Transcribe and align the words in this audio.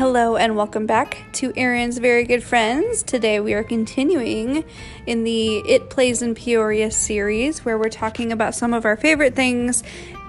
Hello 0.00 0.36
and 0.36 0.56
welcome 0.56 0.86
back 0.86 1.18
to 1.34 1.52
Aaron's 1.56 1.98
Very 1.98 2.24
Good 2.24 2.42
Friends. 2.42 3.02
Today 3.02 3.38
we 3.38 3.52
are 3.52 3.62
continuing 3.62 4.64
in 5.06 5.24
the 5.24 5.58
It 5.58 5.90
Plays 5.90 6.22
in 6.22 6.34
Peoria 6.34 6.90
series 6.90 7.66
where 7.66 7.76
we're 7.76 7.90
talking 7.90 8.32
about 8.32 8.54
some 8.54 8.72
of 8.72 8.86
our 8.86 8.96
favorite 8.96 9.36
things 9.36 9.82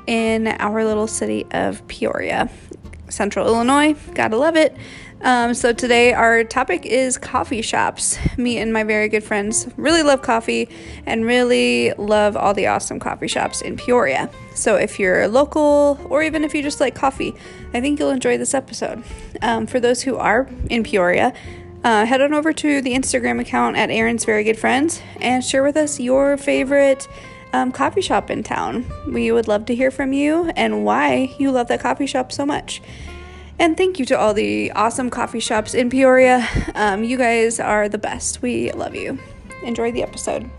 in 0.08 0.48
our 0.48 0.84
little 0.84 1.08
city 1.08 1.48
of 1.52 1.88
Peoria, 1.88 2.50
Central 3.08 3.48
Illinois. 3.48 3.96
Gotta 4.14 4.36
love 4.36 4.58
it. 4.58 4.76
Um, 5.22 5.54
so 5.54 5.72
today 5.72 6.12
our 6.12 6.44
topic 6.44 6.86
is 6.86 7.18
coffee 7.18 7.62
shops. 7.62 8.20
Me 8.38 8.58
and 8.58 8.74
my 8.74 8.84
very 8.84 9.08
good 9.08 9.24
friends 9.24 9.70
really 9.78 10.04
love 10.04 10.22
coffee 10.22 10.68
and 11.06 11.26
really 11.26 11.94
love 11.94 12.36
all 12.36 12.54
the 12.54 12.68
awesome 12.68 13.00
coffee 13.00 13.30
shops 13.30 13.62
in 13.62 13.78
Peoria. 13.78 14.30
So 14.54 14.76
if 14.76 15.00
you're 15.00 15.28
local 15.28 16.00
or 16.10 16.24
even 16.24 16.44
if 16.44 16.54
you 16.54 16.62
just 16.62 16.80
like 16.80 16.96
coffee, 16.96 17.36
I 17.74 17.82
think 17.82 18.00
you'll 18.00 18.10
enjoy 18.10 18.38
this 18.38 18.54
episode. 18.54 19.04
Um, 19.42 19.66
for 19.66 19.80
those 19.80 20.02
who 20.02 20.18
are 20.18 20.50
in 20.70 20.84
Peoria, 20.84 21.34
uh, 21.84 22.06
head 22.06 22.22
on 22.22 22.34
over 22.34 22.54
to 22.54 22.82
the 22.82 22.94
Instagram 22.94 23.40
account 23.40 23.76
at 23.76 23.90
Aaron's 23.90 24.26
Very 24.26 24.44
Good 24.44 24.60
Friends 24.60 25.02
and 25.20 25.44
share 25.44 25.64
with 25.64 25.76
us 25.76 26.00
your 26.00 26.38
favorite 26.38 27.08
um, 27.54 27.72
coffee 27.72 28.02
shop 28.02 28.30
in 28.30 28.44
town. 28.44 28.86
We 29.08 29.32
would 29.32 29.48
love 29.48 29.66
to 29.66 29.76
hear 29.76 29.92
from 29.92 30.14
you 30.14 30.52
and 30.56 30.86
why 30.86 31.36
you 31.40 31.52
love 31.52 31.68
that 31.68 31.82
coffee 31.82 32.06
shop 32.06 32.32
so 32.32 32.46
much. 32.46 32.82
And 33.60 33.78
thank 33.78 34.00
you 34.00 34.06
to 34.06 34.18
all 34.18 34.34
the 34.34 34.72
awesome 34.72 35.10
coffee 35.10 35.40
shops 35.40 35.74
in 35.74 35.90
Peoria. 35.90 36.48
Um, 36.76 37.04
you 37.04 37.18
guys 37.18 37.60
are 37.60 37.90
the 37.90 37.98
best. 37.98 38.42
We 38.42 38.72
love 38.72 38.96
you. 38.96 39.20
Enjoy 39.64 39.92
the 39.92 40.04
episode. 40.04 40.50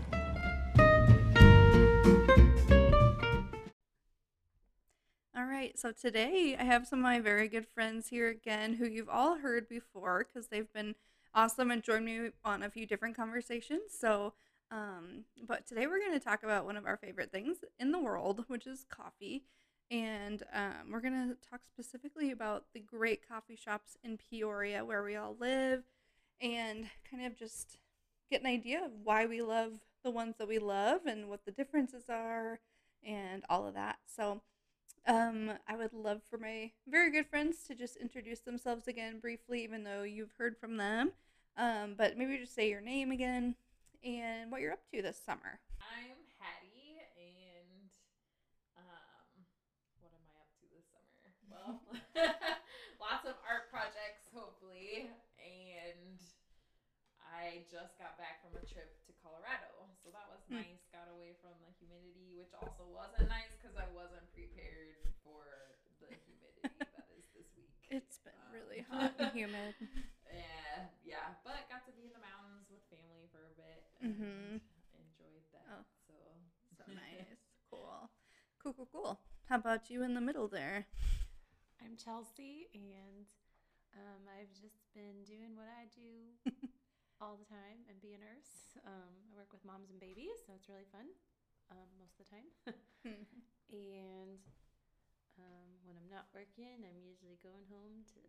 Right, 5.63 5.79
so 5.79 5.93
today 5.93 6.57
I 6.59 6.63
have 6.65 6.85
some 6.85 6.99
of 6.99 7.03
my 7.03 7.21
very 7.21 7.47
good 7.47 7.65
friends 7.65 8.09
here 8.09 8.27
again 8.27 8.73
who 8.73 8.85
you've 8.85 9.07
all 9.07 9.37
heard 9.37 9.69
before 9.69 10.27
because 10.27 10.49
they've 10.49 10.71
been 10.73 10.93
awesome 11.33 11.71
and 11.71 11.81
joined 11.81 12.03
me 12.03 12.31
on 12.43 12.63
a 12.63 12.69
few 12.69 12.85
different 12.85 13.15
conversations. 13.15 13.93
So, 13.97 14.33
um, 14.71 15.23
but 15.47 15.65
today 15.65 15.87
we're 15.87 16.01
going 16.01 16.19
to 16.19 16.19
talk 16.19 16.43
about 16.43 16.65
one 16.65 16.75
of 16.75 16.85
our 16.85 16.97
favorite 16.97 17.31
things 17.31 17.59
in 17.79 17.93
the 17.93 17.99
world, 17.99 18.43
which 18.49 18.67
is 18.67 18.85
coffee 18.89 19.43
and 19.89 20.43
um, 20.53 20.91
we're 20.91 20.99
going 20.99 21.29
to 21.29 21.49
talk 21.49 21.61
specifically 21.63 22.31
about 22.31 22.65
the 22.73 22.81
great 22.81 23.25
coffee 23.25 23.55
shops 23.55 23.95
in 24.03 24.17
Peoria 24.17 24.83
where 24.83 25.01
we 25.01 25.15
all 25.15 25.37
live 25.39 25.83
and 26.41 26.87
kind 27.09 27.25
of 27.25 27.37
just 27.37 27.77
get 28.29 28.41
an 28.41 28.47
idea 28.47 28.83
of 28.83 28.91
why 29.01 29.25
we 29.25 29.41
love 29.41 29.71
the 30.03 30.11
ones 30.11 30.35
that 30.39 30.47
we 30.49 30.59
love 30.59 31.05
and 31.05 31.29
what 31.29 31.45
the 31.45 31.51
differences 31.51 32.03
are 32.09 32.59
and 33.01 33.45
all 33.49 33.65
of 33.65 33.75
that. 33.75 33.99
So, 34.13 34.41
um, 35.07 35.51
I 35.67 35.75
would 35.75 35.93
love 35.93 36.21
for 36.29 36.37
my 36.37 36.71
very 36.87 37.11
good 37.11 37.27
friends 37.27 37.63
to 37.67 37.75
just 37.75 37.97
introduce 37.97 38.39
themselves 38.39 38.87
again 38.87 39.19
briefly, 39.19 39.63
even 39.63 39.83
though 39.83 40.03
you've 40.03 40.33
heard 40.37 40.57
from 40.57 40.77
them. 40.77 41.11
Um, 41.57 41.95
but 41.97 42.17
maybe 42.17 42.37
just 42.37 42.55
say 42.55 42.69
your 42.69 42.81
name 42.81 43.11
again 43.11 43.55
and 44.03 44.51
what 44.51 44.61
you're 44.61 44.73
up 44.73 44.83
to 44.93 45.01
this 45.01 45.19
summer. 45.23 45.59
I'm 45.83 46.17
Hattie, 46.39 46.97
and 47.19 47.89
um, 48.79 49.43
what 49.99 50.11
am 50.15 50.23
I 50.23 50.33
up 50.39 50.49
to 50.59 50.65
this 50.71 50.87
summer? 50.91 51.11
Well, 51.51 51.83
lots 53.03 53.27
of 53.27 53.35
art 53.45 53.69
projects, 53.69 54.25
hopefully, 54.33 55.11
and 55.37 56.17
I 57.19 57.65
just 57.69 57.99
got 57.99 58.15
back 58.17 58.39
from 58.45 58.55
a 58.57 58.63
trip 58.65 58.97
to 59.05 59.11
Colorado, 59.21 59.89
so 60.01 60.09
that 60.13 60.25
was 60.31 60.41
Hmm. 60.49 60.63
nice. 60.63 60.85
Got 60.93 61.09
away 61.11 61.33
from 61.41 61.53
the 61.65 61.73
humidity, 61.81 62.37
which 62.37 62.52
also 62.63 62.85
wasn't 62.95 63.27
nice 63.29 63.51
because 63.59 63.75
I 63.75 63.87
wasn't 63.91 64.25
prepared 64.31 64.97
for 65.23 65.43
the 65.99 66.07
humidity 66.23 66.79
that 66.79 67.07
is 67.15 67.25
this 67.35 67.49
week. 67.59 67.75
It's 67.91 68.17
been 68.23 68.33
Um, 68.39 68.53
really 68.55 68.81
hot 68.89 69.13
and 69.19 69.31
humid. 69.35 69.75
Yeah, 70.31 70.89
yeah, 71.05 71.27
but 71.45 71.67
got 71.69 71.85
to 71.85 71.93
be 71.93 72.07
in 72.09 72.13
the 72.15 72.23
mountains 72.23 72.65
with 72.71 72.81
family 72.89 73.27
for 73.29 73.43
a 73.51 73.53
bit 73.59 73.83
and 74.01 74.15
Mhm. 74.15 74.61
enjoyed 74.97 75.45
that. 75.53 75.67
Oh. 75.69 75.85
So 76.07 76.15
So 76.77 76.83
nice. 77.03 77.37
Cool. 77.69 78.09
Cool, 78.59 78.73
cool, 78.73 78.89
cool. 78.91 79.13
How 79.51 79.57
about 79.57 79.89
you 79.91 80.01
in 80.03 80.13
the 80.15 80.21
middle 80.23 80.47
there? 80.47 80.87
I'm 81.83 81.97
Chelsea, 81.97 82.69
and 82.73 83.27
um, 83.93 84.23
I've 84.39 84.53
just 84.55 84.87
been 84.95 85.21
doing 85.27 85.53
what 85.59 85.67
I 85.67 85.85
do 85.91 86.31
all 87.21 87.35
the 87.37 87.45
time 87.45 87.83
and 87.89 87.99
be 88.01 88.13
a 88.13 88.19
nurse. 88.19 88.77
Um, 88.87 89.13
I 89.31 89.37
work 89.37 89.51
with 89.51 89.63
moms 89.65 89.91
and 89.91 89.99
babies, 89.99 90.39
so 90.47 90.53
it's 90.55 90.69
really 90.69 90.87
fun 90.91 91.07
um, 91.71 91.87
most 91.99 92.19
of 92.19 92.25
the 92.25 92.29
time. 92.31 92.47
and 93.71 94.39
um, 95.39 95.69
when 95.85 95.95
I'm 95.97 96.09
not 96.11 96.27
working, 96.33 96.83
I'm 96.83 96.99
usually 97.03 97.37
going 97.43 97.65
home 97.71 98.03
to 98.15 98.21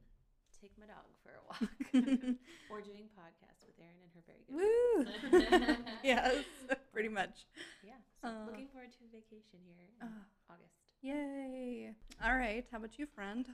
take 0.61 0.73
my 0.79 0.87
dog 0.87 1.05
for 1.23 1.35
a 1.35 1.43
walk 1.45 1.67
or 2.71 2.81
doing 2.81 3.11
podcasts 3.19 3.67
with 3.67 3.77
Erin 3.77 3.99
and 4.01 4.11
her 4.15 4.23
very 4.25 4.45
good. 4.47 4.57
Woo! 4.57 5.85
yes, 6.05 6.45
pretty 6.93 7.11
much. 7.11 7.45
Yeah, 7.83 7.99
so 8.23 8.29
Uh, 8.29 8.47
looking 8.47 8.69
forward 8.71 8.93
to 8.97 9.03
a 9.05 9.11
vacation 9.13 9.61
here 9.67 9.77
in 9.83 9.91
uh, 10.01 10.25
August. 10.49 10.79
Yay. 11.03 11.93
All 12.25 12.37
right. 12.37 12.65
How 12.73 12.79
about 12.79 12.97
you, 12.99 13.05
friend? 13.07 13.45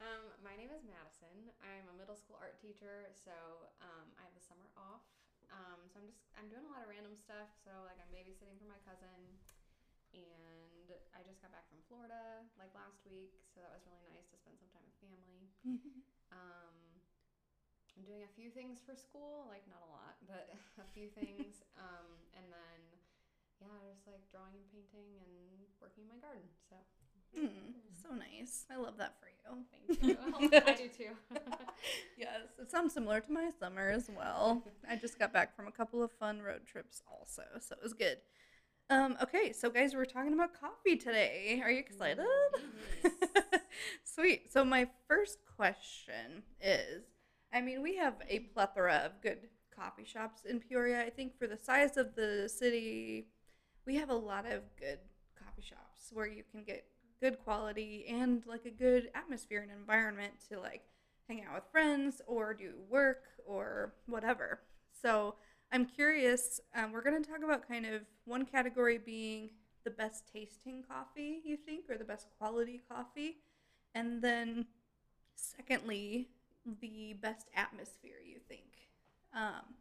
Um, 0.00 0.32
my 0.44 0.56
name 0.56 0.72
is 0.72 0.80
Madison. 0.84 1.52
I'm 1.60 1.84
a 1.92 1.96
middle 1.96 2.16
school 2.16 2.36
art 2.40 2.56
teacher, 2.60 3.08
so 3.12 3.32
um, 3.84 4.08
I 4.16 4.24
have 4.24 4.32
the 4.36 4.40
summer 4.44 4.68
off. 4.76 5.04
Um, 5.50 5.90
so 5.90 5.98
I'm 5.98 6.06
just 6.06 6.22
I'm 6.38 6.46
doing 6.46 6.62
a 6.66 6.70
lot 6.70 6.82
of 6.82 6.88
random 6.88 7.18
stuff. 7.18 7.50
So 7.66 7.70
like 7.86 7.98
I'm 7.98 8.10
babysitting 8.14 8.54
for 8.58 8.66
my 8.70 8.78
cousin, 8.86 9.34
and 10.14 10.86
I 11.14 11.22
just 11.26 11.42
got 11.42 11.50
back 11.54 11.66
from 11.70 11.82
Florida 11.90 12.46
like 12.58 12.70
last 12.74 13.02
week, 13.06 13.34
so 13.54 13.62
that 13.62 13.70
was 13.74 13.82
really 13.86 14.06
nice 14.06 14.26
to 14.30 14.38
spend 14.38 14.58
some 14.58 14.70
time 14.70 14.84
with 14.86 14.96
family. 15.02 15.50
Um, 16.30 17.02
I'm 17.98 18.06
doing 18.06 18.22
a 18.22 18.30
few 18.38 18.54
things 18.54 18.78
for 18.86 18.94
school, 18.94 19.50
like 19.50 19.66
not 19.66 19.82
a 19.82 19.90
lot, 19.90 20.14
but 20.22 20.46
a 20.78 20.86
few 20.94 21.10
things. 21.10 21.58
um, 21.76 22.22
and 22.38 22.46
then 22.46 22.80
yeah, 23.58 23.82
just 23.90 24.06
like 24.06 24.22
drawing 24.30 24.54
and 24.56 24.66
painting 24.70 25.18
and 25.20 25.66
working 25.82 26.06
in 26.06 26.10
my 26.10 26.22
garden. 26.22 26.46
So 26.70 26.78
Mm, 27.38 27.74
so 28.02 28.08
nice. 28.14 28.64
I 28.70 28.76
love 28.76 28.96
that 28.98 29.16
for 29.20 29.26
you. 29.26 29.30
thank 29.70 30.02
you. 30.02 30.50
I 30.66 30.74
do 30.74 30.88
too. 30.88 31.10
yes, 32.18 32.42
it 32.60 32.70
sounds 32.70 32.94
similar 32.94 33.20
to 33.20 33.32
my 33.32 33.50
summer 33.58 33.90
as 33.90 34.08
well. 34.14 34.62
I 34.88 34.96
just 34.96 35.18
got 35.18 35.32
back 35.32 35.56
from 35.56 35.66
a 35.66 35.72
couple 35.72 36.02
of 36.02 36.10
fun 36.12 36.40
road 36.42 36.66
trips 36.66 37.02
also, 37.10 37.42
so 37.60 37.74
it 37.74 37.82
was 37.82 37.92
good. 37.92 38.18
Um, 38.88 39.16
okay, 39.22 39.52
so 39.52 39.70
guys, 39.70 39.94
we're 39.94 40.04
talking 40.04 40.32
about 40.32 40.60
coffee 40.60 40.96
today. 40.96 41.60
Are 41.62 41.70
you 41.70 41.78
excited? 41.78 42.26
Yes. 43.04 43.12
Sweet. 44.04 44.52
So 44.52 44.64
my 44.64 44.88
first 45.06 45.38
question 45.56 46.42
is, 46.60 47.04
I 47.52 47.60
mean, 47.60 47.82
we 47.82 47.96
have 47.96 48.14
a 48.28 48.40
plethora 48.40 49.02
of 49.04 49.20
good 49.22 49.48
coffee 49.74 50.04
shops 50.04 50.42
in 50.44 50.58
Peoria. 50.60 51.02
I 51.02 51.10
think 51.10 51.38
for 51.38 51.46
the 51.46 51.56
size 51.56 51.96
of 51.96 52.16
the 52.16 52.48
city, 52.48 53.28
we 53.86 53.94
have 53.96 54.10
a 54.10 54.14
lot 54.14 54.44
of 54.44 54.62
good 54.78 54.98
coffee 55.38 55.62
shops 55.62 56.10
where 56.12 56.26
you 56.26 56.42
can 56.50 56.64
get 56.64 56.84
good 57.20 57.38
quality 57.44 58.06
and 58.08 58.42
like 58.46 58.64
a 58.64 58.70
good 58.70 59.10
atmosphere 59.14 59.60
and 59.60 59.70
environment 59.70 60.32
to 60.48 60.58
like 60.58 60.82
hang 61.28 61.44
out 61.44 61.54
with 61.54 61.64
friends 61.70 62.20
or 62.26 62.54
do 62.54 62.72
work 62.88 63.24
or 63.46 63.92
whatever. 64.06 64.60
So 65.02 65.34
I'm 65.72 65.86
curious. 65.86 66.60
Um, 66.74 66.92
we're 66.92 67.02
going 67.02 67.22
to 67.22 67.28
talk 67.28 67.42
about 67.44 67.66
kind 67.68 67.86
of 67.86 68.02
one 68.24 68.44
category 68.44 68.98
being 68.98 69.50
the 69.84 69.90
best 69.90 70.24
tasting 70.32 70.82
coffee, 70.88 71.40
you 71.44 71.56
think, 71.56 71.88
or 71.88 71.96
the 71.96 72.04
best 72.04 72.26
quality 72.38 72.82
coffee. 72.90 73.36
And 73.94 74.20
then, 74.20 74.66
secondly, 75.36 76.28
the 76.80 77.16
best 77.20 77.48
atmosphere, 77.54 78.18
you 78.24 78.38
think. 78.48 78.62
Um, 79.34 79.74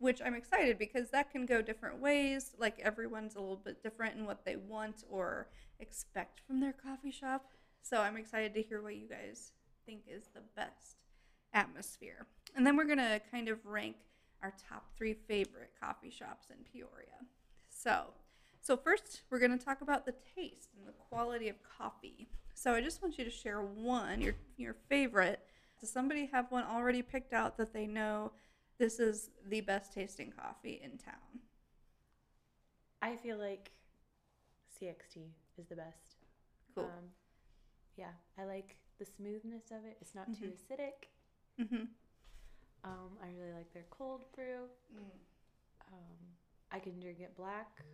which 0.00 0.20
I'm 0.24 0.34
excited 0.34 0.78
because 0.78 1.10
that 1.10 1.30
can 1.30 1.46
go 1.46 1.62
different 1.62 2.00
ways. 2.00 2.52
Like 2.58 2.80
everyone's 2.80 3.36
a 3.36 3.40
little 3.40 3.60
bit 3.62 3.82
different 3.82 4.16
in 4.16 4.24
what 4.24 4.44
they 4.44 4.56
want 4.56 5.04
or 5.08 5.48
expect 5.78 6.40
from 6.46 6.58
their 6.58 6.72
coffee 6.72 7.12
shop. 7.12 7.44
So 7.82 8.00
I'm 8.00 8.16
excited 8.16 8.54
to 8.54 8.62
hear 8.62 8.82
what 8.82 8.96
you 8.96 9.06
guys 9.06 9.52
think 9.86 10.02
is 10.08 10.24
the 10.34 10.40
best 10.56 10.96
atmosphere. 11.52 12.26
And 12.56 12.66
then 12.66 12.76
we're 12.76 12.86
going 12.86 12.98
to 12.98 13.20
kind 13.30 13.48
of 13.48 13.64
rank 13.64 13.96
our 14.42 14.54
top 14.68 14.86
three 14.96 15.14
favorite 15.14 15.72
coffee 15.78 16.10
shops 16.10 16.48
in 16.50 16.56
Peoria. 16.72 17.26
So, 17.68 18.04
so 18.62 18.78
first 18.78 19.22
we're 19.30 19.38
going 19.38 19.56
to 19.56 19.62
talk 19.62 19.82
about 19.82 20.06
the 20.06 20.14
taste 20.34 20.70
and 20.78 20.88
the 20.88 20.92
quality 21.10 21.48
of 21.48 21.56
coffee. 21.78 22.28
So 22.54 22.72
I 22.72 22.80
just 22.80 23.02
want 23.02 23.18
you 23.18 23.24
to 23.24 23.30
share 23.30 23.60
one, 23.60 24.20
your 24.20 24.34
your 24.56 24.76
favorite. 24.88 25.40
Does 25.78 25.90
somebody 25.90 26.28
have 26.32 26.50
one 26.50 26.64
already 26.64 27.00
picked 27.02 27.32
out 27.32 27.56
that 27.56 27.72
they 27.72 27.86
know 27.86 28.32
this 28.80 28.98
is 28.98 29.30
the 29.48 29.60
best 29.60 29.92
tasting 29.92 30.32
coffee 30.32 30.80
in 30.82 30.96
town? 30.98 31.38
I 33.02 33.14
feel 33.16 33.36
like 33.38 33.70
CXT 34.80 35.28
is 35.58 35.66
the 35.68 35.76
best. 35.76 36.16
Cool. 36.74 36.84
Um, 36.84 37.04
yeah, 37.96 38.12
I 38.38 38.44
like 38.44 38.76
the 38.98 39.04
smoothness 39.04 39.70
of 39.70 39.84
it. 39.84 39.98
It's 40.00 40.14
not 40.14 40.26
too 40.38 40.46
Mhm. 40.46 40.56
acidic. 40.56 41.08
mm-hmm. 41.60 41.84
Um, 42.82 43.18
I 43.22 43.28
really 43.38 43.52
like 43.52 43.70
their 43.74 43.84
cold 43.90 44.24
brew. 44.32 44.66
Um, 45.92 46.16
I 46.70 46.78
can 46.78 46.98
drink 46.98 47.20
it 47.20 47.36
black, 47.36 47.84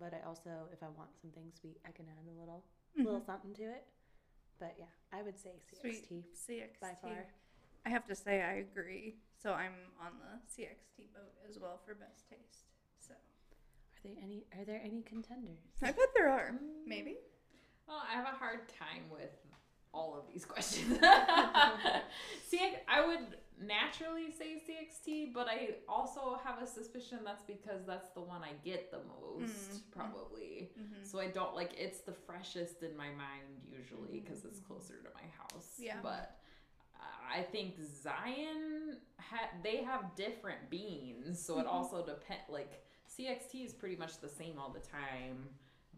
but 0.00 0.12
I 0.12 0.20
also, 0.26 0.68
if 0.72 0.82
I 0.82 0.88
want 0.88 1.10
something 1.20 1.52
sweet, 1.60 1.78
I 1.86 1.92
can 1.92 2.06
add 2.08 2.26
a 2.26 2.38
little 2.40 2.64
little 2.96 3.20
something 3.24 3.54
to 3.54 3.62
it. 3.62 3.86
But 4.58 4.74
yeah, 4.78 4.90
I 5.12 5.22
would 5.22 5.38
say 5.38 5.62
Sweet. 5.80 6.08
CXT 6.08 6.24
CXT. 6.34 6.80
by 6.80 6.94
far. 7.00 7.26
I 7.86 7.90
have 7.90 8.06
to 8.06 8.14
say 8.16 8.42
I 8.42 8.54
agree. 8.54 9.16
So 9.42 9.52
I'm 9.52 9.72
on 10.00 10.12
the 10.20 10.40
CXT 10.62 11.12
boat 11.14 11.32
as 11.48 11.58
well 11.60 11.80
for 11.84 11.94
best 11.94 12.28
taste. 12.28 12.64
So 12.98 13.12
Are 13.14 14.00
there 14.04 14.16
any? 14.22 14.44
Are 14.58 14.64
there 14.64 14.80
any 14.84 15.02
contenders? 15.02 15.58
I 15.82 15.86
bet 15.92 16.08
there 16.14 16.30
are. 16.30 16.54
Maybe. 16.86 17.16
Well, 17.86 18.02
I 18.10 18.14
have 18.14 18.24
a 18.26 18.36
hard 18.36 18.60
time 18.68 19.04
with 19.10 19.30
all 19.92 20.14
of 20.16 20.24
these 20.32 20.44
questions. 20.54 20.98
See, 22.48 22.60
I 22.88 23.06
would 23.06 23.36
naturally 23.60 24.30
say 24.36 24.60
CXT, 24.66 25.32
but 25.32 25.46
I 25.48 25.76
also 25.88 26.40
have 26.44 26.60
a 26.62 26.66
suspicion 26.66 27.18
that's 27.24 27.42
because 27.42 27.84
that's 27.86 28.08
the 28.10 28.20
one 28.20 28.42
I 28.42 28.52
get 28.64 28.90
the 28.90 28.98
most, 28.98 29.52
Mm. 29.54 29.80
probably. 29.92 30.70
Mm-hmm. 30.80 31.04
So 31.04 31.20
I 31.20 31.28
don't 31.28 31.54
like 31.54 31.72
it's 31.78 32.00
the 32.00 32.12
freshest 32.12 32.82
in 32.82 32.96
my 32.96 33.08
mind 33.08 33.62
usually 33.70 34.20
because 34.20 34.44
it's 34.44 34.58
closer 34.58 34.94
to 35.02 35.08
my 35.14 35.28
house. 35.38 35.74
Yeah. 35.78 35.98
But 36.02 36.36
I 37.34 37.42
think 37.42 37.74
Zion 37.82 38.98
had 39.18 39.48
they 39.62 39.78
have 39.78 40.14
different 40.14 40.70
beans, 40.70 41.44
so 41.44 41.58
it 41.58 41.66
Mhm. 41.66 41.72
also 41.72 42.04
depend. 42.04 42.40
Like 42.48 42.84
CXT 43.08 43.64
is 43.64 43.74
pretty 43.74 43.96
much 43.96 44.18
the 44.20 44.28
same 44.28 44.58
all 44.58 44.70
the 44.70 44.80
time, 44.80 45.48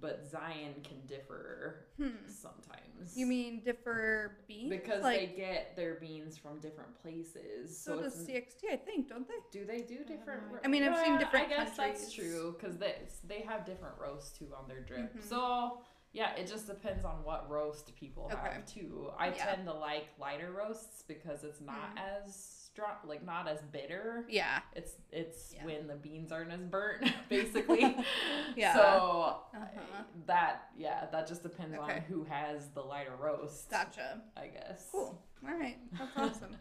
but 0.01 0.25
Zion 0.27 0.75
can 0.83 1.05
differ 1.07 1.87
Hmm. 1.97 2.27
sometimes. 2.29 3.17
You 3.17 3.27
mean 3.27 3.61
differ 3.65 4.39
beans? 4.49 4.71
because 4.71 5.03
like, 5.03 5.21
they 5.21 5.27
get 5.37 5.77
their 5.77 5.95
beans 5.95 6.37
from 6.39 6.59
different 6.61 6.95
places. 7.03 7.79
so, 7.79 7.97
So, 7.97 8.03
does 8.03 8.15
CXT, 8.27 8.69
I 8.71 8.77
think, 8.77 9.09
don't 9.09 9.27
they? 9.29 9.35
do 9.51 9.65
they 9.65 9.83
do 9.83 10.05
different? 10.05 10.47
know. 10.49 10.55
ro- 10.55 10.61
I 10.65 10.69
mean, 10.69 10.83
I've 10.83 11.05
seen 11.05 11.19
different 11.19 11.47
I 11.47 11.49
guess 11.49 11.77
that's 11.77 12.13
true 12.13 12.53
because 12.59 12.79
they 12.79 13.07
they 13.25 13.41
have 13.43 13.65
different 13.67 13.99
roasts 13.99 14.37
too 14.39 14.55
on 14.55 14.69
their 14.69 14.81
drip. 14.81 15.15
Mhm. 15.15 15.23
So 15.23 15.83
yeah, 16.17 16.35
it 16.35 16.47
just 16.47 16.67
depends 16.67 17.05
on 17.05 17.23
what 17.25 17.49
roast 17.51 17.95
people 17.95 18.31
Okay. 18.33 18.55
have 18.55 18.65
too. 18.65 19.11
I 19.19 19.29
Yeah. 19.29 19.45
tend 19.55 19.67
to 19.67 19.75
like 19.75 20.07
lighter 20.19 20.51
roasts 20.51 21.03
because 21.07 21.45
it's 21.45 21.61
not 21.61 21.95
Mm. 21.95 22.01
as 22.25 22.35
strong, 22.35 22.97
like 23.05 23.23
not 23.23 23.47
as 23.47 23.61
bitter. 23.63 24.25
Yeah. 24.29 24.61
It's 24.75 24.97
it's 25.13 25.53
Yeah. 25.55 25.65
when 25.67 25.87
the 25.87 25.95
beans 25.95 26.33
aren't 26.33 26.53
as 26.53 26.63
burnt, 26.65 27.05
basically. 27.29 27.97
Yeah. 28.57 28.75
So 28.75 29.43
Uh-huh. 29.55 30.03
that 30.25 30.71
yeah, 30.75 31.05
that 31.13 31.27
just 31.27 31.43
depends 31.43 31.77
Okay. 31.77 31.97
on 31.97 32.01
who 32.03 32.25
has 32.25 32.71
the 32.71 32.83
lighter 32.83 33.15
roast. 33.17 33.69
Gotcha. 33.71 34.23
I 34.37 34.47
guess. 34.49 34.89
Cool. 34.91 35.23
All 35.47 35.55
right. 35.55 35.79
That's 35.93 36.17
awesome. 36.17 36.53
Do 36.53 36.59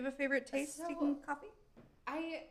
you 0.00 0.02
have 0.04 0.12
a 0.12 0.16
favorite 0.16 0.46
tasting 0.46 0.96
So- 0.98 1.14
coffee? 1.24 1.52
I 2.08 2.46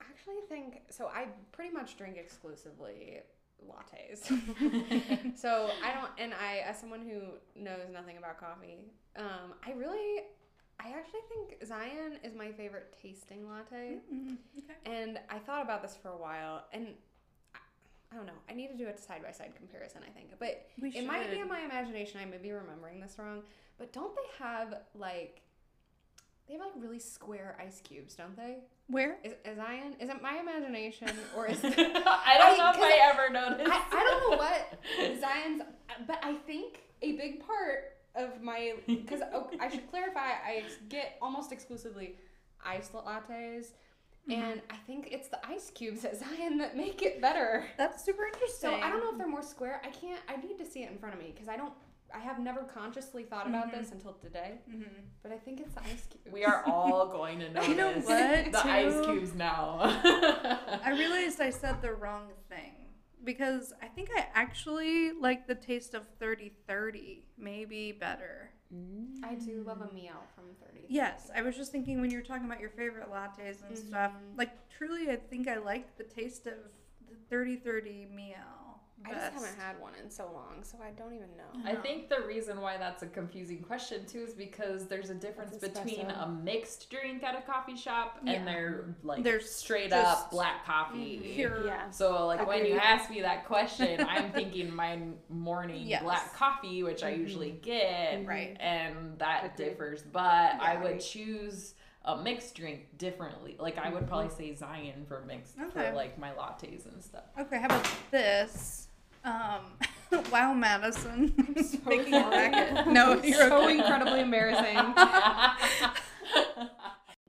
actually 0.00 0.40
think 0.48 0.82
so. 0.90 1.08
I 1.08 1.26
pretty 1.50 1.72
much 1.72 1.96
drink 1.96 2.16
exclusively 2.16 3.22
lattes. 3.68 4.26
so 5.38 5.70
I 5.84 5.92
don't, 5.92 6.10
and 6.18 6.34
I, 6.34 6.58
as 6.68 6.78
someone 6.78 7.00
who 7.00 7.60
knows 7.60 7.90
nothing 7.92 8.18
about 8.18 8.38
coffee, 8.38 8.78
um, 9.16 9.54
I 9.66 9.72
really, 9.72 10.22
I 10.80 10.88
actually 10.88 11.20
think 11.28 11.64
Zion 11.64 12.18
is 12.22 12.34
my 12.34 12.52
favorite 12.52 12.96
tasting 13.00 13.48
latte. 13.48 13.98
Mm, 14.12 14.36
okay. 14.58 14.74
And 14.86 15.18
I 15.30 15.38
thought 15.38 15.62
about 15.62 15.82
this 15.82 15.96
for 16.00 16.08
a 16.10 16.16
while, 16.16 16.64
and 16.72 16.88
I, 17.54 17.58
I 18.12 18.16
don't 18.16 18.26
know. 18.26 18.32
I 18.48 18.54
need 18.54 18.68
to 18.68 18.76
do 18.76 18.88
a 18.88 18.96
side 18.96 19.22
by 19.22 19.32
side 19.32 19.54
comparison. 19.56 20.02
I 20.06 20.10
think, 20.10 20.30
but 20.38 20.66
We 20.80 20.90
it 20.90 21.06
might 21.06 21.30
be 21.30 21.40
in 21.40 21.48
my 21.48 21.60
imagination. 21.60 22.20
I 22.20 22.24
may 22.24 22.38
be 22.38 22.52
remembering 22.52 23.00
this 23.00 23.16
wrong, 23.18 23.42
but 23.78 23.92
don't 23.92 24.14
they 24.14 24.44
have 24.44 24.74
like? 24.94 25.40
They 26.46 26.54
have 26.54 26.62
like 26.62 26.72
really 26.76 26.98
square 26.98 27.56
ice 27.58 27.80
cubes, 27.80 28.14
don't 28.14 28.36
they? 28.36 28.58
Where? 28.88 29.16
Is, 29.24 29.32
is 29.44 29.56
Zion? 29.56 29.94
Is 29.98 30.10
it 30.10 30.20
my 30.22 30.38
imagination 30.38 31.08
or 31.36 31.46
is 31.46 31.58
it 31.64 31.72
I 31.78 31.78
don't 31.78 32.06
I- 32.06 32.56
know 32.58 32.70
if 32.70 32.76
'cause 32.76 32.82
I 32.84 33.00
I- 33.02 33.10
ever 33.12 33.30
noticed. 33.32 33.70
I, 33.70 33.82
I 33.92 34.04
don't 34.04 34.30
know 34.30 34.36
what 34.36 35.20
Zion's, 35.20 35.62
but 36.06 36.18
I 36.22 36.34
think 36.46 36.80
a 37.02 37.12
big 37.12 37.46
part 37.46 37.92
of 38.14 38.40
my 38.42 38.74
because 38.86 39.20
oh, 39.32 39.50
I 39.60 39.68
should 39.68 39.88
clarify 39.90 40.20
I 40.20 40.64
get 40.88 41.16
almost 41.22 41.50
exclusively 41.50 42.16
iced 42.64 42.92
lattes, 42.92 43.72
mm-hmm. 44.28 44.32
and 44.32 44.62
I 44.70 44.76
think 44.86 45.08
it's 45.10 45.28
the 45.28 45.44
ice 45.46 45.70
cubes 45.74 46.04
at 46.04 46.16
Zion 46.18 46.58
that 46.58 46.76
make 46.76 47.02
it 47.02 47.20
better. 47.20 47.64
That's 47.76 48.04
super 48.04 48.24
interesting. 48.26 48.70
So 48.70 48.74
I 48.76 48.90
don't 48.90 49.00
know 49.02 49.10
if 49.12 49.18
they're 49.18 49.26
more 49.26 49.42
square. 49.42 49.80
I 49.84 49.88
can't. 49.88 50.20
I 50.28 50.36
need 50.36 50.58
to 50.58 50.64
see 50.66 50.82
it 50.82 50.90
in 50.92 50.98
front 50.98 51.14
of 51.14 51.20
me 51.20 51.32
because 51.34 51.48
I 51.48 51.56
don't. 51.56 51.72
I 52.14 52.18
have 52.20 52.38
never 52.38 52.62
consciously 52.62 53.24
thought 53.24 53.46
about 53.48 53.68
Mhm. 53.68 53.72
this 53.72 53.92
until 53.92 54.12
today, 54.14 54.58
Mm-hmm. 54.70 54.84
but 55.22 55.32
I 55.32 55.36
think 55.36 55.60
it's 55.60 55.74
the 55.74 55.80
ice 55.82 56.06
cubes. 56.06 56.30
We 56.32 56.44
are 56.44 56.62
all 56.64 57.08
going 57.08 57.40
to 57.40 57.48
notice 57.52 57.68
You 57.68 57.74
know 57.74 57.92
what, 57.92 58.52
the 58.52 58.66
ice 58.66 59.04
cubes 59.06 59.34
now. 59.34 59.78
I 59.82 60.94
realized 60.96 61.40
I 61.40 61.50
said 61.50 61.82
the 61.82 61.92
wrong 61.92 62.28
thing 62.48 62.72
because 63.24 63.72
I 63.82 63.86
think 63.88 64.10
I 64.16 64.26
actually 64.34 65.12
like 65.12 65.46
the 65.46 65.54
taste 65.54 65.94
of 65.94 66.02
3030 66.20 67.24
maybe 67.36 67.92
better. 67.92 68.50
I 69.22 69.34
do 69.36 69.62
love 69.64 69.80
a 69.82 69.92
meal 69.94 70.14
from 70.34 70.44
Thirty. 70.60 70.84
Yes, 70.88 71.30
I 71.34 71.42
was 71.42 71.56
just 71.56 71.70
thinking 71.70 72.00
when 72.00 72.10
you 72.10 72.18
were 72.18 72.24
talking 72.24 72.44
about 72.44 72.58
your 72.60 72.70
favorite 72.70 73.08
lattes 73.10 73.62
and 73.68 73.78
stuff, 73.78 74.12
Mhm. 74.12 74.36
like 74.38 74.50
truly 74.68 75.10
I 75.10 75.16
think 75.16 75.46
I 75.46 75.56
like 75.58 75.96
the 75.96 76.02
taste 76.04 76.46
of 76.48 76.54
the 77.08 77.14
3030 77.28 78.06
meal. 79.04 79.14
I 79.16 79.18
just 79.18 79.32
haven't 79.34 79.58
had 79.58 79.80
one 79.80 79.92
in 80.02 80.10
so 80.10 80.30
long, 80.32 80.62
so 80.62 80.78
I 80.82 80.90
don't 80.90 81.14
even 81.14 81.28
know. 81.36 81.68
I 81.70 81.74
think 81.74 82.08
the 82.08 82.22
reason 82.26 82.60
why 82.60 82.76
that's 82.76 83.02
a 83.02 83.06
confusing 83.06 83.62
question 83.62 84.04
too 84.06 84.20
is 84.20 84.34
because 84.34 84.86
there's 84.86 85.10
a 85.10 85.14
difference 85.14 85.56
That's 85.56 85.78
between 85.78 86.10
a 86.10 86.28
mixed 86.28 86.90
drink 86.90 87.22
at 87.22 87.36
a 87.36 87.42
coffee 87.42 87.76
shop 87.76 88.18
Yeah. 88.24 88.32
and 88.32 88.46
their 88.46 88.94
like 89.02 89.22
They're 89.22 89.40
straight 89.40 89.92
up 89.92 90.30
black 90.30 90.64
coffee. 90.64 91.20
pure 91.34 91.66
Yeah. 91.66 91.90
So 91.90 92.26
like 92.26 92.46
when 92.46 92.66
you 92.66 92.76
ask 92.78 93.10
me 93.10 93.20
that 93.22 93.46
question, 93.46 94.04
I'm 94.08 94.32
thinking 94.32 94.74
my 94.74 94.98
morning 95.28 95.86
Yes. 95.86 96.02
black 96.02 96.34
coffee, 96.34 96.82
which 96.82 97.02
I 97.02 97.12
mm-hmm. 97.12 97.20
usually 97.22 97.50
get, 97.62 98.18
mm-hmm. 98.20 98.28
Right. 98.28 98.56
and 98.60 99.18
that 99.18 99.52
Agreed. 99.54 99.70
differs. 99.70 100.02
But 100.02 100.60
I 100.60 100.74
Yeah. 100.74 100.82
would 100.82 101.00
choose 101.00 101.74
a 102.04 102.16
mixed 102.16 102.54
drink 102.54 102.98
differently. 102.98 103.56
Like 103.58 103.78
I 103.78 103.88
would 103.88 104.00
mm-hmm. 104.00 104.08
probably 104.08 104.30
say 104.30 104.54
Zion 104.54 105.04
for 105.06 105.22
mixed 105.26 105.56
Okay. 105.58 105.70
for 105.70 105.92
like 105.94 106.18
my 106.18 106.30
lattes 106.32 106.86
and 106.90 107.02
stuff. 107.02 107.24
Okay, 107.38 107.58
how 107.58 107.66
about 107.66 107.88
this? 108.10 108.88
Um, 109.24 109.60
wow, 110.32 110.52
Madison. 110.54 111.34
so 111.62 111.78
Making 111.88 112.14
a 112.14 112.20
sorry. 112.22 112.36
racket. 112.36 112.86
No, 112.92 113.20
you're 113.22 113.48
so 113.48 113.64
okay. 113.64 113.78
incredibly 113.78 114.20
embarrassing. 114.20 114.94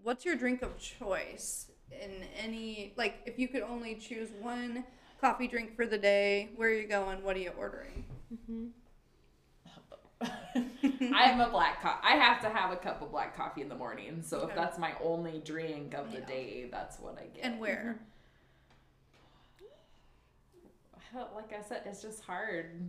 What's 0.03 0.24
your 0.25 0.36
drink 0.36 0.62
of 0.62 0.77
choice 0.77 1.71
in 1.92 2.12
any 2.38 2.94
like 2.97 3.21
if 3.25 3.39
you 3.39 3.47
could 3.47 3.62
only 3.63 3.95
choose 3.95 4.30
one 4.39 4.83
coffee 5.21 5.47
drink 5.47 5.75
for 5.75 5.86
the 5.88 5.97
day, 5.97 6.50
where 6.56 6.69
are 6.69 6.74
you 6.74 6.88
going? 6.88 7.24
What 7.24 7.36
are 7.36 7.39
you 7.39 7.51
ordering? 7.57 8.06
Mm-hmm. 8.34 8.65
I'm 11.13 11.41
a 11.41 11.50
black 11.50 11.81
co- 11.81 11.98
I 12.03 12.13
have 12.15 12.41
to 12.41 12.50
have 12.50 12.72
a 12.72 12.75
cup 12.77 13.01
of 13.01 13.12
black 13.12 13.36
coffee 13.36 13.62
in 13.62 13.70
the 13.70 13.75
morning. 13.75 14.22
So 14.24 14.48
if 14.48 14.55
that's 14.55 14.77
my 14.77 14.91
only 15.03 15.41
drink 15.43 15.93
of 15.93 16.12
the 16.12 16.20
Yeah. 16.20 16.25
day, 16.25 16.67
that's 16.72 17.00
what 17.00 17.17
I 17.17 17.25
get. 17.36 17.43
And 17.46 17.60
where? 17.60 17.84
Hell, 17.84 17.96
like 21.36 21.53
I 21.53 21.62
said, 21.62 21.81
it's 21.86 22.01
just 22.01 22.24
hard. 22.24 22.81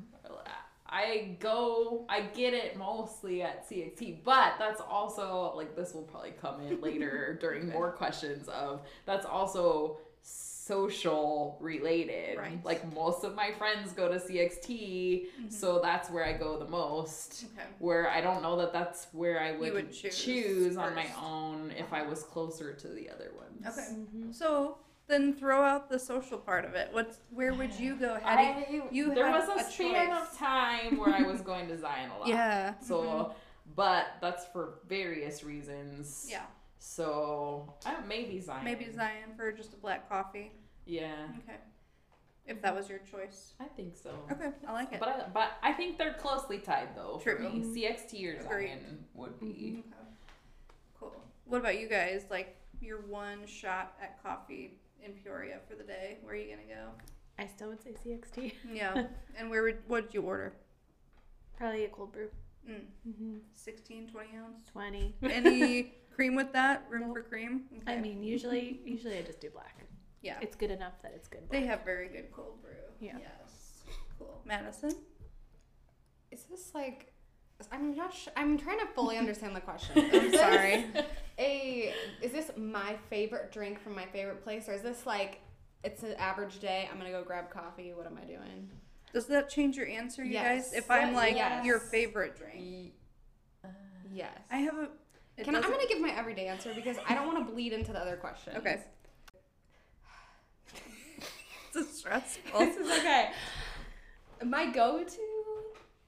I 0.89 1.37
go, 1.41 2.05
I 2.09 2.21
get 2.21 2.55
it 2.55 2.77
mostly 2.77 3.43
at 3.43 3.69
CXT, 3.69 4.23
but 4.25 4.55
that's 4.59 4.81
also 4.81 5.53
like 5.57 5.75
this 5.75 5.93
will 5.95 6.03
probably 6.03 6.31
come 6.41 6.61
in 6.61 6.81
later 6.81 7.37
during 7.41 7.69
more 7.69 7.91
questions 7.91 8.49
of 8.49 8.83
that's 9.05 9.27
also 9.27 9.99
social 10.23 11.57
related. 11.61 12.39
Right. 12.39 12.65
Like 12.65 12.93
most 12.95 13.25
of 13.25 13.35
my 13.35 13.53
friends 13.53 13.93
go 13.93 14.09
to 14.09 14.19
CXT, 14.19 15.27
Mhm. 15.41 15.53
so 15.53 15.81
that's 15.81 16.09
where 16.11 16.25
I 16.25 16.33
go 16.33 16.59
the 16.59 16.69
most. 16.69 17.47
Okay. 17.57 17.67
Where 17.79 18.09
I 18.11 18.21
don't 18.21 18.43
know 18.43 18.57
that 18.57 18.73
that's 18.73 19.07
where 19.13 19.41
I 19.41 19.53
would, 19.57 19.73
would 19.73 19.93
choose 19.93 20.77
on 20.77 20.95
my 20.95 21.07
own 21.21 21.73
if 21.77 21.93
I 21.93 22.03
was 22.03 22.23
closer 22.25 22.73
to 22.73 22.89
the 22.89 23.11
other 23.11 23.33
ones. 23.37 23.67
Okay. 23.67 23.89
Mm-hmm. 23.97 24.33
So 24.33 24.79
then 25.09 25.33
throw 25.35 25.63
out 25.63 25.89
the 25.89 25.99
social 25.99 26.39
part 26.39 26.65
of 26.65 26.75
it. 26.75 26.89
What's 26.93 27.19
where 27.31 27.55
would 27.55 27.73
you 27.75 27.97
go? 27.97 28.19
How 28.23 28.37
do 28.37 28.73
you, 28.73 28.83
I, 28.83 28.89
you 28.91 29.15
there 29.15 29.31
was 29.31 29.49
a, 29.49 29.53
a 29.53 30.11
of 30.13 30.37
time 30.37 30.99
where 30.99 31.15
I 31.15 31.23
was 31.23 31.41
going 31.41 31.69
to 31.69 31.79
Zion 31.79 32.11
a 32.11 32.19
lot. 32.19 32.29
yeah. 32.29 32.75
So, 32.81 33.03
mhm. 33.03 33.33
but 33.77 34.07
that's 34.21 34.47
for 34.47 34.81
various 34.89 35.45
reasons. 35.45 36.27
yeah, 36.29 36.43
So, 36.79 37.75
I 37.85 37.95
maybe 38.09 38.41
Zion. 38.41 38.65
maybe 38.65 38.91
Zion 38.91 39.35
for 39.37 39.53
just 39.53 39.75
a 39.75 39.77
black 39.77 40.09
coffee. 40.09 40.53
Yeah, 40.87 41.27
Okay. 41.45 41.59
If 42.49 42.63
that 42.63 42.77
was 42.77 42.89
your 42.89 43.01
choice. 43.01 43.55
I 43.59 43.65
think 43.65 43.97
so. 43.97 44.11
Okay, 44.31 44.51
I 44.69 44.73
like 44.73 44.93
it. 44.93 45.01
But 45.01 45.09
I, 45.09 45.29
but 45.35 45.51
I 45.65 45.73
think 45.73 45.99
they're 45.99 46.15
closely 46.15 46.59
tied 46.59 46.91
though. 46.95 47.19
True. 47.21 47.37
For 47.37 47.43
me, 47.43 47.61
CXT 47.61 48.25
or 48.25 48.41
Agreed. 48.41 48.69
Zion 48.69 49.05
would 49.15 49.41
be. 49.41 49.83
Okay. 49.89 50.09
Cool. 51.01 51.13
What 51.45 51.59
about 51.59 51.81
you 51.81 51.89
guys? 51.89 52.25
Like 52.31 52.57
your 52.81 53.01
one 53.01 53.47
shot 53.47 53.95
at 54.01 54.23
coffee 54.23 54.79
in 55.07 55.13
Peoria 55.13 55.59
for 55.69 55.77
the 55.77 55.85
day. 55.85 56.19
Where 56.23 56.35
are 56.35 56.37
you 56.37 56.51
gonna 56.55 56.69
go? 56.69 56.89
I 57.39 57.47
still 57.47 57.69
would 57.69 57.83
say 57.83 57.91
CXT. 57.93 58.53
Yeah. 58.73 59.07
and 59.39 59.49
where 59.51 59.63
would 59.63 59.79
what 59.87 60.07
did 60.07 60.15
you 60.15 60.23
order? 60.23 60.55
Probably 61.57 61.85
a 61.85 61.89
cold 61.89 62.13
brew. 62.13 62.29
Mm, 62.69 62.81
Mm-hmm. 63.09 63.37
16, 63.55 64.09
20 64.09 64.29
ounce. 64.37 64.63
Twenty. 64.73 65.15
Any 65.23 65.95
cream 66.15 66.35
with 66.35 66.53
that? 66.53 66.85
Room 66.91 67.03
Nope. 67.03 67.15
for 67.15 67.23
cream? 67.23 67.63
I 67.87 67.97
mean, 67.97 68.23
usually, 68.25 68.81
usually 68.85 69.17
I 69.19 69.23
just 69.23 69.41
do 69.41 69.51
black. 69.51 69.85
yeah. 70.23 70.37
It's 70.41 70.57
good 70.57 70.71
enough 70.73 70.95
that 71.03 71.13
it's 71.15 71.29
good. 71.29 71.43
They 71.51 71.65
have 71.67 71.85
very 71.85 72.09
good 72.09 72.33
cold 72.33 72.61
brew. 72.63 72.73
Yeah. 73.01 73.19
Yes. 73.21 73.85
Cool. 74.19 74.41
Madison? 74.45 74.93
Is 76.33 76.43
this 76.45 76.73
like 76.75 77.13
I'm 77.73 77.97
not. 77.97 78.13
Sh- 78.13 78.29
I'm 78.37 78.59
trying 78.59 78.79
to 78.81 78.87
fully 78.87 79.17
understand 79.17 79.57
the 79.57 79.61
question. 79.61 80.09
I'm 80.13 80.33
sorry. 80.33 80.85
A 81.39 81.93
is 82.23 82.33
this 82.33 82.51
my 82.57 82.97
favorite 83.11 83.53
drink 83.53 83.81
from 83.81 83.95
my 83.95 84.07
favorite 84.07 84.43
place, 84.43 84.69
or 84.69 84.73
is 84.75 84.83
this 84.83 85.07
like 85.07 85.41
it's 85.85 86.03
an 86.03 86.15
average 86.19 86.59
day? 86.61 86.89
I'm 86.91 86.99
gonna 86.99 87.11
go 87.11 87.23
grab 87.25 87.51
coffee. 87.51 87.93
What 87.95 88.07
am 88.07 88.19
I 88.23 88.25
doing? 88.27 88.71
Does 89.13 89.27
that 89.27 89.49
change 89.49 89.77
your 89.77 89.87
answer, 89.87 90.25
you 90.25 90.33
Yes. 90.33 90.67
guys? 90.67 90.75
If 90.75 90.91
I'm 90.91 91.15
like 91.15 91.37
yes. 91.37 91.65
your 91.65 91.79
favorite 91.79 92.37
drink, 92.37 92.93
uh, 93.65 93.69
Yes. 94.13 94.37
I 94.51 94.59
have 94.59 94.75
a. 94.75 94.89
Can 95.43 95.55
I, 95.55 95.61
I'm 95.61 95.71
gonna 95.71 95.87
give 95.89 96.01
my 96.01 96.11
everyday 96.17 96.49
answer 96.49 96.73
because 96.75 96.97
I 97.09 97.15
don't 97.15 97.27
want 97.27 97.47
to 97.47 97.53
bleed 97.53 97.73
into 97.73 97.93
the 97.93 98.01
other 98.01 98.17
question. 98.17 98.55
Okay. 98.57 98.83
It's 101.75 101.99
stressful. 101.99 102.59
this 102.61 102.77
is 102.77 102.91
okay. 102.99 103.31
My 104.45 104.71
go-to 104.71 105.21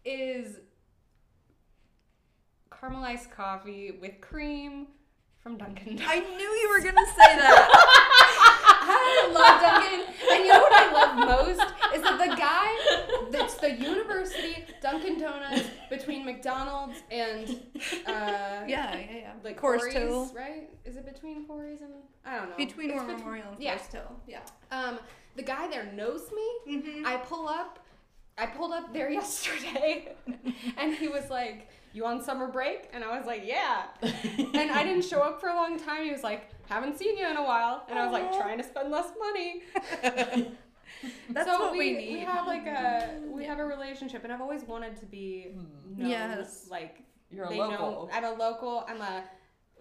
is 0.05 0.57
caramelized 2.81 3.31
coffee 3.31 3.93
with 4.01 4.21
cream 4.21 4.89
from 5.41 5.57
Dunkin' 5.57 5.97
Donuts. 5.97 6.11
I 6.11 6.21
knew 6.21 6.49
you 6.49 6.69
were 6.69 6.81
gonna 6.81 7.07
say 7.07 7.37
that. 7.37 7.69
I 8.91 9.31
love 9.33 9.61
Dunkin', 9.61 10.15
and 10.33 10.45
you 10.45 10.53
know 10.53 10.61
what 10.61 10.73
I 10.73 10.93
love 10.93 11.29
most 11.29 11.73
is 11.95 12.03
that 12.03 12.19
the 12.19 12.37
guy 12.37 13.31
that's 13.31 13.55
the 13.55 13.73
university 13.73 14.65
Dunkin' 14.81 15.19
Donuts 15.21 15.69
between 15.91 16.25
McDonald's 16.25 16.99
and 17.11 17.49
uh, 17.49 17.55
yeah, 18.07 18.67
yeah, 18.67 18.97
yeah. 18.97 19.33
like 19.45 19.57
Course 19.57 19.83
Corey's, 19.83 19.95
Hill. 19.95 20.33
right? 20.35 20.69
Is 20.85 20.97
it 20.97 21.05
between 21.05 21.47
Corey's 21.47 21.81
and 21.81 21.93
I 22.25 22.37
don't 22.37 22.51
know. 22.51 22.57
Between 22.57 22.91
It's 22.91 23.03
War 23.03 23.17
Memorial 23.17 23.53
and 23.53 23.63
yeah. 23.63 23.77
Forest 23.77 23.93
Hill. 23.93 24.21
Yeah. 24.27 24.41
Um, 24.71 24.99
the 25.37 25.43
guy 25.43 25.69
there 25.69 25.91
knows 25.93 26.31
me. 26.33 26.77
Mm-hmm. 26.77 27.07
I 27.07 27.17
pull 27.17 27.49
up. 27.49 27.79
I 28.37 28.47
pulled 28.47 28.73
up 28.73 28.93
there 28.93 29.11
yesterday, 29.21 30.15
and 30.77 30.95
he 30.95 31.09
was 31.09 31.29
like, 31.31 31.69
"You 31.93 32.07
on 32.07 32.23
summer 32.23 32.49
break?" 32.49 32.89
And 32.93 33.05
I 33.05 33.17
was 33.17 33.27
like, 33.27 33.43
"Yeah." 33.45 33.85
And 34.03 34.71
I 34.71 34.83
didn't 34.83 35.05
show 35.05 35.21
up 35.21 35.41
for 35.41 35.49
a 35.49 35.55
long 35.55 35.79
time. 35.79 36.05
He 36.05 36.11
was 36.11 36.23
like, 36.23 36.49
"Haven't 36.69 36.99
seen 36.99 37.17
you 37.17 37.27
in 37.27 37.37
a 37.37 37.45
while," 37.45 37.85
and 37.89 37.99
I 37.99 38.05
was 38.05 38.13
like, 38.13 38.33
"Trying 38.33 38.59
to 38.59 38.65
spend 38.65 38.91
less 38.91 39.11
money." 39.19 39.63
That's 41.31 41.49
so 41.49 41.61
what 41.61 41.73
we, 41.73 41.79
we, 41.79 41.93
need. 41.93 42.13
We 42.15 42.21
have 42.21 42.47
like 42.47 42.67
a 42.67 43.21
we 43.27 43.45
have 43.45 43.59
a 43.59 43.65
relationship, 43.65 44.25
and 44.25 44.33
I've 44.33 44.41
always 44.41 44.65
wanted 44.65 44.97
to 44.97 45.07
be 45.07 45.49
hmm. 45.53 46.01
known, 46.01 46.11
Yes. 46.11 46.69
like 46.71 47.03
You're 47.31 47.47
a 47.47 47.51
local. 47.51 47.79
know 47.79 48.11
I'm 48.13 48.25
a 48.25 48.33
local. 48.33 48.85
I'm 48.89 49.01
a 49.01 49.25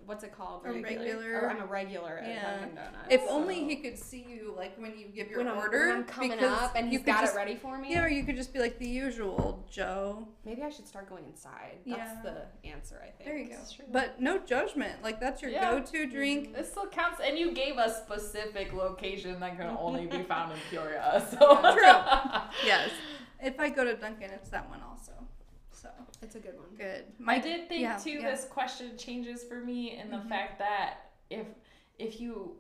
what's 0.08 0.24
it 0.24 0.36
called? 0.36 0.62
A 0.66 0.72
regular. 0.72 1.42
Or 1.42 1.50
I'm 1.50 1.62
a 1.62 1.66
regular 1.66 2.18
at 2.18 2.28
Yeah. 2.28 2.52
Dunkin' 2.60 2.76
Donuts. 2.76 3.08
If 3.10 3.22
so- 3.22 3.30
only 3.30 3.66
he 3.66 3.76
could 3.76 4.00
see 4.00 4.26
you, 4.28 4.54
like 4.56 4.76
when 4.80 4.98
you 4.98 5.08
give 5.08 5.30
your 5.30 5.40
when 5.40 5.50
I'm, 5.50 5.58
order. 5.58 5.88
when 5.88 5.96
I'm 5.98 6.04
coming 6.06 6.44
up 6.44 6.76
and 6.76 6.90
he's 6.90 7.04
got 7.04 7.22
just, 7.22 7.36
it 7.36 7.38
ready 7.38 7.56
for 7.56 7.78
me. 7.78 7.92
Yeah, 7.92 8.06
or 8.06 8.08
you 8.08 8.24
could 8.24 8.38
just 8.38 8.54
be 8.54 8.60
like 8.60 8.80
the 8.80 8.88
usual 8.88 9.66
Joe. 9.70 10.28
Maybe 10.46 10.64
I 10.64 10.70
should 10.70 10.88
start 10.88 11.10
going 11.10 11.26
inside. 11.26 11.80
That's 11.86 12.00
Yeah. 12.00 12.22
the 12.24 12.70
answer, 12.70 13.00
I 13.04 13.12
think. 13.12 13.26
There 13.26 13.38
you 13.38 13.50
go. 13.50 13.58
True. 13.76 13.86
But 13.92 14.22
no 14.22 14.40
judgment. 14.40 15.04
Like 15.04 15.20
that's 15.20 15.42
your 15.42 15.52
Yeah. 15.52 15.72
go-to 15.72 15.98
mm-hmm. 15.98 16.12
drink. 16.16 16.56
This 16.56 16.72
still 16.72 16.88
counts, 16.88 17.20
and 17.24 17.38
you 17.38 17.52
gave 17.52 17.78
a 17.78 17.94
specific 17.94 18.74
location 18.74 19.40
that 19.42 19.58
can 19.58 19.76
only 19.78 20.08
be 20.08 20.24
found 20.24 20.54
in 20.54 20.58
Peoria. 20.70 21.26
So 21.30 21.38
True. 21.38 21.84
Yes. 22.66 22.90
If 23.42 23.60
I 23.60 23.70
go 23.70 23.84
to 23.84 23.96
Dunkin', 23.96 24.32
it's 24.32 24.50
that 24.50 24.70
one 24.70 24.82
also. 24.82 25.12
So 25.98 26.04
It's 26.22 26.36
a 26.36 26.40
good 26.40 26.58
one. 26.58 26.68
good. 26.78 27.06
I 27.28 27.40
did 27.40 27.68
think 27.70 27.82
yeah, 27.82 27.98
too. 27.98 28.12
yeah. 28.12 28.32
This 28.32 28.46
question 28.46 28.98
changes 28.98 29.44
for 29.44 29.60
me 29.62 29.98
in 29.98 30.10
the 30.12 30.18
Mhm. 30.18 30.30
fact 30.30 30.60
that 30.60 31.12
if 31.30 31.48
if 32.00 32.22
you, 32.22 32.56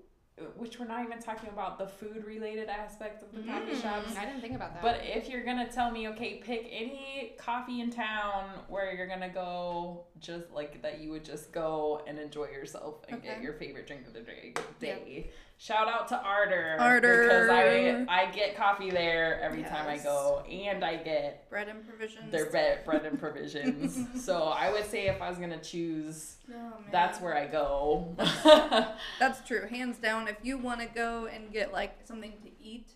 which 0.56 0.80
we're 0.80 0.88
not 0.88 1.04
even 1.06 1.20
talking 1.20 1.50
about 1.50 1.78
the 1.78 1.88
food 1.88 2.24
related 2.26 2.70
aspect 2.70 3.22
of 3.22 3.32
the 3.32 3.42
coffee 3.52 3.72
Mm. 3.74 3.82
shops. 3.84 4.16
I 4.18 4.26
didn't 4.26 4.42
think 4.42 4.56
about 4.56 4.74
that. 4.74 4.82
But 4.82 5.02
if 5.04 5.30
you're 5.30 5.44
gonna 5.44 5.72
tell 5.72 5.92
me, 5.92 6.08
okay, 6.10 6.38
pick 6.40 6.68
any 6.72 7.36
coffee 7.38 7.82
in 7.82 7.92
town 7.92 8.50
where 8.68 8.92
you're 8.96 9.06
gonna 9.08 9.30
go, 9.30 10.06
just 10.20 10.50
like 10.52 10.82
that, 10.82 11.00
you 11.02 11.12
would 11.12 11.24
just 11.24 11.52
go 11.52 12.04
and 12.08 12.18
enjoy 12.18 12.46
yourself 12.46 13.04
and 13.10 13.22
get 13.22 13.42
your 13.44 13.54
favorite 13.54 13.86
drink 13.88 14.08
of 14.08 14.14
the 14.14 14.22
day. 14.22 14.54
day. 14.80 15.30
Shout 15.60 15.88
out 15.88 16.08
to 16.10 16.22
Arter. 16.22 16.78
Ardor. 16.80 17.24
because 17.24 17.50
I 17.50 18.06
I 18.08 18.32
get 18.32 18.56
coffee 18.56 18.92
there 18.92 19.42
every 19.42 19.64
time 19.64 19.88
I 19.88 19.98
go, 19.98 20.44
and 20.50 20.86
I 20.86 20.98
get 20.98 21.50
bread 21.50 21.68
and 21.68 21.88
provisions. 21.88 22.32
their 22.32 22.46
bread, 22.52 22.86
bread 22.86 23.06
and 23.06 23.20
provisions. 23.20 23.98
so 24.24 24.44
I 24.44 24.72
would 24.72 24.86
say 24.86 25.08
if 25.08 25.20
I 25.20 25.30
was 25.30 25.40
gonna 25.40 25.58
choose, 25.58 26.36
Oh, 26.54 26.74
that's 26.92 27.20
where 27.20 27.36
I 27.36 27.48
go. 27.48 28.16
That's 29.20 29.46
true. 29.48 29.68
Hands 29.68 29.98
down. 29.98 30.28
If 30.28 30.38
you 30.44 30.58
want 30.60 30.80
to 30.82 30.86
go 30.88 31.26
and 31.26 31.52
get 31.52 31.74
like 31.74 31.98
something 32.06 32.34
to 32.44 32.52
eat 32.64 32.92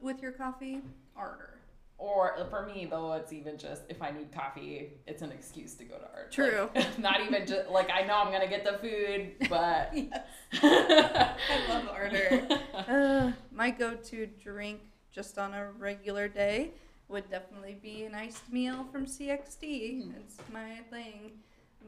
with 0.00 0.22
your 0.22 0.32
coffee, 0.32 0.80
Ardor. 1.16 1.57
Or 1.98 2.46
for 2.48 2.64
me 2.64 2.86
though, 2.88 3.12
it's 3.14 3.32
even 3.32 3.58
just 3.58 3.82
if 3.88 4.00
I 4.00 4.12
need 4.12 4.30
coffee, 4.32 4.92
it's 5.08 5.22
an 5.22 5.32
excuse 5.32 5.74
to 5.74 5.84
go 5.84 5.96
to 5.96 6.08
art. 6.14 6.30
True. 6.30 6.70
Like, 6.72 6.98
not 6.98 7.20
even 7.20 7.44
just 7.44 7.68
like 7.70 7.90
I 7.90 8.06
know 8.06 8.14
I'm 8.14 8.30
gonna 8.30 8.48
get 8.48 8.64
the 8.64 8.78
food, 8.78 9.48
but. 9.50 9.92
I 10.62 11.34
love 11.68 11.88
Ardor. 11.88 12.48
Uh, 12.72 13.32
my 13.52 13.70
go-to 13.70 14.26
drink 14.26 14.80
just 15.10 15.38
on 15.38 15.52
a 15.52 15.72
regular 15.72 16.28
day 16.28 16.70
would 17.08 17.28
definitely 17.30 17.76
be 17.82 18.04
an 18.04 18.14
iced 18.14 18.50
meal 18.52 18.86
from 18.92 19.04
CXT. 19.04 19.60
Mm. 19.62 20.12
It's 20.20 20.36
my 20.52 20.76
thing, 20.90 21.32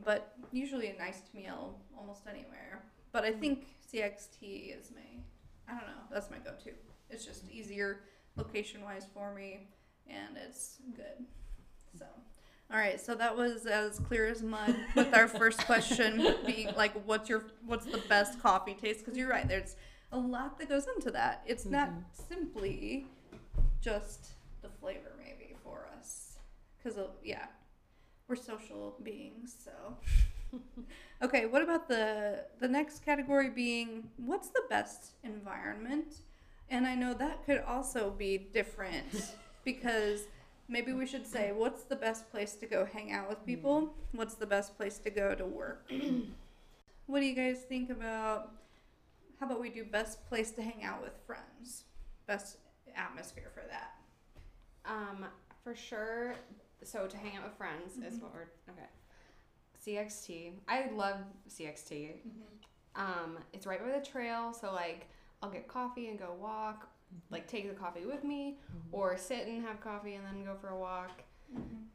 but 0.05 0.35
usually 0.50 0.88
an 0.88 0.97
iced 1.00 1.33
meal 1.35 1.79
almost 1.97 2.23
anywhere. 2.26 2.83
But 3.12 3.25
I 3.25 3.33
think 3.33 3.67
CXT 3.93 4.79
is 4.79 4.90
my, 4.95 5.23
I 5.69 5.79
don't 5.79 5.87
know, 5.87 6.02
that's 6.12 6.31
my 6.31 6.38
go-to. 6.38 6.71
It's 7.11 7.25
just 7.25 7.50
easier 7.50 8.00
location-wise 8.37 9.07
for 9.12 9.35
me, 9.35 9.69
and 10.11 10.37
it's 10.37 10.76
good. 10.97 11.25
So. 11.99 12.05
All 12.73 12.79
right, 12.79 13.00
so 13.00 13.14
that 13.17 13.37
was 13.37 13.67
as 13.67 13.99
clear 14.00 14.29
as 14.29 14.43
mud 14.43 14.75
with 14.95 15.12
our 15.14 15.26
first 15.26 15.64
question 15.67 16.35
being 16.47 16.73
like, 16.76 16.93
what's 17.07 17.29
your 17.29 17.45
what's 17.67 17.87
the 17.87 17.99
best 17.99 18.40
coffee 18.40 18.75
taste? 18.75 19.00
Because 19.00 19.17
you're 19.19 19.29
right, 19.29 19.49
there's 19.49 19.76
a 20.12 20.19
lot 20.19 20.59
that 20.59 20.69
goes 20.69 20.87
into 20.97 21.11
that. 21.12 21.43
It's 21.47 21.64
not 21.67 21.88
Mhm. 21.88 22.02
simply 22.29 23.07
just 23.81 24.29
the 24.62 24.69
flavor, 24.69 25.12
maybe 25.19 25.57
for 25.64 25.87
us, 25.99 26.38
because 26.79 26.99
yeah, 27.25 27.47
we're 28.29 28.37
social 28.37 28.97
beings. 29.02 29.57
So, 29.64 29.97
okay, 31.23 31.47
what 31.47 31.62
about 31.62 31.88
the 31.88 32.45
the 32.61 32.69
next 32.69 33.05
category 33.05 33.50
being 33.50 34.11
what's 34.17 34.49
the 34.50 34.62
best 34.69 35.12
environment? 35.25 36.14
And 36.69 36.87
I 36.87 36.95
know 36.95 37.14
that 37.14 37.45
could 37.45 37.62
also 37.67 38.11
be 38.11 38.38
different 38.38 39.35
because 39.64 40.23
maybe 40.69 40.93
we 40.93 41.07
should 41.07 41.26
say 41.26 41.52
what's 41.52 41.83
the 41.85 41.97
best 41.97 42.31
place 42.31 42.55
to 42.55 42.67
go 42.67 42.85
hang 42.85 43.12
out 43.12 43.29
with 43.29 43.45
people? 43.47 43.95
What's 44.12 44.35
the 44.35 44.47
best 44.47 44.76
place 44.76 44.99
to 44.99 45.11
go 45.11 45.35
to 45.35 45.45
work? 45.45 45.90
what 47.07 47.21
do 47.21 47.26
you 47.26 47.35
guys 47.35 47.62
think 47.69 47.90
about 47.90 48.52
how 49.38 49.47
about 49.47 49.61
we 49.61 49.71
do 49.71 49.85
best 49.85 50.26
place 50.29 50.50
to 50.52 50.62
hang 50.62 50.85
out 50.85 51.00
with 51.02 51.12
friends? 51.26 51.85
Best 52.26 52.59
atmosphere 52.95 53.50
for 53.55 53.62
that. 53.71 53.95
um, 54.85 55.25
for 55.64 55.75
sure. 55.75 56.35
So 56.83 57.07
to 57.07 57.17
hang 57.17 57.37
out 57.37 57.45
with 57.45 57.55
friends 57.57 57.97
is 57.99 58.19
Mhm. 58.19 58.23
what 58.23 58.33
we're 58.35 58.49
okay. 58.71 58.87
CXT. 59.85 60.52
I 60.69 60.87
love 60.90 61.19
CXT. 61.49 62.21
Um, 62.95 63.38
it's 63.52 63.67
right 63.67 63.83
by 63.83 63.99
the 63.99 64.05
trail, 64.05 64.52
so 64.52 64.73
like 64.73 65.07
I'll 65.43 65.50
get 65.50 65.69
coffee 65.69 66.09
and 66.09 66.19
go 66.19 66.33
walk. 66.38 66.88
Like 67.31 67.47
take 67.47 67.69
the 67.69 67.75
coffee 67.75 68.05
with 68.07 68.25
me, 68.25 68.59
or 68.93 69.17
sit 69.17 69.47
and 69.47 69.62
have 69.64 69.81
coffee 69.81 70.14
and 70.14 70.25
then 70.26 70.45
go 70.45 70.55
for 70.61 70.69
a 70.71 70.76
walk. 70.79 71.23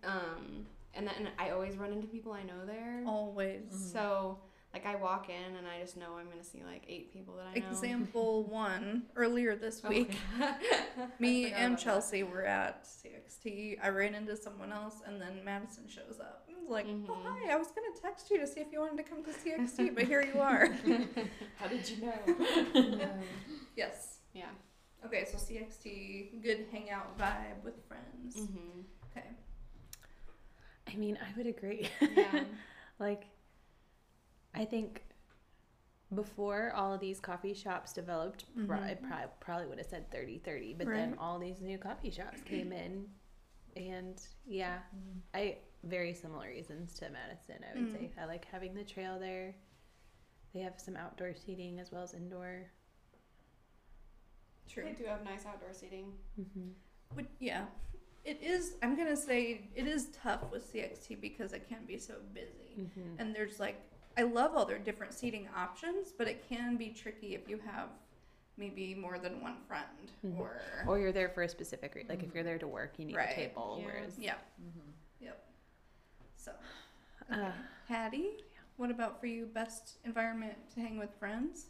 Um, 0.03 0.65
and 0.93 1.05
then 1.07 1.29
I 1.37 1.49
always 1.51 1.75
run 1.77 1.91
into 1.91 2.07
people 2.07 2.31
I 2.31 2.43
know 2.43 2.65
there. 2.65 3.03
Always. 3.05 3.63
So 3.91 4.39
like 4.73 4.85
I 4.85 4.95
walk 4.95 5.29
in 5.29 5.55
and 5.55 5.65
I 5.67 5.79
just 5.81 5.95
know 5.97 6.17
I'm 6.17 6.29
gonna 6.29 6.43
see 6.43 6.61
like 6.65 6.83
eight 6.87 7.11
people 7.13 7.35
that 7.35 7.47
I 7.55 7.59
know. 7.59 7.67
Example 7.67 8.43
one 8.49 9.03
earlier 9.15 9.55
this 9.55 9.81
Oh, 9.85 9.89
week, 9.89 10.17
I 10.41 10.55
me 11.19 11.45
and 11.45 11.53
about 11.55 11.69
that. 11.71 11.79
Chelsea 11.83 12.23
were 12.23 12.45
at 12.45 12.83
CXT. 12.85 13.77
I 13.81 13.89
ran 13.89 14.15
into 14.15 14.35
someone 14.35 14.71
else, 14.73 14.95
and 15.05 15.21
then 15.21 15.43
Madison 15.45 15.87
shows 15.87 16.19
up. 16.19 16.47
I 16.49 16.59
was 16.61 16.69
like, 16.69 16.85
"Oh 16.87 16.93
Mhm. 16.93 17.07
hi, 17.23 17.53
I 17.53 17.55
was 17.57 17.67
gonna 17.67 17.95
text 18.01 18.29
you 18.31 18.39
to 18.39 18.47
see 18.47 18.59
if 18.59 18.67
you 18.71 18.79
wanted 18.81 18.97
to 18.97 19.09
come 19.09 19.23
to 19.23 19.31
CXT, 19.31 19.95
but 19.95 20.05
here 20.05 20.21
you 20.21 20.39
are." 20.39 20.67
How 21.57 21.67
did 21.67 21.89
you 21.89 22.05
know? 22.05 23.13
yes. 23.75 24.19
yeah. 24.33 24.45
Okay, 25.05 25.25
so 25.25 25.37
CXT, 25.37 26.41
good 26.41 26.65
hangout 26.71 27.17
vibe 27.17 27.63
with 27.63 27.75
friends. 27.87 28.35
Mm-hmm. 28.37 28.79
Okay. 29.11 29.27
I 30.91 30.95
mean, 30.95 31.17
I 31.21 31.37
would 31.37 31.47
agree. 31.47 31.89
Yeah. 32.01 32.43
like, 32.99 33.23
I 34.53 34.65
think 34.65 35.03
before 36.13 36.71
all 36.75 36.93
of 36.93 36.99
these 37.01 37.19
coffee 37.19 37.53
shops 37.53 37.91
developed, 37.93 38.45
pro- 38.67 38.77
I 38.77 38.95
pro- 39.01 39.27
probably 39.39 39.67
would 39.67 39.77
have 39.79 39.87
said 39.87 40.09
30 40.11 40.39
30, 40.39 40.75
but 40.75 40.87
Right. 40.87 40.95
then 40.95 41.15
all 41.19 41.39
these 41.39 41.61
new 41.61 41.77
coffee 41.77 42.11
shops 42.11 42.41
came 42.45 42.71
in. 42.71 43.05
And 43.75 44.21
yeah, 44.47 44.79
I 45.33 45.57
very 45.83 46.13
similar 46.13 46.47
reasons 46.47 46.93
to 46.95 47.09
Madison, 47.09 47.57
I 47.69 47.77
would 47.77 47.89
Mm. 47.89 47.93
say. 47.93 48.11
I 48.19 48.25
like 48.25 48.45
having 48.45 48.73
the 48.73 48.83
trail 48.83 49.19
there. 49.19 49.53
They 50.53 50.61
have 50.61 50.79
some 50.79 50.95
outdoor 50.95 51.35
seating 51.35 51.79
as 51.79 51.91
well 51.91 52.03
as 52.03 52.13
indoor. 52.13 52.71
True. 54.69 54.83
They 54.83 54.93
do 54.93 55.05
have 55.05 55.23
nice 55.23 55.45
outdoor 55.45 55.73
seating. 55.73 56.11
Mm-hmm. 56.39 56.69
Would, 57.15 57.27
yeah. 57.39 57.65
it 58.23 58.39
is. 58.41 58.73
I'm 58.83 58.95
gonna 58.97 59.15
say 59.15 59.61
it 59.75 59.87
is 59.87 60.07
tough 60.21 60.41
with 60.51 60.71
CXT 60.73 61.21
because 61.21 61.53
it 61.53 61.67
can 61.69 61.85
be 61.85 61.97
so 61.97 62.15
busy, 62.33 62.51
Mm-hmm. 62.79 63.19
and 63.19 63.33
there's 63.35 63.59
like 63.59 63.79
I 64.17 64.23
love 64.23 64.51
all 64.55 64.65
their 64.65 64.79
different 64.79 65.13
seating 65.13 65.47
options, 65.55 66.11
but 66.17 66.27
it 66.27 66.47
can 66.49 66.77
be 66.77 66.89
tricky 66.89 67.35
if 67.35 67.47
you 67.49 67.59
have 67.65 67.89
maybe 68.57 68.95
more 68.95 69.19
than 69.19 69.41
one 69.41 69.57
friend 69.67 70.11
Mhm. 70.25 70.39
or 70.39 70.61
Or 70.87 70.97
you're 70.99 71.11
there 71.11 71.27
for 71.29 71.43
a 71.43 71.49
specific 71.49 71.93
reason. 71.95 72.09
Like 72.09 72.23
if 72.23 72.33
you're 72.33 72.43
there 72.43 72.57
to 72.57 72.67
work, 72.67 72.93
you 72.97 73.05
need 73.05 73.15
Right. 73.17 73.31
a 73.31 73.35
table. 73.35 73.77
Yeah. 73.79 73.85
Whereas 73.85 74.17
yeah, 74.17 74.35
Mhm. 74.61 74.91
yep. 75.21 75.45
So, 76.37 76.51
Uh, 77.29 77.51
Hattie, 77.87 78.43
what 78.77 78.89
about 78.91 79.19
for 79.19 79.27
you? 79.27 79.45
Best 79.47 79.97
environment 80.05 80.55
to 80.75 80.79
hang 80.79 80.97
with 80.97 81.13
friends? 81.19 81.67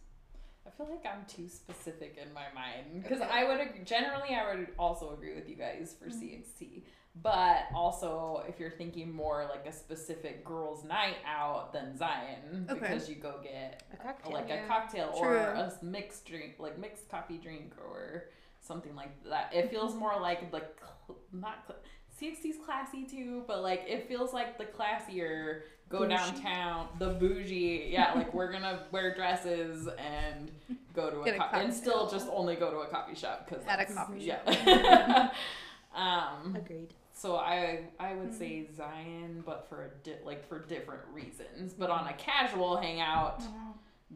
I 0.67 0.71
feel 0.71 0.87
like 0.89 1.05
I'm 1.05 1.25
too 1.25 1.47
specific 1.47 2.17
in 2.21 2.33
my 2.33 2.45
mind 2.53 3.03
because 3.03 3.21
Okay. 3.21 3.29
I 3.31 3.43
would 3.45 3.85
generally 3.85 4.35
I 4.35 4.55
would 4.55 4.67
also 4.79 5.13
agree 5.13 5.35
with 5.35 5.47
you 5.47 5.55
guys 5.55 5.95
for 5.97 6.07
Mhm. 6.09 6.19
CXT, 6.19 6.83
but 7.21 7.67
also 7.73 8.43
if 8.49 8.59
you're 8.59 8.71
thinking 8.71 9.11
more 9.13 9.45
like 9.45 9.65
a 9.67 9.71
specific 9.71 10.43
girls' 10.43 10.83
night 10.83 11.17
out 11.25 11.71
than 11.71 11.95
Zion 11.97 12.67
Okay. 12.69 12.79
because 12.79 13.07
you 13.09 13.15
go 13.15 13.39
get 13.43 13.83
a 13.93 13.97
cocktail. 13.97 14.33
like 14.33 14.47
Yeah. 14.49 14.65
a 14.65 14.67
cocktail 14.67 15.11
or 15.15 15.37
a 15.37 15.71
mixed 15.83 16.25
drink, 16.25 16.55
like 16.59 16.77
mixed 16.77 17.09
coffee 17.09 17.37
drink 17.37 17.73
or 17.77 18.29
something 18.59 18.95
like 18.95 19.23
that. 19.25 19.53
It 19.53 19.69
feels 19.69 19.93
more 19.93 20.19
like 20.19 20.49
the 20.51 20.61
cl- 21.05 21.19
not 21.31 21.65
cl- 21.67 21.79
CXT's 22.17 22.57
classy 22.65 23.05
too, 23.05 23.43
but 23.45 23.61
like 23.61 23.83
it 23.87 24.07
feels 24.07 24.33
like 24.33 24.57
the 24.57 24.65
classier 24.65 25.63
go 25.89 25.99
Bougie. 25.99 26.09
downtown, 26.15 26.87
the 26.99 27.09
bougie. 27.09 27.87
Yeah, 27.89 28.13
like 28.13 28.33
we're 28.33 28.51
gonna 28.51 28.83
wear 28.91 29.13
dresses 29.15 29.87
and 29.97 30.51
go 30.93 31.09
to 31.11 31.21
a, 31.21 31.25
Get 31.25 31.35
a 31.35 31.39
co- 31.39 31.57
and 31.59 31.73
still 31.73 32.09
just 32.09 32.27
only 32.31 32.55
go 32.55 32.71
to 32.71 32.77
a 32.79 32.87
coffee 32.87 33.15
shop 33.15 33.47
because 33.47 33.65
At 33.67 33.79
a 33.81 33.85
coffee 33.93 34.19
yeah. 34.23 35.29
um, 35.95 36.55
Agreed. 36.55 36.93
so 37.13 37.35
I 37.37 37.81
I 37.99 38.15
would 38.15 38.29
Mhm. 38.31 38.37
say 38.37 38.67
Zion, 38.75 39.43
but 39.45 39.67
for 39.69 39.85
a 39.85 39.89
di- 40.03 40.23
like 40.25 40.47
for 40.47 40.59
different 40.59 41.01
reasons. 41.13 41.73
But 41.73 41.89
on 41.89 42.07
a 42.07 42.13
casual 42.13 42.77
hangout, 42.77 43.41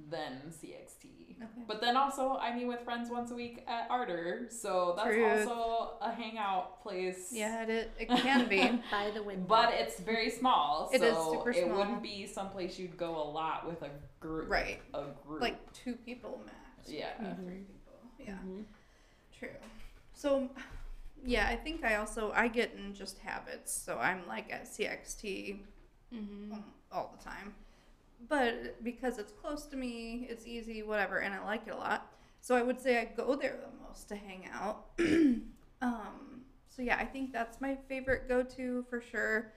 then 0.10 0.42
CXT. 0.50 1.19
Okay. 1.42 1.64
But 1.68 1.80
then 1.82 1.96
also 1.96 2.38
I 2.38 2.54
meet 2.56 2.66
with 2.66 2.82
friends 2.82 3.10
once 3.10 3.32
a 3.32 3.36
week 3.36 3.64
at 3.68 3.88
Ardor, 3.90 4.48
so 4.50 4.94
that's 4.98 5.08
Truth. 5.08 5.48
also 5.48 5.92
a 6.02 6.12
hangout 6.12 6.82
place. 6.84 7.30
Yeah, 7.32 7.64
it, 7.64 7.92
it 7.98 8.10
can 8.10 8.50
be. 8.50 8.60
By 8.92 9.12
the 9.14 9.24
window. 9.24 9.46
But 9.48 9.74
it's 9.74 10.00
very 10.00 10.30
small, 10.30 10.90
It 10.94 11.02
is 11.02 11.16
so 11.16 11.34
super 11.34 11.52
it 11.52 11.70
wouldn't 11.70 12.02
be 12.04 12.26
someplace 12.28 12.78
you'd 12.78 12.98
go 12.98 13.16
a 13.16 13.28
lot 13.30 13.66
with 13.68 13.82
a 13.84 13.90
group. 14.20 14.50
right. 14.50 14.82
A 14.94 15.04
group. 15.26 15.42
Like 15.42 15.72
two 15.74 15.94
people 15.96 16.42
max. 16.46 16.90
Yeah. 16.92 17.08
maybe 17.20 17.32
Mhm. 17.32 17.46
Three 17.46 17.64
people. 17.64 18.00
Yeah. 18.20 18.34
Mhm. 18.46 18.64
True. 19.38 19.50
So, 20.14 20.50
yeah, 21.26 21.48
I 21.48 21.56
think 21.56 21.86
I 21.86 21.96
also 21.96 22.32
I 22.36 22.50
get 22.50 22.74
in 22.76 22.94
just 22.94 23.18
habits. 23.20 23.72
So 23.72 23.98
I'm 23.98 24.28
like 24.28 24.52
at 24.52 24.66
CXT 24.66 25.60
Mm-hmm. 26.14 26.54
um, 26.54 26.64
all 26.92 27.16
the 27.16 27.24
time, 27.24 27.54
but 28.28 28.84
because 28.84 29.18
it's 29.18 29.32
close 29.32 29.66
to 29.68 29.78
me, 29.78 30.28
it's 30.30 30.46
easy, 30.46 30.84
whatever, 30.84 31.18
and 31.20 31.34
I 31.34 31.44
like 31.44 31.68
it 31.68 31.72
a 31.74 31.78
lot. 31.78 32.12
So 32.42 32.56
I 32.56 32.62
would 32.62 32.80
say 32.80 33.00
I 33.00 33.06
go 33.06 33.36
there 33.36 33.58
the 33.62 33.88
most 33.88 34.08
to 34.10 34.16
hang 34.16 34.48
out. 34.54 34.86
um, 35.82 36.42
so 36.68 36.82
yeah, 36.82 36.98
I 36.98 37.06
think 37.06 37.32
that's 37.34 37.60
my 37.62 37.78
favorite 37.88 38.28
go-to 38.28 38.86
for 38.90 39.02
sure 39.02 39.54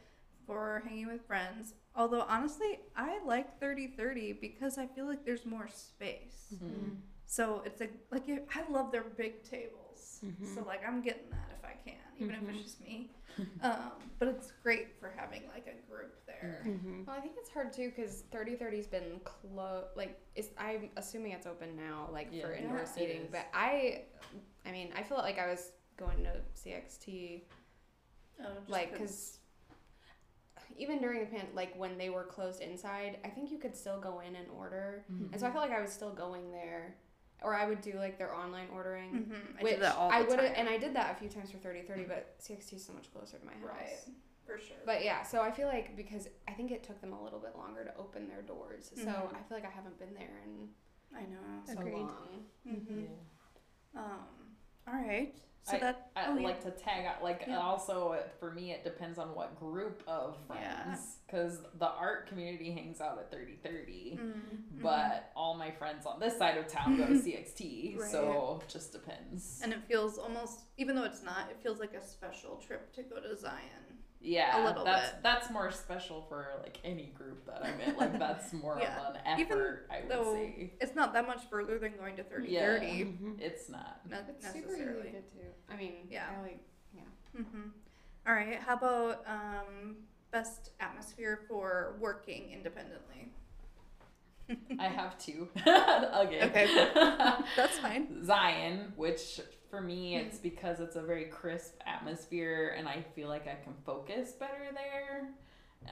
for 0.47 0.83
hanging 0.87 1.07
with 1.07 1.25
friends. 1.27 1.75
Although 1.95 2.23
honestly, 2.29 2.81
I 2.97 3.21
like 3.25 3.59
3030 3.61 4.33
because 4.33 4.79
I 4.79 4.87
feel 4.87 5.07
like 5.07 5.25
there's 5.25 5.47
more 5.47 5.69
space. 5.69 6.55
Mhm. 6.55 6.97
So 7.33 7.63
it's 7.65 7.81
a 7.81 7.89
like 8.11 8.29
I 8.55 8.71
love 8.71 8.93
their 8.93 9.05
big 9.05 9.43
tables. 9.43 10.21
Mhm. 10.23 10.55
So 10.55 10.63
like 10.65 10.87
I'm 10.87 11.01
getting 11.01 11.31
that 11.31 11.49
if 11.59 11.65
I 11.65 11.73
can, 11.83 11.97
even 12.19 12.35
if 12.35 12.43
Mhm. 12.43 12.55
it's 12.55 12.63
just 12.63 12.81
me. 12.83 13.11
um, 13.63 13.93
but 14.19 14.29
it's 14.29 14.53
great 14.63 15.01
for 15.01 15.09
having 15.17 15.49
like 15.49 15.67
a 15.67 15.91
group 15.91 16.27
there. 16.27 16.61
Mhm. 16.67 17.07
Well, 17.07 17.17
I 17.17 17.21
think 17.21 17.37
it's 17.39 17.49
hard 17.49 17.73
too 17.73 17.89
because 17.89 18.25
3030's 18.31 18.87
been 18.87 19.19
close. 19.25 19.87
Like, 19.97 20.21
it's, 20.37 20.51
I'm 20.59 20.91
assuming 20.99 21.33
it's 21.33 21.47
open 21.47 21.75
now, 21.75 22.11
like 22.13 22.29
for 22.43 22.53
indoor 22.53 22.81
Yeah, 22.81 22.85
seating. 22.85 23.29
But 23.33 23.47
I, 23.55 24.03
I 24.67 24.73
mean, 24.73 24.93
I 24.95 25.03
feel 25.03 25.17
like 25.17 25.39
I 25.39 25.47
was 25.47 25.73
going 25.97 26.25
to 26.25 26.35
CXT 26.55 27.45
Oh, 28.41 28.45
just 28.59 28.69
like 28.69 28.93
because 28.93 29.39
even 30.77 31.01
during 31.01 31.21
the 31.21 31.27
pan, 31.27 31.47
like 31.55 31.75
when 31.77 31.97
they 31.97 32.11
were 32.11 32.25
closed 32.25 32.61
inside, 32.61 33.19
I 33.25 33.29
think 33.29 33.51
you 33.51 33.59
could 33.59 33.75
still 33.75 33.99
go 33.99 34.21
in 34.21 34.37
and 34.37 34.49
order. 34.51 35.07
Mhm. 35.11 35.33
And 35.33 35.41
so 35.41 35.47
I 35.47 35.51
felt 35.51 35.67
like 35.67 35.77
I 35.77 35.81
was 35.81 35.93
still 35.93 36.13
going 36.13 36.51
there, 36.53 36.97
or 37.45 37.55
I 37.55 37.67
would 37.67 37.81
do 37.81 37.95
like 37.95 38.19
their 38.19 38.35
online 38.35 38.69
ordering. 38.73 39.11
Mhm, 39.13 39.59
I 39.59 39.63
Which 39.63 39.75
do 39.75 39.81
that 39.81 39.97
all 39.97 40.09
the 40.11 40.15
I 40.17 40.23
would 40.23 40.39
time. 40.39 40.53
and 40.57 40.69
I 40.69 40.77
did 40.79 40.95
that 40.95 41.13
a 41.13 41.19
few 41.19 41.29
times 41.29 41.51
for 41.51 41.59
3030, 41.59 42.05
but 42.05 42.39
CXT 42.41 42.75
is 42.75 42.85
so 42.85 42.93
much 42.93 43.13
closer 43.13 43.39
to 43.39 43.45
my 43.47 43.53
house. 43.55 43.63
right 43.65 44.15
for 44.47 44.59
sure. 44.59 44.77
But 44.85 45.05
yeah, 45.05 45.23
so 45.23 45.41
I 45.41 45.51
feel 45.51 45.69
like 45.69 45.97
because 45.97 46.29
I 46.49 46.53
think 46.53 46.71
it 46.73 46.83
took 46.83 47.01
them 47.01 47.13
a 47.13 47.23
little 47.23 47.39
bit 47.39 47.57
longer 47.57 47.85
to 47.85 47.97
open 47.97 48.29
their 48.29 48.43
doors, 48.43 48.91
so 48.95 49.03
Mhm. 49.05 49.35
I 49.37 49.43
feel 49.43 49.57
like 49.59 49.65
I 49.65 49.71
haven't 49.71 49.99
been 49.99 50.15
there 50.15 50.39
in 50.45 50.75
I 51.15 51.23
know. 51.27 51.63
so 51.67 51.73
Agreed. 51.81 51.95
long. 51.95 52.47
hmm 52.65 53.01
Yeah. 53.01 54.01
Um. 54.03 54.42
All 54.89 54.95
right. 54.95 55.35
So 55.65 55.77
I- 55.77 55.81
that. 55.81 56.11
I 56.17 56.27
oh, 56.27 56.37
yeah. 56.37 56.45
like 56.49 56.63
to 56.65 56.73
tag 56.73 57.07
out 57.07 57.23
like 57.23 57.45
Yeah. 57.47 57.61
also 57.61 58.19
for 58.41 58.51
me 58.51 58.73
it 58.73 58.83
depends 58.83 59.17
on 59.17 59.33
what 59.33 59.55
group 59.61 60.03
of 60.09 60.37
Yeah. 60.51 60.83
friends 60.85 61.19
because 61.25 61.61
the 61.79 61.87
art 61.89 62.27
community 62.27 62.73
hangs 62.73 63.01
out 63.01 63.17
at 63.19 63.31
3030 63.31 64.19
Mm, 64.21 64.83
but 64.83 65.31
all 65.37 65.55
my 65.55 65.71
friends 65.71 66.05
on 66.05 66.19
this 66.19 66.37
side 66.37 66.59
of 66.59 66.67
town 66.67 66.97
go 66.97 67.07
to 67.07 67.13
CXT 67.25 67.97
Right. 67.97 68.11
so 68.11 68.61
just 68.67 68.91
depends 68.93 69.61
And 69.63 69.73
it 69.73 69.85
feels 69.87 70.19
almost, 70.19 70.63
even 70.79 70.97
though 70.97 71.05
it's 71.05 71.23
not, 71.23 71.49
it 71.49 71.59
feels 71.63 71.79
like 71.79 71.95
a 71.95 72.05
special 72.05 72.57
trip 72.57 72.93
to 72.95 73.05
go 73.05 73.21
to 73.21 73.37
Zion. 73.37 73.92
Yeah 74.25 74.63
a 74.63 74.69
little 74.69 74.85
that's 74.85 75.11
bit. 75.11 75.23
that's 75.23 75.51
more 75.51 75.71
special 75.71 76.25
for 76.29 76.47
like 76.63 76.79
any 76.85 77.07
group 77.17 77.45
that 77.47 77.65
I'm 77.65 77.81
in 77.81 77.97
like 77.97 78.19
that's 78.19 78.53
more 78.65 78.79
Yeah. 78.81 79.09
of 79.09 79.15
an 79.17 79.41
Even 79.41 79.53
effort 79.59 79.89
I 79.91 80.01
would 80.01 80.09
though 80.11 80.35
say 80.35 80.73
It's 80.81 80.95
not 80.95 81.13
that 81.15 81.27
much 81.27 81.43
further 81.51 81.79
than 81.79 81.97
going 81.97 82.17
to 82.17 82.23
30 82.25 82.49
Yeah. 82.49 82.67
30. 82.79 82.87
Mhm. 82.87 83.41
it's 83.41 83.69
not 83.69 84.01
Not 84.09 84.25
It's 84.29 84.47
super 84.47 84.59
easy 84.59 84.67
to 84.67 84.71
necessarily. 84.77 85.11
get 85.11 85.33
to. 85.33 85.73
I 85.75 85.77
mean, 85.77 85.95
Yeah. 86.11 86.27
I 86.39 86.43
like 86.43 86.61
Mm-hmm. 87.39 87.69
All 88.27 88.35
right. 88.35 88.61
How 88.61 88.75
about 88.75 89.25
um, 89.27 89.97
best 90.31 90.71
atmosphere 90.81 91.41
for 91.49 91.97
working 91.99 92.51
independently? 92.53 93.33
I 94.79 94.89
have 94.89 95.19
two 95.19 95.49
okay 95.67 96.43
Okay. 96.43 96.91
That's 97.57 97.79
fine. 97.79 98.25
Zion, 98.25 98.93
which 98.97 99.41
for 99.71 99.81
me 99.81 100.13
Hmm. 100.15 100.27
it's 100.27 100.39
because 100.39 100.81
it's 100.81 100.97
a 100.97 101.03
very 101.03 101.25
crisp 101.27 101.75
atmosphere 101.87 102.75
and 102.77 102.87
I 102.89 103.03
feel 103.15 103.29
like 103.29 103.47
I 103.49 103.57
can 103.63 103.75
focus 103.87 104.33
better 104.33 104.71
there. 104.75 105.29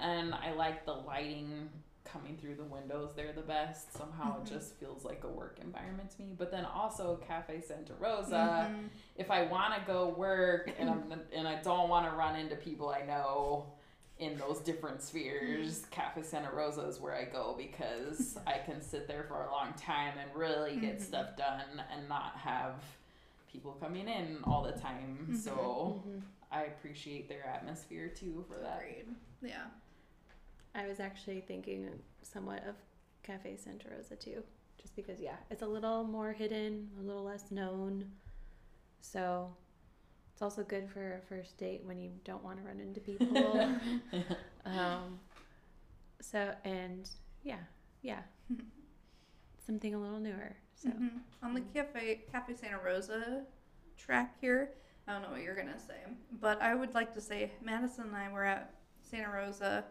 And 0.01 0.35
I 0.35 0.53
like 0.53 0.85
the 0.85 0.93
lighting 0.93 1.69
coming 2.05 2.37
through 2.41 2.57
the 2.57 2.65
windows 2.65 3.11
there 3.15 3.33
the 3.33 3.41
best. 3.43 3.93
Somehow 3.97 4.37
Mhm. 4.39 4.43
it 4.47 4.51
just 4.51 4.75
feels 4.77 5.05
like 5.05 5.23
a 5.25 5.29
work 5.29 5.59
environment 5.63 6.11
to 6.17 6.23
me. 6.23 6.35
But 6.37 6.51
then 6.51 6.65
also 6.65 7.17
Cafe 7.27 7.61
Santa 7.61 7.95
Rosa, 7.99 8.69
Mhm. 8.71 8.89
if 9.17 9.31
I 9.31 9.43
want 9.45 9.75
to 9.75 9.81
go 9.87 10.09
work 10.09 10.71
and 10.79 10.91
I'm 10.91 11.13
and 11.33 11.47
I 11.49 11.63
don't 11.63 11.89
want 11.89 12.11
to 12.11 12.17
run 12.17 12.37
into 12.37 12.57
people 12.57 12.89
I 12.91 13.03
know 13.03 13.73
in 14.21 14.37
those 14.37 14.59
different 14.61 15.03
spheres, 15.03 15.85
Cafe 15.91 16.23
Santa 16.23 16.51
Rosa 16.53 16.83
is 16.83 17.01
where 17.01 17.15
I 17.15 17.25
go 17.25 17.55
because 17.57 18.39
I 18.47 18.59
can 18.59 18.81
sit 18.83 19.09
there 19.09 19.25
for 19.27 19.45
a 19.47 19.51
long 19.51 19.73
time 19.75 20.15
and 20.19 20.31
really 20.39 20.77
get 20.77 20.99
Mhm. 20.99 21.03
stuff 21.03 21.37
done 21.37 21.83
and 21.91 22.09
not 22.09 22.37
have 22.37 22.75
people 23.51 23.73
coming 23.81 24.07
in 24.09 24.39
all 24.45 24.63
the 24.63 24.73
time. 24.79 25.35
So 25.37 26.03
Mhm. 26.07 26.23
I 26.53 26.65
appreciate 26.65 27.29
their 27.29 27.45
atmosphere 27.47 28.09
too 28.09 28.45
for 28.47 28.59
that. 28.59 28.79
Agreed. 28.83 29.07
Yeah. 29.43 29.67
I 30.75 30.87
was 30.87 31.01
actually 31.01 31.41
thinking 31.41 31.89
somewhat 32.23 32.63
of 32.65 32.77
Cafe 33.23 33.57
Santa 33.57 33.89
Rosa 33.91 34.17
too, 34.17 34.45
just 34.79 34.95
because 34.95 35.19
yeah, 35.21 35.37
it's 35.51 35.63
a 35.63 35.67
little 35.67 36.05
more 36.05 36.33
hidden, 36.33 36.91
a 36.99 37.03
little 37.03 37.25
less 37.25 37.51
known, 37.51 38.13
so 39.01 39.55
it's 40.41 40.57
also 40.57 40.67
good 40.67 40.89
for 40.89 41.17
a 41.17 41.21
first 41.29 41.59
date 41.59 41.83
when 41.85 42.01
you 42.01 42.11
don't 42.25 42.43
want 42.43 42.57
to 42.57 42.65
run 42.65 42.81
into 42.81 42.99
people. 42.99 43.61
um, 44.65 45.21
so 46.23 46.55
and 46.65 47.11
yeah, 47.43 47.59
yeah, 48.01 48.21
something 49.67 49.95
a 49.95 49.99
little 50.01 50.19
newer. 50.19 50.57
So 50.75 50.89
Mhm. 50.89 51.21
On 51.43 51.53
the 51.53 51.61
Cafe 51.61 52.23
Cafe 52.33 52.55
Santa 52.55 52.79
Rosa 52.79 53.45
track 53.99 54.35
here, 54.41 54.71
I 55.07 55.13
don't 55.13 55.21
know 55.21 55.31
what 55.31 55.43
you're 55.43 55.55
gonna 55.55 55.79
say, 55.79 56.01
but 56.41 56.63
I 56.63 56.75
would 56.75 56.95
like 56.95 57.13
to 57.17 57.21
say 57.21 57.53
Madison 57.61 58.07
and 58.07 58.17
I 58.17 58.33
were 58.33 58.45
at 58.45 58.73
Santa 59.03 59.29
Rosa, 59.29 59.85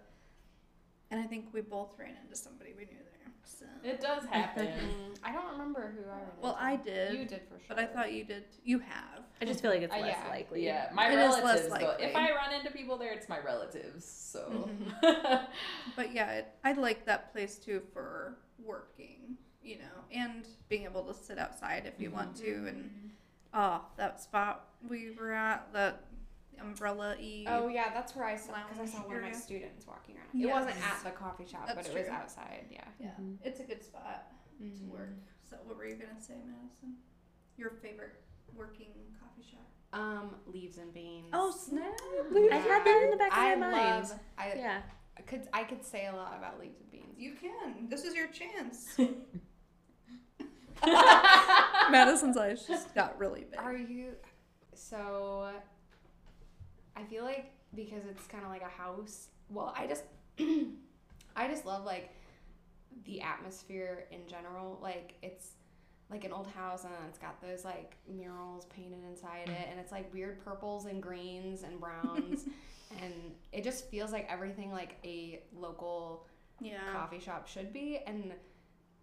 and 1.11 1.21
I 1.21 1.27
think 1.27 1.53
we 1.53 1.61
both 1.61 1.93
ran 1.99 2.15
into 2.23 2.35
somebody 2.35 2.73
we 2.75 2.85
knew 2.85 2.97
there. 2.97 3.31
So. 3.43 3.65
It 3.83 4.01
does 4.01 4.25
happen. 4.25 4.71
I 5.29 5.31
don't 5.33 5.51
remember 5.51 5.93
who 5.95 6.09
I 6.09 6.13
ran 6.15 6.21
Well, 6.41 6.53
into. 6.53 6.63
I 6.63 6.75
did, 6.77 7.13
You 7.19 7.25
did 7.25 7.41
for 7.43 7.59
sure. 7.59 7.67
but 7.69 7.79
I 7.79 7.85
thought 7.85 8.11
you 8.13 8.23
did. 8.23 8.45
You 8.63 8.79
have. 8.79 9.23
I 9.41 9.45
just 9.45 9.61
feel 9.61 9.71
like 9.71 9.81
it's 9.81 9.93
Uh, 9.93 9.99
less 9.99 10.17
yeah. 10.23 10.29
likely. 10.29 10.65
yeah, 10.65 10.89
my 10.93 11.07
It 11.09 11.13
is 11.13 11.17
less 11.35 11.43
relatives 11.43 11.67
though. 11.69 11.75
If 11.91 12.13
likely. 12.13 12.15
I 12.15 12.35
run 12.35 12.53
into 12.53 12.71
people 12.71 12.97
there, 12.97 13.13
it's 13.13 13.29
my 13.29 13.39
relatives. 13.39 14.05
So 14.05 14.69
Mhm. 14.69 15.47
But 15.95 16.13
yeah, 16.13 16.31
it, 16.31 16.47
I 16.63 16.73
like 16.73 17.05
that 17.05 17.31
place 17.31 17.57
too 17.57 17.81
for 17.93 18.37
working, 18.63 19.37
you 19.61 19.77
know, 19.77 20.03
and 20.11 20.47
being 20.67 20.83
able 20.83 21.03
to 21.05 21.13
sit 21.13 21.37
outside 21.37 21.85
if 21.85 21.99
you 22.01 22.09
want 22.11 22.35
to. 22.37 22.67
And 22.67 23.11
oh, 23.53 23.85
that 23.97 24.21
spot 24.21 24.67
we 24.87 25.11
were 25.11 25.31
at, 25.33 25.71
that 25.73 26.05
umbrella 26.59 27.15
y. 27.19 27.45
Oh 27.47 27.67
yeah, 27.69 27.93
that's 27.93 28.15
where 28.15 28.25
I 28.25 28.35
saw 28.35 28.53
because 28.67 28.79
I 28.79 28.85
saw 28.91 29.05
one 29.07 29.15
of 29.17 29.21
my 29.21 29.27
area. 29.29 29.39
students 29.39 29.87
walking 29.87 30.15
around. 30.17 30.41
It 30.43 30.47
wasn't 30.51 30.75
Yes. 30.75 30.85
at 30.97 31.03
the 31.05 31.11
coffee 31.11 31.45
shop, 31.45 31.67
That's 31.67 31.75
but 31.77 31.85
it 31.87 31.93
was 31.97 32.07
true. 32.07 32.15
outside. 32.15 32.65
Yeah. 32.71 32.83
yeah, 32.99 33.11
Mhm. 33.21 33.37
it's 33.43 33.59
a 33.61 33.63
good 33.63 33.83
spot 33.83 34.25
to 34.59 34.63
Mhm. 34.83 34.87
work. 34.89 35.17
So, 35.49 35.57
what 35.65 35.77
were 35.77 35.85
you 35.85 35.95
gonna 35.95 36.19
say, 36.21 36.35
Madison? 36.45 36.97
Your 37.57 37.71
favorite 37.71 38.21
working 38.55 38.93
coffee 39.19 39.41
shop? 39.49 39.65
Um, 39.91 40.35
leaves 40.45 40.77
and 40.77 40.93
beans. 40.93 41.29
Oh 41.33 41.51
snap! 41.51 41.99
I 42.01 42.55
had 42.57 42.85
that 42.85 43.01
in 43.03 43.09
the 43.11 43.17
back 43.17 43.31
of 43.31 43.37
I 43.37 43.55
my 43.55 43.67
mind. 43.71 43.75
I 43.75 43.99
love. 43.99 44.19
I 44.37 44.53
Yeah. 44.53 44.81
could 45.25 45.47
I 45.51 45.63
could 45.63 45.83
say 45.83 46.05
a 46.07 46.13
lot 46.15 46.37
about 46.37 46.59
leaves 46.59 46.79
and 46.79 46.91
beans. 46.91 47.17
You 47.17 47.33
can. 47.33 47.89
This 47.89 48.03
is 48.05 48.13
your 48.15 48.27
chance. 48.27 48.97
Madison's 51.91 52.37
eyes 52.37 52.65
just 52.65 52.93
got 52.95 53.17
really 53.19 53.45
big. 53.49 53.59
Are 53.59 53.75
you 53.75 54.13
so? 54.73 55.49
I 56.95 57.03
feel 57.03 57.23
like 57.23 57.51
because 57.75 58.03
it's 58.09 58.25
kind 58.27 58.43
of 58.43 58.49
like 58.49 58.61
a 58.61 58.69
house. 58.69 59.27
Well, 59.49 59.73
I 59.75 59.87
just, 59.87 60.03
I 61.35 61.47
just 61.47 61.65
love 61.65 61.83
like 61.85 62.11
the 63.05 63.21
atmosphere 63.21 64.05
in 64.11 64.27
general. 64.27 64.79
Like 64.81 65.15
it's 65.21 65.51
like 66.11 66.23
an 66.23 66.31
old 66.31 66.47
house 66.47 66.83
and 66.85 66.93
it's 67.07 67.19
got 67.19 67.39
those 67.41 67.63
like 67.63 67.95
murals 68.11 68.65
painted 68.65 68.99
inside 69.09 69.47
it, 69.49 69.67
and 69.69 69.79
it's 69.79 69.91
like 69.91 70.11
weird 70.13 70.43
purples 70.43 70.85
and 70.85 71.01
greens 71.01 71.63
and 71.63 71.79
browns, 71.79 72.45
and 73.03 73.13
it 73.51 73.63
just 73.63 73.89
feels 73.91 74.11
like 74.11 74.27
everything 74.29 74.71
like 74.71 74.97
a 75.05 75.41
local 75.55 76.25
Yeah. 76.59 76.79
coffee 76.91 77.19
shop 77.19 77.47
should 77.47 77.71
be 77.71 77.99
and 78.07 78.33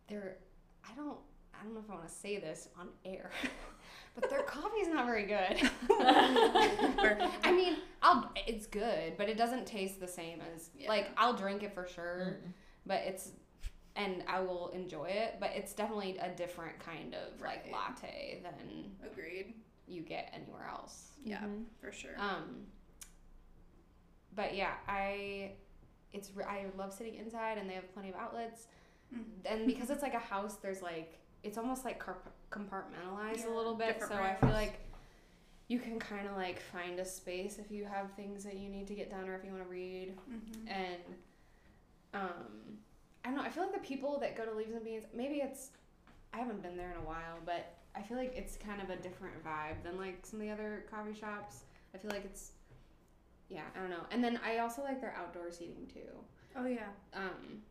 they're 0.08 0.36
i 0.84 0.94
don't 0.96 1.18
i 1.54 1.62
don't 1.64 1.72
know 1.74 1.80
if 1.80 1.90
i 1.90 1.94
want 1.94 2.06
to 2.08 2.12
say 2.14 2.38
this 2.38 2.68
on 2.78 2.88
air 3.04 3.30
but 4.14 4.28
their 4.30 4.42
coffee's 4.42 4.88
not 4.88 5.06
very 5.06 5.24
good 5.26 5.70
i 5.90 7.52
mean 7.54 7.76
i'll 8.02 8.30
it's 8.46 8.66
good 8.66 9.16
but 9.16 9.28
it 9.28 9.36
doesn't 9.36 9.66
taste 9.66 10.00
the 10.00 10.08
same 10.08 10.40
as 10.54 10.70
Yeah. 10.78 10.88
like 10.88 11.08
i'll 11.16 11.34
drink 11.34 11.62
it 11.62 11.72
for 11.74 11.86
sure 11.86 12.36
Mm. 12.46 12.52
but 12.86 13.00
it's 13.06 13.30
and 13.96 14.22
i 14.28 14.38
will 14.40 14.68
enjoy 14.68 15.06
it 15.06 15.36
but 15.40 15.50
it's 15.54 15.72
definitely 15.72 16.16
a 16.18 16.28
different 16.30 16.78
kind 16.78 17.14
of 17.14 17.40
like 17.40 17.70
latte 17.72 18.40
than 18.42 18.90
Agreed. 19.04 19.54
you 19.88 20.02
get 20.02 20.30
anywhere 20.34 20.66
else 20.70 21.10
Yeah, 21.24 21.40
Mhm. 21.40 21.64
for 21.80 21.90
sure. 21.92 22.14
um, 22.18 22.66
but 24.34 24.54
yeah, 24.54 24.74
I 24.86 25.52
it's 26.12 26.30
I 26.46 26.66
love 26.76 26.92
sitting 26.92 27.14
inside, 27.16 27.58
and 27.58 27.68
they 27.68 27.74
have 27.74 27.90
plenty 27.92 28.10
of 28.10 28.14
outlets. 28.16 28.66
Mhm. 29.14 29.24
And 29.44 29.66
because 29.66 29.90
it's 29.90 30.02
like 30.02 30.14
a 30.14 30.18
house, 30.18 30.56
there's 30.56 30.82
like 30.82 31.18
it's 31.42 31.58
almost 31.58 31.84
like 31.84 31.98
carp- 31.98 32.32
compartmentalized 32.50 33.38
Yeah, 33.44 33.48
a 33.48 33.54
little 33.56 33.74
bit. 33.74 33.98
different 34.00 34.12
So 34.12 34.18
I 34.22 34.34
feel 34.34 34.50
like 34.50 34.80
you 35.68 35.78
can 35.78 35.98
kind 35.98 36.28
of 36.28 36.36
like 36.36 36.60
find 36.60 36.98
a 37.00 37.04
space 37.04 37.58
if 37.58 37.70
you 37.70 37.84
have 37.86 38.12
things 38.12 38.44
that 38.44 38.54
you 38.56 38.68
need 38.68 38.86
to 38.88 38.94
get 38.94 39.10
done 39.10 39.28
or 39.28 39.34
if 39.36 39.44
you 39.44 39.50
want 39.52 39.62
to 39.64 39.68
read. 39.70 40.16
Mhm. 40.30 40.70
And 40.70 41.02
um, 42.14 42.78
I 43.26 43.30
don't 43.30 43.38
know. 43.38 43.42
I 43.42 43.48
feel 43.48 43.64
like 43.64 43.74
the 43.74 43.80
people 43.86 44.18
that 44.20 44.36
go 44.36 44.44
to 44.44 44.52
Leaves 44.56 44.72
and 44.74 44.84
Beans, 44.84 45.04
maybe 45.12 45.36
it's 45.36 45.70
I 46.32 46.38
haven't 46.38 46.62
been 46.62 46.76
there 46.76 46.92
in 46.92 46.96
a 46.98 47.04
while, 47.06 47.38
but 47.44 47.74
I 47.96 48.02
feel 48.02 48.16
like 48.16 48.32
it's 48.36 48.56
kind 48.56 48.80
of 48.80 48.90
a 48.90 48.96
different 48.96 49.42
vibe 49.44 49.82
than 49.82 49.98
like 49.98 50.24
some 50.24 50.40
of 50.40 50.46
the 50.46 50.52
other 50.52 50.84
coffee 50.88 51.18
shops. 51.18 51.64
I 51.92 51.98
feel 51.98 52.10
like 52.12 52.24
it's 52.24 52.52
yeah, 53.48 53.62
I 53.74 53.80
don't 53.80 53.90
know. 53.90 54.04
And 54.12 54.22
then 54.22 54.38
I 54.46 54.58
also 54.58 54.82
like 54.82 55.00
their 55.00 55.14
outdoor 55.18 55.50
seating 55.50 55.88
too. 55.92 56.08
Oh 56.56 56.66
yeah. 56.66 56.88
Um, 57.14 57.62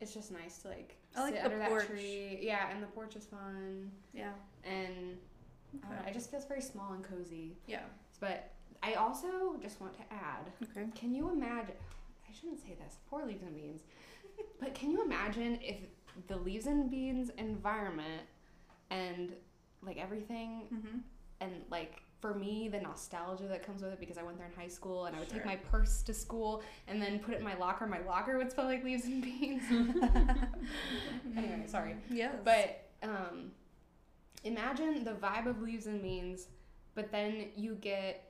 it's 0.00 0.14
just 0.14 0.30
nice 0.30 0.58
to 0.58 0.68
like 0.68 0.96
I 1.16 1.30
sit 1.30 1.44
under 1.44 1.58
that 1.58 1.86
tree. 1.88 2.38
Yeah, 2.40 2.70
and 2.70 2.80
the 2.80 2.86
porch 2.86 3.16
is 3.16 3.26
fun, 3.26 3.90
Yeah. 4.14 4.30
and 4.64 5.16
I 5.84 5.88
don't 5.88 6.02
know, 6.04 6.08
it 6.08 6.14
just 6.14 6.30
feels 6.30 6.44
very 6.44 6.62
small 6.62 6.92
and 6.92 7.02
cozy. 7.04 7.56
Yeah. 7.66 7.82
But 8.20 8.52
I 8.82 8.94
also 8.94 9.56
just 9.60 9.80
want 9.80 9.94
to 9.94 10.02
add 10.12 10.52
Okay. 10.76 10.86
can 10.94 11.12
you 11.14 11.30
imagine? 11.30 11.74
I 12.28 12.32
shouldn't 12.32 12.60
say 12.60 12.76
this. 12.80 12.98
Poor 13.10 13.26
leaves 13.26 13.42
and 13.42 13.56
beans. 13.56 13.80
But 14.60 14.74
can 14.74 14.90
you 14.90 15.02
imagine 15.04 15.58
if 15.62 15.76
the 16.28 16.36
leaves 16.36 16.66
and 16.66 16.90
beans 16.90 17.30
environment 17.38 18.22
and 18.90 19.32
like 19.82 19.96
everything 19.98 20.62
Mm-hmm. 20.72 20.98
and 21.40 21.52
like 21.70 22.02
for 22.20 22.34
me 22.34 22.68
the 22.68 22.78
nostalgia 22.80 23.44
that 23.44 23.64
comes 23.64 23.80
with 23.82 23.92
it 23.92 24.00
because 24.00 24.18
I 24.18 24.22
went 24.22 24.36
there 24.36 24.46
in 24.46 24.52
high 24.52 24.68
school 24.68 25.06
and 25.06 25.16
I 25.16 25.20
would 25.20 25.30
take 25.30 25.46
my 25.46 25.56
purse 25.56 26.02
to 26.02 26.12
school 26.12 26.62
and 26.86 27.00
then 27.00 27.18
put 27.18 27.32
it 27.32 27.38
in 27.38 27.44
my 27.44 27.56
locker. 27.56 27.86
My 27.86 28.00
locker 28.00 28.36
would 28.36 28.52
smell 28.52 28.66
like 28.66 28.84
leaves 28.84 29.04
and 29.06 29.22
beans. 29.22 29.62
anyway, 31.36 31.64
sorry. 31.66 31.96
Yes. 32.10 32.34
But 32.44 32.88
um, 33.02 33.52
imagine 34.44 35.02
the 35.04 35.12
vibe 35.12 35.46
of 35.46 35.62
leaves 35.62 35.86
and 35.86 36.02
beans, 36.02 36.48
but 36.94 37.10
then 37.10 37.46
you 37.56 37.74
get 37.76 38.29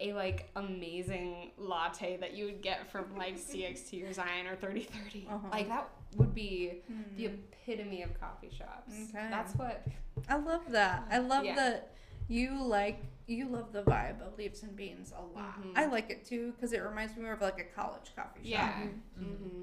a 0.00 0.12
like 0.12 0.48
amazing 0.56 1.50
latte 1.58 2.16
that 2.18 2.32
you 2.34 2.44
would 2.46 2.62
get 2.62 2.90
from 2.90 3.04
like 3.16 3.36
CXT 3.38 4.08
or 4.08 4.12
Zion 4.12 4.46
or 4.46 4.56
3030. 4.56 5.26
Uh-huh. 5.30 5.48
Like 5.50 5.68
that 5.68 5.88
would 6.16 6.34
be 6.34 6.82
the 7.16 7.24
Mm. 7.28 7.38
epitome 7.66 8.02
of 8.02 8.18
coffee 8.18 8.50
shops. 8.56 8.94
Okay. 9.10 9.26
That's 9.30 9.54
what. 9.54 9.86
I 10.28 10.36
love 10.36 10.62
that. 10.70 11.06
I 11.10 11.18
love 11.18 11.44
Yeah. 11.44 11.54
that 11.56 11.94
you 12.28 12.62
like 12.62 13.02
you 13.26 13.46
love 13.46 13.72
the 13.72 13.82
vibe 13.82 14.20
of 14.26 14.38
leaves 14.38 14.62
and 14.62 14.74
beans 14.74 15.12
a 15.16 15.20
lot. 15.38 15.60
Mhm. 15.62 15.72
I 15.76 15.84
like 15.86 16.08
it 16.10 16.24
too 16.24 16.52
because 16.52 16.72
it 16.72 16.78
reminds 16.82 17.14
me 17.16 17.22
more 17.24 17.32
of 17.32 17.42
like 17.42 17.58
a 17.60 17.64
college 17.78 18.12
coffee 18.16 18.40
shop. 18.40 18.44
Yeah. 18.44 18.82
Mhm. 19.18 19.24
Mm-hmm. 19.24 19.62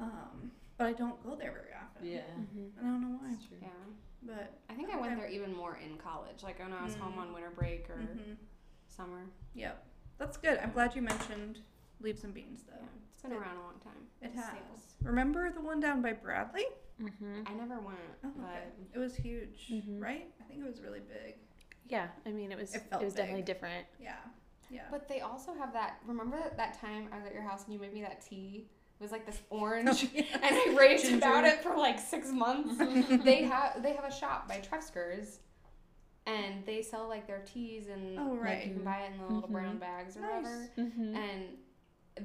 Um, 0.00 0.50
but 0.76 0.86
I 0.86 0.92
don't 0.92 1.22
go 1.22 1.34
there 1.36 1.52
very 1.52 1.72
often. 1.74 2.06
Yeah. 2.06 2.20
Mhm. 2.38 2.70
I 2.78 2.82
don't 2.82 3.00
know 3.00 3.18
why. 3.20 3.30
That's 3.30 3.46
true. 3.46 3.56
Yeah. 3.62 3.68
But 4.22 4.58
I 4.68 4.74
think 4.74 4.90
I 4.90 4.96
went 5.00 5.16
there 5.18 5.28
even 5.30 5.54
more 5.56 5.78
in 5.82 5.96
college, 5.96 6.42
like 6.42 6.58
when 6.58 6.72
I 6.74 6.84
was 6.84 6.94
home 6.96 7.14
Mm. 7.14 7.18
on 7.18 7.32
winter 7.32 7.50
break 7.50 7.88
or 7.88 7.96
mhm. 7.96 8.36
Summer. 8.90 9.22
yep, 9.54 9.84
that's 10.18 10.36
good. 10.36 10.58
I'm 10.62 10.72
glad 10.72 10.94
you 10.94 11.02
mentioned 11.02 11.60
leaves 12.00 12.24
and 12.24 12.34
beans 12.34 12.62
though. 12.68 12.74
Yeah. 12.78 12.86
It's 13.12 13.22
been 13.22 13.32
It- 13.32 13.36
around 13.36 13.56
a 13.56 13.60
long 13.62 13.78
time. 13.82 14.06
It 14.20 14.32
has. 14.34 14.44
stable. 14.46 14.80
Remember 15.02 15.50
the 15.50 15.60
one 15.60 15.80
down 15.80 16.02
by 16.02 16.12
Bradley? 16.12 16.66
Mhm. 17.00 17.48
I 17.48 17.54
never 17.54 17.78
went, 17.80 17.98
Oh, 18.24 18.28
okay. 18.28 18.38
but 18.40 18.72
It 18.94 18.98
was 18.98 19.16
huge, 19.16 19.68
Mhm. 19.70 20.02
right? 20.02 20.30
I 20.40 20.44
think 20.44 20.60
it 20.60 20.66
was 20.66 20.80
really 20.82 21.00
big. 21.00 21.36
Yeah, 21.86 22.08
I 22.26 22.30
mean, 22.30 22.52
it 22.52 22.58
was 22.58 22.74
It 22.74 22.82
it, 22.82 22.90
felt 22.90 23.02
was 23.02 23.14
definitely 23.14 23.42
different. 23.42 23.86
Yeah. 23.98 24.16
Yeah. 24.70 24.86
But 24.90 25.08
they 25.08 25.20
also 25.20 25.54
have 25.54 25.72
that. 25.72 25.98
Remember 26.04 26.36
that, 26.38 26.56
that 26.58 26.74
time 26.78 27.08
I 27.12 27.16
was 27.16 27.26
at 27.26 27.32
your 27.32 27.42
house 27.42 27.64
and 27.64 27.72
you 27.72 27.80
made 27.80 27.92
me 27.94 28.02
that 28.02 28.20
tea? 28.20 28.68
It 28.98 29.02
was 29.02 29.10
like 29.12 29.24
this 29.26 29.40
orange, 29.48 30.02
and 30.14 30.26
I 30.44 30.74
raved 30.78 31.10
about 31.12 31.44
it 31.44 31.62
for 31.62 31.74
like 31.76 31.98
six 31.98 32.28
months. 32.30 32.76
they 33.24 33.42
have 33.44 33.82
they 33.82 33.94
have 33.94 34.04
a 34.04 34.12
shop 34.12 34.46
by 34.46 34.58
Trefzger's, 34.60 35.40
and 36.26 36.64
they 36.66 36.82
sell 36.82 37.08
like 37.08 37.26
their 37.26 37.40
teas 37.40 37.88
and 37.88 38.18
Oh, 38.18 38.38
like 38.42 38.66
you 38.66 38.74
can 38.74 38.84
buy 38.84 39.00
it 39.02 39.12
in 39.12 39.18
the 39.18 39.34
little 39.34 39.48
brown 39.48 39.76
Mhm. 39.76 39.80
bags 39.80 40.16
or 40.16 40.20
Nice. 40.20 40.30
whatever. 40.44 40.70
Mm-hmm. 40.78 41.16
And 41.16 41.42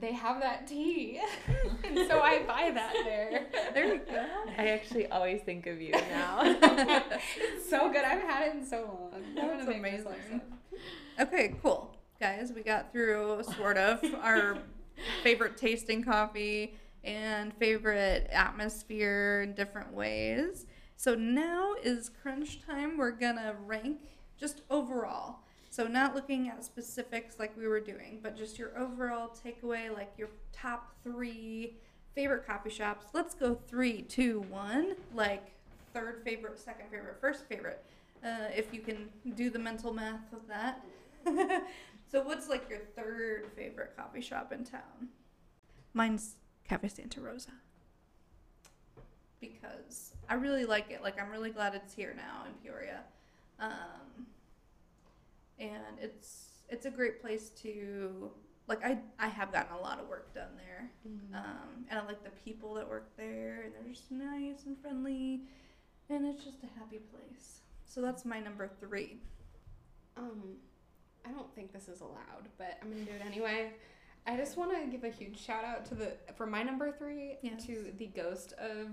they 0.01 0.12
have 0.12 0.41
that 0.41 0.67
tea, 0.67 1.21
and 1.86 2.08
so 2.08 2.19
I 2.19 2.43
buy 2.43 2.71
that 2.73 2.93
there. 3.05 3.45
there 3.73 3.93
you 3.93 3.99
go. 3.99 4.25
I 4.58 4.67
actually 4.69 5.08
always 5.08 5.41
think 5.43 5.67
of 5.67 5.79
you 5.79 5.91
now. 6.12 6.39
it's 6.43 7.69
so 7.69 7.89
good. 7.91 8.03
I've 8.03 8.21
had 8.21 8.47
it 8.47 8.55
in 8.55 8.65
so 8.65 8.81
long. 8.81 9.12
I'm 9.13 9.36
That's 9.36 9.65
gonna 9.65 9.79
make 9.79 9.93
myself 9.93 10.15
amazing. 10.27 10.41
Okay, 11.19 11.55
cool. 11.62 11.95
Guys, 12.19 12.51
we 12.53 12.62
got 12.63 12.91
through 12.91 13.43
sort 13.55 13.77
of 13.77 14.03
our 14.21 14.58
favorite 15.23 15.55
tasting 15.58 16.03
coffee 16.03 16.75
and 17.03 17.53
favorite 17.53 18.27
atmosphere 18.31 19.41
in 19.43 19.53
different 19.53 19.93
ways. 19.93 20.65
So 20.95 21.15
now 21.15 21.75
is 21.84 22.10
crunch 22.10 22.65
time. 22.65 22.97
We're 22.97 23.12
gonna 23.12 23.55
rank 23.65 23.99
just 24.38 24.62
overall. 24.69 25.39
So 25.69 25.88
not 25.88 26.15
looking 26.15 26.47
at 26.47 26.63
specifics 26.63 27.38
like 27.38 27.55
we 27.58 27.67
were 27.67 27.81
doing, 27.81 28.19
but 28.23 28.38
just 28.38 28.58
your 28.58 28.77
overall 28.77 29.29
takeaway, 29.29 29.93
like 29.93 30.13
your 30.17 30.29
top 30.53 30.95
three 31.03 31.75
favorite 32.13 32.47
coffee 32.47 32.69
shops. 32.69 33.08
Let's 33.13 33.36
go 33.36 33.55
three, 33.67 34.03
two, 34.03 34.45
one. 34.49 34.95
Like 35.13 35.51
third 35.93 36.21
favorite, 36.23 36.58
second 36.60 36.89
favorite, 36.89 37.17
first 37.19 37.45
favorite. 37.47 37.84
Uh, 38.23 38.47
if 38.55 38.73
you 38.73 38.79
can 38.79 39.10
do 39.36 39.49
the 39.49 39.60
mental 39.60 39.93
math 39.93 40.31
of 40.31 40.47
that. 40.47 40.84
so 42.12 42.23
what's 42.23 42.47
like 42.47 42.69
your 42.69 42.79
third 42.95 43.47
favorite 43.55 43.95
coffee 43.97 44.21
shop 44.21 44.53
in 44.53 44.63
town? 44.63 45.10
Mine's 45.93 46.36
Cafe 46.67 46.88
Santa 46.88 47.21
Rosa. 47.21 47.51
Because 49.39 50.14
I 50.29 50.35
really 50.35 50.65
like 50.65 50.91
it. 50.91 51.01
Like 51.03 51.19
I'm 51.21 51.29
really 51.29 51.51
glad 51.51 51.75
it's 51.75 51.93
here 51.93 52.13
now 52.15 52.45
in 52.45 52.53
Peoria. 52.63 53.01
Um, 53.59 54.27
and 55.59 55.99
it's 56.01 56.49
it's 56.69 56.85
a 56.85 56.89
great 56.91 57.21
place 57.21 57.49
to 57.61 58.31
like 58.67 58.83
I 58.83 58.97
I 59.19 59.27
have 59.27 59.51
gotten 59.51 59.75
a 59.75 59.79
lot 59.79 59.99
of 59.99 60.07
work 60.07 60.33
done 60.33 60.49
there. 60.57 60.89
Um, 61.33 61.85
and 61.89 61.99
I 61.99 62.05
like 62.05 62.23
the 62.23 62.31
people 62.43 62.73
that 62.75 62.88
work 62.89 63.09
there, 63.17 63.61
and 63.65 63.73
they're 63.73 63.93
just 63.93 64.11
nice 64.11 64.65
and 64.65 64.77
friendly, 64.81 65.41
and 66.09 66.25
it's 66.25 66.43
just 66.43 66.63
a 66.63 66.79
happy 66.79 66.99
place. 66.99 67.61
So 67.85 68.01
that's 68.01 68.25
my 68.25 68.39
number 68.39 68.69
three. 68.79 69.17
Um, 70.17 70.55
I 71.25 71.29
don't 71.31 71.53
think 71.55 71.71
this 71.71 71.88
is 71.88 72.01
allowed, 72.01 72.47
but 72.57 72.77
I'm 72.81 72.89
gonna 72.89 73.03
do 73.05 73.11
it 73.11 73.21
anyway. 73.25 73.73
I 74.27 74.35
just 74.35 74.57
want 74.57 74.71
to 74.71 74.88
give 74.89 75.03
a 75.03 75.09
huge 75.09 75.39
shout 75.39 75.63
out 75.63 75.85
to 75.85 75.95
the 75.95 76.13
for 76.35 76.47
my 76.47 76.63
number 76.63 76.91
three 76.91 77.38
Yes. 77.43 77.63
to 77.67 77.93
the 77.99 78.07
ghost 78.07 78.53
of 78.53 78.89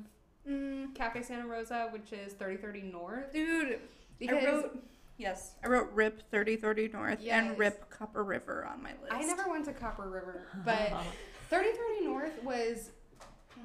Mm, 0.48 0.94
Cafe 0.94 1.22
Santa 1.22 1.46
Rosa, 1.46 1.88
which 1.92 2.12
is 2.12 2.33
3030 2.35 2.83
North. 2.83 3.33
dude, 3.33 3.78
Because 4.18 4.42
I 4.42 4.46
wrote. 4.46 4.83
Yes, 5.18 5.55
I 5.62 5.68
wrote 5.68 5.90
RIP 5.92 6.22
3030 6.31 6.88
North 6.88 7.20
Yes. 7.20 7.44
and 7.44 7.59
RIP 7.59 7.88
Copper 7.90 8.24
River 8.24 8.66
on 8.66 8.83
my 8.83 8.90
list. 9.02 9.12
I 9.12 9.20
never 9.22 9.48
went 9.48 9.64
to 9.66 9.72
Copper 9.72 10.09
River, 10.11 10.46
but 10.64 10.90
3030 11.50 12.07
North 12.07 12.42
was 12.42 12.90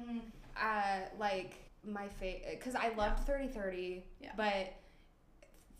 mm, 0.06 0.20
uh, 0.56 1.08
like 1.18 1.56
my 1.84 2.06
favorite 2.08 2.58
because 2.60 2.74
I 2.76 2.90
loved 2.94 3.24
3030, 3.26 4.04
Yeah. 4.20 4.32
but 4.36 4.74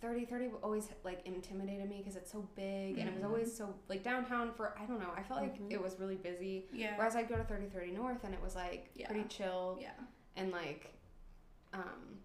3030 0.00 0.50
always 0.62 0.88
like 1.04 1.20
intimidated 1.26 1.88
me 1.88 1.98
because 1.98 2.16
it's 2.16 2.30
so 2.32 2.48
big 2.56 2.98
and 2.98 3.08
it 3.08 3.14
was 3.14 3.24
always 3.24 3.54
so 3.56 3.74
like 3.88 4.02
downtown 4.02 4.52
for 4.54 4.74
I 4.80 4.84
don't 4.86 5.00
know. 5.00 5.10
I 5.16 5.22
felt 5.22 5.40
like 5.42 5.60
Mhm. 5.60 5.72
it 5.72 5.82
was 5.82 5.98
really 6.00 6.16
busy. 6.16 6.66
Yeah. 6.72 6.96
Whereas 6.96 7.14
I'd 7.14 7.28
go 7.28 7.36
to 7.36 7.44
3030 7.44 7.92
North 7.92 8.24
and 8.24 8.32
it 8.32 8.40
was 8.42 8.54
like 8.56 8.90
Yeah. 8.94 9.06
pretty 9.08 9.28
chill 9.28 9.78
yeah. 9.80 9.90
And 10.38 10.50
like, 10.52 10.92
um, 11.74 12.18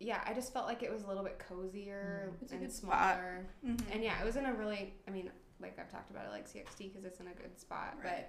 yeah, 0.00 0.20
I 0.26 0.34
just 0.34 0.52
felt 0.52 0.66
like 0.66 0.82
it 0.82 0.92
was 0.92 1.02
a 1.04 1.06
little 1.06 1.22
bit 1.22 1.38
cozier 1.38 2.32
a 2.50 2.54
and 2.54 2.72
smaller. 2.72 3.46
Mhm. 3.64 3.80
And 3.92 4.02
yeah, 4.02 4.20
it 4.20 4.24
was 4.24 4.36
in 4.36 4.44
a 4.46 4.52
really, 4.52 4.94
I 5.06 5.10
mean, 5.10 5.30
like 5.60 5.78
I've 5.78 5.90
talked 5.90 6.10
about 6.10 6.26
it, 6.26 6.30
like 6.30 6.48
CXT 6.48 6.88
because 6.88 7.04
it's 7.04 7.20
in 7.20 7.28
a 7.28 7.34
good 7.34 7.58
spot. 7.58 7.96
Right. 8.02 8.26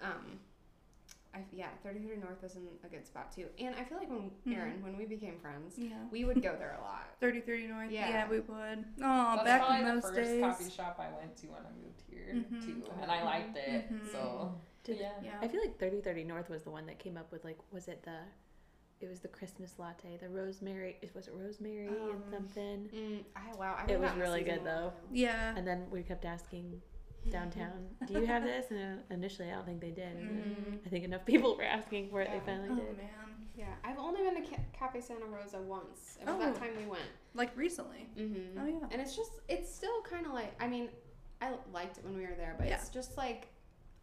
But, 0.00 0.06
um, 0.06 0.40
I 1.36 1.44
yeah, 1.52 1.68
33 1.82 2.16
North 2.16 2.42
was 2.42 2.56
in 2.56 2.62
a 2.84 2.88
good 2.88 3.06
spot 3.06 3.30
too. 3.32 3.46
And 3.58 3.74
I 3.74 3.84
feel 3.84 3.98
like 3.98 4.08
when. 4.10 4.30
Aaron, 4.54 4.82
when 4.82 4.96
we 4.96 5.04
became 5.04 5.38
friends, 5.38 5.74
Yeah. 5.76 5.90
we 6.10 6.24
would 6.24 6.42
go 6.42 6.56
there 6.58 6.76
a 6.78 6.82
lot. 6.82 7.04
3030 7.20 7.66
North. 7.68 7.90
Yeah. 7.90 8.08
Yeah. 8.08 8.28
we 8.28 8.40
would. 8.40 8.84
Oh, 9.02 9.32
That's 9.36 9.44
back 9.44 9.60
probably 9.66 9.88
in 9.88 9.96
the 9.96 10.02
first 10.02 10.14
days. 10.14 10.40
coffee 10.42 10.70
shop 10.70 10.98
I 10.98 11.16
went 11.18 11.36
to 11.38 11.46
when 11.48 11.60
I 11.60 11.72
moved 11.84 12.02
here 12.08 12.34
Mhm. 12.34 12.64
too, 12.64 12.90
and 13.02 13.10
I 13.10 13.22
liked 13.22 13.56
it. 13.56 13.92
Mhm. 13.92 14.10
So 14.12 14.54
Did- 14.84 14.98
yeah. 15.00 15.12
Yeah. 15.22 15.38
I 15.42 15.48
feel 15.48 15.60
like 15.60 15.78
3030 15.78 16.24
North 16.24 16.48
was 16.48 16.62
the 16.62 16.70
one 16.70 16.86
that 16.86 16.98
came 16.98 17.16
up 17.16 17.30
with 17.32 17.44
like 17.44 17.58
was 17.72 17.88
it 17.88 18.02
the 18.02 18.18
it 18.98 19.08
was 19.08 19.20
the 19.20 19.28
Christmas 19.28 19.78
latte, 19.78 20.16
the 20.16 20.28
rosemary 20.30 20.96
It 21.02 21.14
was 21.14 21.28
it 21.28 21.34
rosemary 21.34 21.88
and 21.88 21.98
Um, 22.12 22.24
something? 22.30 22.88
Mm, 22.94 23.24
I 23.36 23.54
wow, 23.56 23.76
I 23.78 23.92
It 23.92 24.00
was 24.00 24.10
really 24.14 24.42
good, 24.42 24.56
one. 24.62 24.64
though. 24.64 24.92
Yeah. 25.12 25.54
And 25.54 25.66
then 25.66 25.90
we 25.90 26.02
kept 26.02 26.24
asking 26.24 26.80
downtown, 27.30 27.88
"Do 28.06 28.14
you 28.20 28.26
have 28.26 28.42
this?" 28.44 28.70
And 28.70 29.00
uh, 29.00 29.14
initially, 29.14 29.50
I 29.50 29.54
don't 29.54 29.66
think 29.66 29.80
they 29.80 29.90
did. 29.90 30.16
and 30.16 30.28
then 30.28 30.56
Mhm. 30.80 30.86
I 30.86 30.88
think 30.88 31.04
enough 31.04 31.24
people 31.24 31.56
were 31.56 31.62
asking 31.64 32.10
for 32.10 32.20
it. 32.20 32.28
Yeah. 32.30 32.38
They 32.40 32.46
finally 32.46 32.68
did. 32.68 32.78
Oh 32.78 32.86
did. 32.88 32.96
man. 32.98 33.08
Yeah, 33.56 33.74
I've 33.84 33.98
only 33.98 34.22
been 34.22 34.42
to 34.44 34.50
Ca- 34.50 34.62
Cafe 34.74 35.00
Santa 35.00 35.24
Rosa 35.26 35.58
once. 35.60 36.18
It 36.20 36.26
was 36.26 36.34
Oh. 36.36 36.38
that 36.38 36.54
time 36.56 36.70
we 36.76 36.84
went. 36.86 37.02
Like 37.34 37.56
recently. 37.56 38.08
Mm-hmm. 38.18 38.58
Oh 38.60 38.66
yeah. 38.66 38.86
And 38.90 39.00
it's 39.00 39.16
just, 39.16 39.32
it's 39.48 39.74
still 39.74 40.02
kind 40.02 40.26
of 40.26 40.32
like, 40.32 40.54
I 40.62 40.68
mean, 40.68 40.90
I 41.40 41.52
liked 41.72 41.96
it 41.98 42.04
when 42.04 42.16
we 42.16 42.22
were 42.26 42.34
there, 42.36 42.54
but 42.58 42.66
Yeah. 42.68 42.74
it's 42.76 42.90
just 42.90 43.16
like 43.16 43.48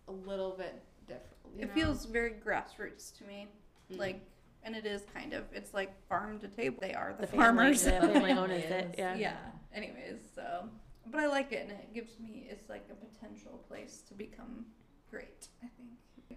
a 0.07 0.11
little 0.11 0.51
bit 0.57 0.81
different. 1.07 1.35
you 1.55 1.61
It 1.63 1.67
know? 1.67 1.73
feels 1.75 2.05
very 2.05 2.31
grassroots 2.31 3.15
to 3.19 3.25
me. 3.25 3.47
Mm. 3.91 3.99
Like, 3.99 4.21
and 4.63 4.75
it 4.75 4.85
is 4.87 5.03
kind 5.13 5.33
of. 5.33 5.43
It's 5.53 5.73
like 5.73 5.91
farm 6.07 6.39
to 6.39 6.47
table. 6.47 6.77
They 6.81 6.93
are 6.95 7.13
the, 7.13 7.21
The 7.21 7.27
family, 7.27 7.43
farmers. 7.45 7.83
the 7.83 7.91
family 7.91 8.13
Family 8.13 8.31
owns 8.39 8.51
it. 8.53 8.71
is. 8.71 8.95
Yeah. 8.97 9.15
yeah. 9.15 9.35
Anyways, 9.73 10.19
so, 10.33 10.67
but 11.11 11.19
I 11.19 11.27
like 11.27 11.51
it, 11.51 11.61
and 11.63 11.71
it 11.71 11.93
gives 11.93 12.19
me. 12.19 12.47
It's 12.49 12.69
like 12.69 12.85
a 12.91 12.95
potential 12.95 13.63
place 13.67 14.01
to 14.07 14.13
become 14.13 14.65
great. 15.09 15.47
I 15.63 15.67
think. 15.77 15.89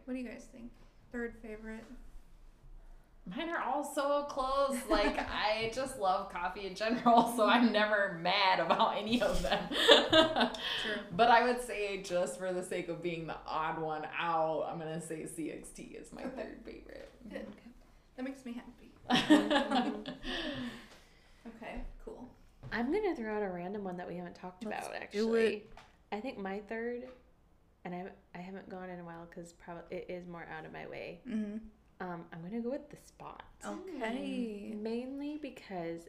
What 0.04 0.14
do 0.14 0.20
you 0.20 0.28
guys 0.28 0.46
think? 0.52 0.70
Third 1.12 1.34
favorite. 1.42 1.84
Mine 3.28 3.48
are 3.48 3.60
all 3.60 3.82
so 3.82 4.22
close. 4.28 4.76
Like 4.88 5.18
I 5.30 5.72
just 5.74 5.98
love 5.98 6.30
coffee 6.32 6.66
in 6.66 6.74
general, 6.76 7.32
so 7.36 7.44
I'm 7.46 7.72
never 7.72 8.18
mad 8.22 8.60
about 8.60 8.96
any 8.96 9.20
of 9.20 9.42
them. 9.42 9.64
True. 9.70 11.02
But 11.16 11.30
I 11.30 11.42
would 11.44 11.60
say 11.60 12.02
just 12.02 12.38
for 12.38 12.52
the 12.52 12.62
sake 12.62 12.88
of 12.88 13.02
being 13.02 13.26
the 13.26 13.34
odd 13.46 13.80
one 13.80 14.06
out, 14.16 14.68
I'm 14.70 14.78
gonna 14.78 15.00
say 15.00 15.22
CXT 15.26 16.00
is 16.00 16.12
my 16.12 16.22
Okay. 16.22 16.30
third 16.36 16.58
favorite. 16.64 17.10
Good. 17.28 17.46
That 18.16 18.22
makes 18.22 18.44
me 18.44 18.52
happy. 18.52 18.92
Okay. 21.46 21.80
Cool. 22.04 22.28
I'm 22.72 22.92
gonna 22.92 23.14
throw 23.16 23.36
out 23.36 23.42
a 23.42 23.48
random 23.48 23.84
one 23.84 23.96
that 23.96 24.08
we 24.08 24.16
haven't 24.16 24.34
talked 24.34 24.64
Let's 24.64 24.86
about. 24.86 24.96
Actually, 25.00 25.46
it. 25.54 25.70
I 26.12 26.20
think 26.20 26.38
my 26.38 26.60
third, 26.68 27.04
and 27.84 27.94
I 27.94 28.04
I 28.34 28.38
haven't 28.38 28.68
gone 28.68 28.90
in 28.90 29.00
a 29.00 29.04
while 29.04 29.26
because 29.28 29.52
probably 29.52 29.96
it 29.96 30.06
is 30.08 30.26
more 30.26 30.46
out 30.56 30.64
of 30.66 30.72
my 30.72 30.86
way. 30.86 31.20
Mm-hmm. 31.28 31.56
Um, 32.00 32.24
I'm 32.32 32.42
gonna 32.42 32.60
go 32.60 32.70
with 32.70 32.90
the 32.90 32.96
spot. 33.04 33.42
Okay. 33.64 34.74
Mainly 34.76 35.38
because 35.40 36.02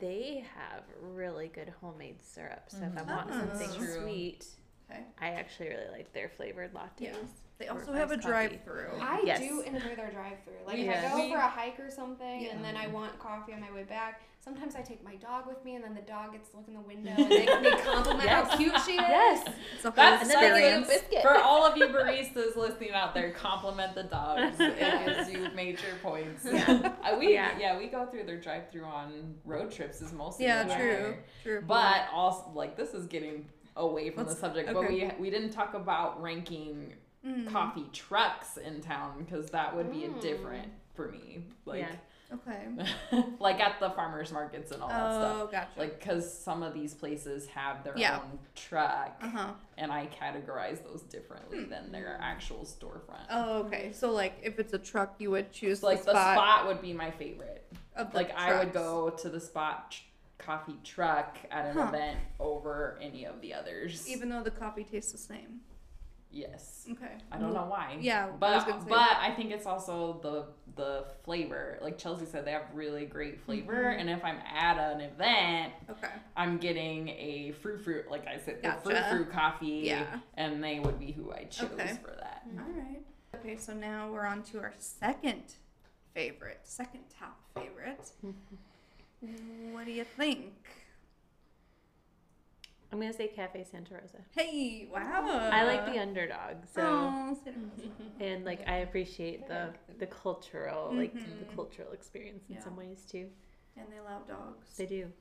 they 0.00 0.44
have 0.56 0.82
really 1.00 1.48
good 1.48 1.72
homemade 1.80 2.22
syrup. 2.22 2.64
So 2.68 2.78
if 2.78 2.96
I 2.96 3.02
Mhm. 3.02 3.06
want 3.06 3.30
Ah. 3.30 3.40
something 3.40 3.86
sweet, 4.02 4.46
Okay. 4.90 5.04
I 5.18 5.30
actually 5.30 5.68
really 5.70 5.88
like 5.92 6.12
their 6.12 6.28
flavored 6.28 6.72
lattes. 6.72 7.00
Yeah. 7.00 7.16
They 7.58 7.68
also 7.68 7.92
have 7.94 8.10
a 8.10 8.16
coffee. 8.16 8.28
drive-through. 8.28 8.98
I 9.00 9.22
Yes. 9.24 9.38
do 9.40 9.62
enjoy 9.62 9.96
their 9.96 10.10
drive-through. 10.10 10.54
Like 10.66 10.76
We- 10.76 10.88
if 10.88 11.04
I 11.04 11.08
go 11.08 11.16
we- 11.16 11.30
for 11.32 11.38
a 11.38 11.48
hike 11.48 11.80
or 11.80 11.90
something, 11.90 12.40
Yeah. 12.42 12.50
and 12.50 12.62
then 12.62 12.76
I 12.76 12.86
want 12.88 13.18
coffee 13.18 13.54
on 13.54 13.60
my 13.62 13.72
way 13.72 13.84
back. 13.84 14.20
Sometimes 14.40 14.76
I 14.76 14.82
take 14.82 15.02
my 15.02 15.16
dog 15.16 15.46
with 15.46 15.64
me, 15.64 15.74
and 15.74 15.82
then 15.82 15.94
the 15.94 16.02
dog 16.02 16.32
gets 16.32 16.50
to 16.50 16.58
look 16.58 16.68
in 16.68 16.74
the 16.74 16.80
window, 16.80 17.10
and 17.16 17.30
they, 17.30 17.46
they 17.46 17.70
compliment 17.82 18.28
how 18.28 18.44
cute 18.56 18.78
she 18.82 18.92
is. 18.92 19.00
Yes. 19.00 19.48
It's 19.74 19.84
a 19.84 19.88
whole 19.88 19.96
That's 19.96 20.22
And 20.22 20.30
then 20.30 20.40
they 20.40 20.48
give 20.48 20.58
you 20.58 20.64
a 20.76 20.78
experience. 20.80 21.02
biscuit. 21.08 21.22
For 21.22 21.36
all 21.38 21.64
of 21.66 21.76
you 21.78 21.86
baristas 21.88 22.56
listening 22.56 22.92
out 22.92 23.14
there, 23.14 23.30
compliment 23.32 23.94
the 23.94 24.04
dogs. 24.04 24.56
It 24.60 25.06
gives 25.06 25.30
you 25.32 25.48
major 25.54 25.96
points. 26.02 26.44
Yeah. 26.44 26.92
Uh, 27.02 27.16
we 27.18 27.32
Yeah. 27.32 27.58
yeah. 27.58 27.78
we 27.78 27.86
go 27.88 28.04
through 28.06 28.24
their 28.24 28.38
drive 28.38 28.70
through 28.70 28.84
on 28.84 29.34
road 29.46 29.72
trips 29.72 30.00
is 30.02 30.12
mostly 30.12 30.44
Yeah, 30.44 30.66
what 30.66 30.76
true, 30.76 31.16
true. 31.42 31.62
But 31.66 32.02
also 32.12 32.50
like 32.54 32.76
this 32.76 32.92
is 32.94 33.06
getting 33.06 33.48
away 33.76 34.10
from 34.10 34.24
Let's- 34.26 34.34
the 34.34 34.40
subject, 34.40 34.72
but 34.72 34.88
we 34.88 35.10
we 35.18 35.30
didn't 35.30 35.50
talk 35.50 35.74
about 35.74 36.22
ranking 36.22 36.94
Mm, 37.24 37.50
coffee 37.50 37.86
trucks 37.92 38.56
in 38.56 38.80
town 38.80 39.24
because 39.24 39.50
that 39.50 39.74
would 39.74 39.90
be 39.90 40.04
a 40.04 40.08
Mm. 40.08 40.20
different 40.20 40.72
for 40.94 41.08
me. 41.08 41.44
Like 41.64 41.86
Okay. 42.32 42.66
like 43.38 43.60
at 43.60 43.78
the 43.78 43.90
farmers 43.90 44.32
markets 44.32 44.72
and 44.72 44.82
all 44.82 44.88
that 44.88 45.12
stuff. 45.12 45.36
Oh, 45.42 45.46
gotcha. 45.46 45.68
Like, 45.78 46.00
cause 46.04 46.32
some 46.36 46.62
of 46.64 46.74
these 46.74 46.92
places 46.94 47.46
have 47.48 47.84
their 47.84 47.96
Yeah. 47.96 48.18
own 48.20 48.38
truck, 48.56 49.16
Uh 49.22 49.28
huh. 49.28 49.52
and 49.78 49.92
I 49.92 50.06
categorize 50.08 50.82
those 50.84 51.02
differently 51.02 51.64
than 51.64 51.92
their 51.92 52.18
actual 52.20 52.64
storefront. 52.64 53.26
Oh, 53.30 53.58
okay. 53.66 53.92
So 53.92 54.10
like, 54.12 54.38
if 54.42 54.58
it's 54.58 54.72
a 54.72 54.78
truck, 54.78 55.14
you 55.18 55.30
would 55.32 55.52
choose 55.52 55.82
like 55.84 56.00
the 56.00 56.06
the 56.06 56.10
spot, 56.12 56.36
spot 56.36 56.66
would 56.66 56.82
be 56.82 56.92
my 56.92 57.10
favorite. 57.12 57.64
Like 58.12 58.36
I 58.36 58.58
would 58.58 58.72
go 58.72 59.10
to 59.10 59.28
the 59.28 59.40
spot 59.40 59.92
ch- 59.92 60.06
coffee 60.38 60.78
truck 60.84 61.38
at 61.50 61.64
an 61.66 61.74
Huh. 61.76 61.88
event 61.88 62.18
over 62.40 62.98
any 63.00 63.24
of 63.24 63.40
the 63.40 63.54
others. 63.54 64.08
even 64.08 64.28
though 64.28 64.42
the 64.42 64.50
coffee 64.50 64.84
tastes 64.84 65.12
the 65.12 65.18
same. 65.18 65.60
Yes, 66.36 66.86
Okay. 66.92 67.12
I 67.32 67.38
don't 67.38 67.54
know 67.54 67.64
why. 67.66 67.96
Yeah, 68.00 68.26
I 68.26 68.30
but 68.30 68.60
say- 68.66 68.72
but 68.88 69.16
I 69.18 69.32
think 69.34 69.50
it's 69.52 69.66
also 69.66 70.20
the 70.22 70.46
the 70.76 71.06
flavor. 71.24 71.78
Like 71.80 71.96
Chelsea 71.96 72.26
said, 72.26 72.44
they 72.44 72.52
have 72.52 72.66
really 72.74 73.06
great 73.06 73.40
flavor, 73.40 73.72
Mhm. 73.84 74.00
and 74.00 74.10
if 74.10 74.22
I'm 74.22 74.36
at 74.40 74.76
an 74.76 75.00
event, 75.00 75.72
Okay. 75.88 76.12
I'm 76.36 76.58
getting 76.58 77.08
a 77.08 77.52
fruit 77.52 77.80
fruit, 77.82 78.10
like 78.10 78.26
I 78.26 78.36
said, 78.38 78.62
the 78.62 78.72
fruit 78.72 78.98
fruit 79.10 79.30
coffee. 79.32 79.82
Yeah. 79.84 80.20
and 80.34 80.62
they 80.62 80.78
would 80.80 80.98
be 80.98 81.12
who 81.12 81.32
I 81.32 81.44
chose 81.44 81.70
Okay. 81.72 81.96
for 82.02 82.10
that. 82.10 82.42
All 82.58 82.72
right. 82.72 83.02
Okay, 83.36 83.56
so 83.56 83.72
now 83.72 84.10
we're 84.12 84.26
on 84.26 84.42
to 84.44 84.58
our 84.60 84.74
second 84.78 85.54
favorite, 86.12 86.60
second 86.64 87.04
top 87.18 87.38
favorite. 87.54 88.12
what 89.72 89.86
do 89.86 89.92
you 89.92 90.04
think? 90.04 90.52
I'm 92.92 93.00
gonna 93.00 93.12
say 93.12 93.26
Cafe 93.28 93.64
Santa 93.64 93.94
Rosa. 93.94 94.18
Hey, 94.30 94.88
wow. 94.92 95.50
I 95.52 95.64
like 95.64 95.86
the 95.86 95.98
underdog, 96.00 96.64
so 96.72 96.82
Oh, 96.82 97.36
Santa 97.44 97.58
Rosa. 97.58 97.90
and 98.20 98.44
like 98.44 98.66
I 98.68 98.76
appreciate 98.78 99.46
the 99.48 99.70
the 99.98 100.06
cultural 100.06 100.92
like 100.94 101.12
the 101.14 101.20
Mhm. 101.20 101.54
cultural 101.54 101.92
experience 101.92 102.44
in 102.48 102.56
Yeah. 102.56 102.62
some 102.64 102.76
ways 102.76 103.04
too. 103.04 103.28
and 103.78 103.86
they 103.92 104.00
love 104.00 104.26
dogs. 104.26 104.74
They 104.76 104.86
do. 104.86 105.12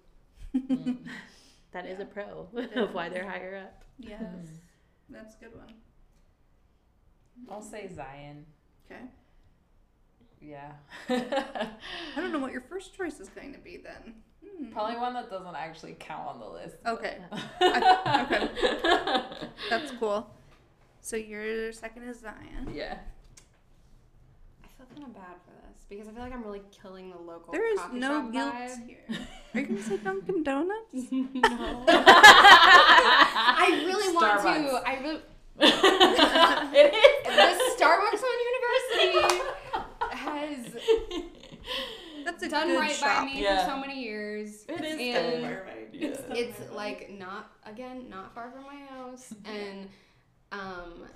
Mm. 0.55 0.97
That 1.71 1.85
is 1.87 1.97
Yeah. 1.99 2.05
a 2.05 2.07
pro 2.07 2.47
of 2.75 2.93
why 2.93 3.09
they're 3.09 3.27
higher 3.29 3.57
up. 3.57 3.83
yes, 3.99 4.21
that's 5.09 5.35
a 5.35 5.39
good 5.39 5.55
one. 5.55 5.73
I'll 7.49 7.61
say 7.61 7.89
Zion. 7.89 8.45
Okay. 8.85 9.01
Yeah. 10.39 10.71
I 11.09 11.73
don't 12.15 12.31
know 12.31 12.39
what 12.45 12.53
your 12.53 12.61
first 12.61 12.93
choice 12.95 13.19
is 13.19 13.27
going 13.27 13.51
to 13.53 13.59
be 13.59 13.75
then. 13.75 14.21
Hmm. 14.57 14.71
Probably 14.71 14.95
one 14.97 15.13
that 15.13 15.29
doesn't 15.29 15.55
actually 15.55 15.95
count 15.99 16.27
on 16.27 16.39
the 16.39 16.47
list. 16.47 16.75
Okay, 16.85 17.17
okay. 17.61 18.49
that's 19.69 19.91
cool. 19.99 20.29
So 21.01 21.15
your 21.17 21.71
second 21.73 22.03
is 22.03 22.19
Zion. 22.21 22.71
Yeah. 22.73 22.97
I 24.63 24.67
feel 24.77 24.87
kind 24.95 25.03
of 25.07 25.13
bad 25.13 25.35
for 25.45 25.51
this 25.67 25.83
because 25.89 26.07
I 26.07 26.11
feel 26.11 26.21
like 26.23 26.33
I'm 26.33 26.43
really 26.43 26.61
killing 26.81 27.11
the 27.11 27.17
local. 27.17 27.51
There 27.53 27.71
is 27.71 27.79
coffee 27.79 27.99
no 27.99 28.21
shop 28.23 28.31
guilt 28.31 28.53
vibe. 28.53 28.87
here. 28.87 28.97
Are 29.53 29.59
you 29.59 29.65
going 29.67 29.77
to 29.77 29.83
say 29.83 29.97
Dunkin' 29.97 30.43
Donuts? 30.43 30.77
no. 31.11 31.85
I 31.87 33.83
really 33.85 34.13
want 34.15 34.41
to. 34.41 34.47
I 34.87 34.99
really. 35.01 35.21
it 35.59 36.93
is. 36.93 37.25
The 37.25 37.57
Starbucks 37.77 38.23
on 38.23 38.37
University 38.51 39.41
has 40.11 40.59
That's 42.25 42.43
a 42.43 42.49
done 42.49 42.67
good 42.67 42.79
right 42.79 42.91
shop. 42.91 43.19
by 43.19 43.25
me 43.25 43.43
Yeah. 43.43 43.63
for 43.63 43.69
so 43.71 43.77
many 43.79 43.94
not 48.09 48.33
far 48.33 48.51
from 48.51 48.63
my 48.63 48.75
house 48.89 49.33
and 49.45 49.89
um 50.51 51.07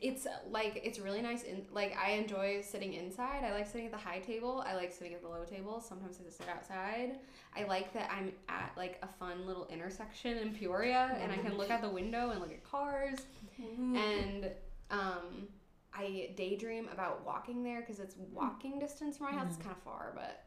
it's 0.00 0.26
like 0.50 0.80
it's 0.82 0.98
really 0.98 1.22
nice 1.22 1.44
in 1.44 1.64
like 1.70 1.96
I 1.96 2.10
enjoy 2.12 2.62
sitting 2.62 2.94
inside. 2.94 3.44
I 3.44 3.52
like 3.52 3.66
sitting 3.66 3.86
at 3.86 3.92
the 3.92 3.98
high 3.98 4.18
table. 4.18 4.64
I 4.66 4.74
like 4.74 4.90
sitting 4.92 5.14
at 5.14 5.22
the 5.22 5.28
low 5.28 5.44
table. 5.44 5.80
Sometimes 5.80 6.18
I 6.20 6.24
just 6.24 6.38
sit 6.38 6.48
outside. 6.48 7.20
I 7.56 7.62
like 7.62 7.92
that 7.94 8.10
I'm 8.12 8.32
at 8.48 8.72
like 8.76 8.98
a 9.02 9.06
fun 9.06 9.46
little 9.46 9.68
intersection 9.68 10.36
in 10.38 10.52
Peoria 10.52 11.16
and 11.22 11.30
I 11.30 11.36
can 11.36 11.56
look 11.56 11.70
out 11.70 11.80
the 11.82 11.88
window 11.88 12.30
and 12.30 12.40
look 12.40 12.50
at 12.50 12.64
cars 12.64 13.18
and 13.58 14.50
um 14.90 15.46
I 15.94 16.30
daydream 16.36 16.88
about 16.92 17.24
walking 17.24 17.62
there 17.62 17.80
because 17.80 18.00
it's 18.00 18.16
walking 18.32 18.80
distance 18.80 19.16
from 19.18 19.26
my 19.32 19.38
house. 19.38 19.48
It's 19.54 19.58
kind 19.58 19.76
of 19.76 19.82
far, 19.84 20.12
but 20.14 20.44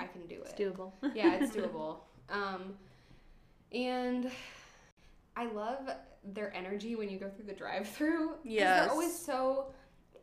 I 0.00 0.06
can 0.06 0.26
do 0.26 0.40
It's 0.44 0.58
it 0.58 0.76
doable. 0.76 0.92
yeah, 1.14 1.34
it's 1.34 1.54
doable. 1.56 1.98
Um, 2.30 2.74
and 3.74 4.30
I 5.36 5.46
love 5.46 5.90
their 6.24 6.54
energy 6.54 6.94
when 6.94 7.08
you 7.08 7.18
go 7.18 7.28
through 7.28 7.46
the 7.46 7.54
drive 7.54 7.88
through. 7.88 8.32
Yes. 8.44 8.80
they're 8.80 8.90
always 8.90 9.16
so. 9.18 9.66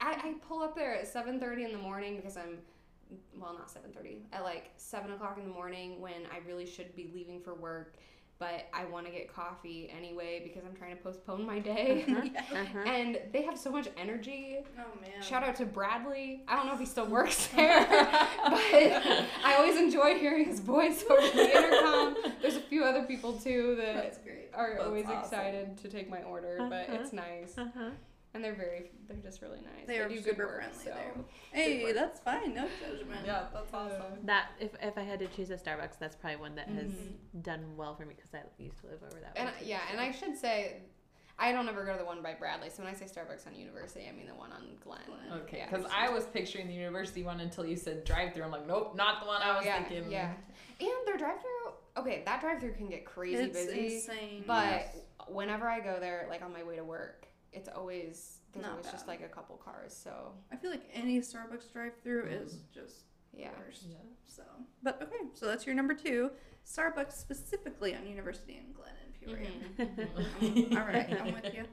I, 0.01 0.11
I 0.11 0.33
pull 0.47 0.61
up 0.61 0.75
there 0.75 0.95
at 0.95 1.07
seven 1.07 1.39
thirty 1.39 1.65
in 1.65 1.71
the 1.71 1.77
morning 1.77 2.15
because 2.15 2.37
I'm, 2.37 2.59
well, 3.37 3.53
not 3.53 3.69
seven 3.69 3.91
thirty. 3.91 4.23
At 4.31 4.43
like 4.43 4.71
seven 4.77 5.11
o'clock 5.11 5.37
in 5.37 5.43
the 5.43 5.53
morning 5.53 5.99
when 5.99 6.25
I 6.31 6.39
really 6.47 6.65
should 6.65 6.95
be 6.95 7.09
leaving 7.13 7.41
for 7.41 7.53
work, 7.53 7.95
but 8.39 8.69
I 8.73 8.85
want 8.85 9.05
to 9.05 9.11
get 9.11 9.33
coffee 9.33 9.91
anyway 9.95 10.39
because 10.43 10.63
I'm 10.65 10.75
trying 10.75 10.95
to 10.95 11.03
postpone 11.03 11.45
my 11.45 11.59
day. 11.59 12.05
Yeah. 12.07 12.23
Uh-huh. 12.59 12.79
and 12.85 13.19
they 13.31 13.41
have 13.43 13.57
so 13.57 13.69
much 13.71 13.87
energy. 13.97 14.57
Oh 14.77 14.99
man. 15.01 15.21
Shout 15.21 15.43
out 15.43 15.55
to 15.57 15.65
Bradley. 15.65 16.41
I 16.47 16.55
don't 16.55 16.65
know 16.67 16.73
if 16.73 16.79
he 16.79 16.85
still 16.85 17.05
works 17.05 17.47
there, 17.55 17.85
but 17.89 18.63
I 19.43 19.55
always 19.57 19.77
enjoy 19.77 20.17
hearing 20.17 20.45
his 20.45 20.59
voice 20.59 21.03
over 21.09 21.21
the 21.21 21.55
intercom. 21.57 22.15
There's 22.41 22.55
a 22.55 22.61
few 22.61 22.83
other 22.83 23.03
people 23.03 23.33
too 23.33 23.75
that 23.79 24.17
are 24.55 24.71
That's 24.73 24.83
always 24.85 25.05
awesome. 25.05 25.19
excited 25.19 25.77
to 25.79 25.89
take 25.89 26.09
my 26.09 26.21
order, 26.23 26.57
but 26.69 26.89
Uh-huh. 26.89 26.97
it's 27.01 27.13
nice. 27.13 27.55
And 28.35 28.43
they're 28.43 28.53
very, 28.53 28.91
they're 29.07 29.17
just 29.17 29.41
really 29.41 29.57
nice. 29.61 29.87
They 29.87 29.97
are 29.99 30.07
do 30.07 30.21
good 30.21 30.37
work, 30.37 30.57
friendly 30.57 30.77
so. 30.85 30.91
there. 30.91 31.13
Hey, 31.51 31.83
work. 31.83 31.95
that's 31.95 32.19
fine. 32.19 32.53
No 32.53 32.67
judgment. 32.79 33.21
Yeah, 33.25 33.45
that's 33.51 33.73
awesome. 33.73 34.03
That 34.25 34.49
if 34.59 34.71
if 34.83 34.97
I 34.99 35.01
had 35.01 35.17
to 35.19 35.27
choose 35.27 35.49
a 35.49 35.55
Starbucks, 35.57 35.97
that's 35.99 36.15
probably 36.15 36.37
one 36.37 36.53
that 36.55 36.67
has 36.69 36.91
Mhm. 36.91 37.41
done 37.41 37.75
well 37.75 37.95
for 37.95 38.05
me 38.05 38.13
because 38.15 38.29
I 38.35 38.41
used 38.61 38.79
to 38.81 38.87
live 38.87 39.01
over 39.03 39.19
that 39.21 39.33
And 39.35 39.47
way. 39.49 39.55
Too, 39.59 39.65
yeah, 39.65 39.79
and. 39.91 39.99
I 39.99 40.11
should 40.11 40.37
say, 40.37 40.83
I 41.39 41.51
don't 41.51 41.67
ever 41.67 41.83
go 41.85 41.93
to 41.93 41.97
the 41.97 42.05
one 42.05 42.21
by 42.21 42.35
Bradley. 42.35 42.69
So 42.69 42.83
when 42.83 42.93
I 42.93 42.95
say 42.95 43.05
Starbucks 43.05 43.47
on 43.47 43.55
University, 43.55 44.05
I 44.07 44.11
mean 44.15 44.27
the 44.27 44.35
one 44.35 44.51
on 44.51 44.77
Glen. 44.83 44.99
Glen. 45.07 45.41
Okay, 45.41 45.57
Yeah. 45.57 45.69
because 45.69 45.87
I 45.91 46.09
was 46.09 46.25
picturing 46.27 46.67
the 46.67 46.73
university 46.75 47.23
one 47.23 47.39
until 47.39 47.65
you 47.65 47.77
said 47.77 48.03
drive-through. 48.03 48.43
I'm 48.43 48.51
like, 48.51 48.67
nope, 48.67 48.95
not 48.95 49.21
the 49.21 49.25
one 49.27 49.41
I 49.41 49.53
Oh, 49.53 49.57
was 49.57 49.65
yeah, 49.65 49.83
thinking. 49.83 50.11
yeah. 50.11 50.33
And 50.79 50.89
their 51.07 51.17
drive-through, 51.17 51.73
okay, 51.97 52.21
that 52.25 52.41
drive-through 52.41 52.73
can 52.73 52.89
get 52.89 53.05
crazy 53.05 53.41
It's 53.43 53.57
busy. 53.65 53.95
insane. 53.95 54.43
But 54.45 54.65
yes. 54.81 54.97
whenever 55.29 55.67
I 55.67 55.79
go 55.79 55.99
there, 55.99 56.27
like 56.29 56.43
on 56.43 56.53
my 56.53 56.61
way 56.63 56.75
to 56.75 56.83
work, 56.83 57.25
it's 57.53 57.69
always 57.69 58.39
there's 58.53 58.63
Not 58.63 58.71
always 58.73 58.91
just 58.91 59.07
like 59.07 59.21
a 59.21 59.27
couple 59.27 59.55
cars. 59.57 59.93
So 59.95 60.31
I 60.51 60.55
feel 60.55 60.71
like 60.71 60.89
any 60.93 61.19
Starbucks 61.19 61.71
drive-through 61.71 62.25
is 62.25 62.59
just 62.73 63.03
yeah, 63.33 63.49
worst. 63.59 63.83
Yeah. 63.89 63.97
So, 64.25 64.43
but 64.83 64.99
okay, 65.03 65.29
so 65.33 65.45
that's 65.45 65.65
your 65.65 65.75
number 65.75 65.93
two. 65.93 66.31
Starbucks 66.65 67.13
specifically 67.13 67.95
on 67.95 68.07
University 68.07 68.57
and 68.57 68.73
Glen 68.75 68.91
and 69.03 69.13
Peoria. 69.13 69.49
Mhm. 70.41 70.71
All 70.79 70.85
right, 70.87 71.21
I'm 71.21 71.33
with 71.33 71.53
you. 71.53 71.65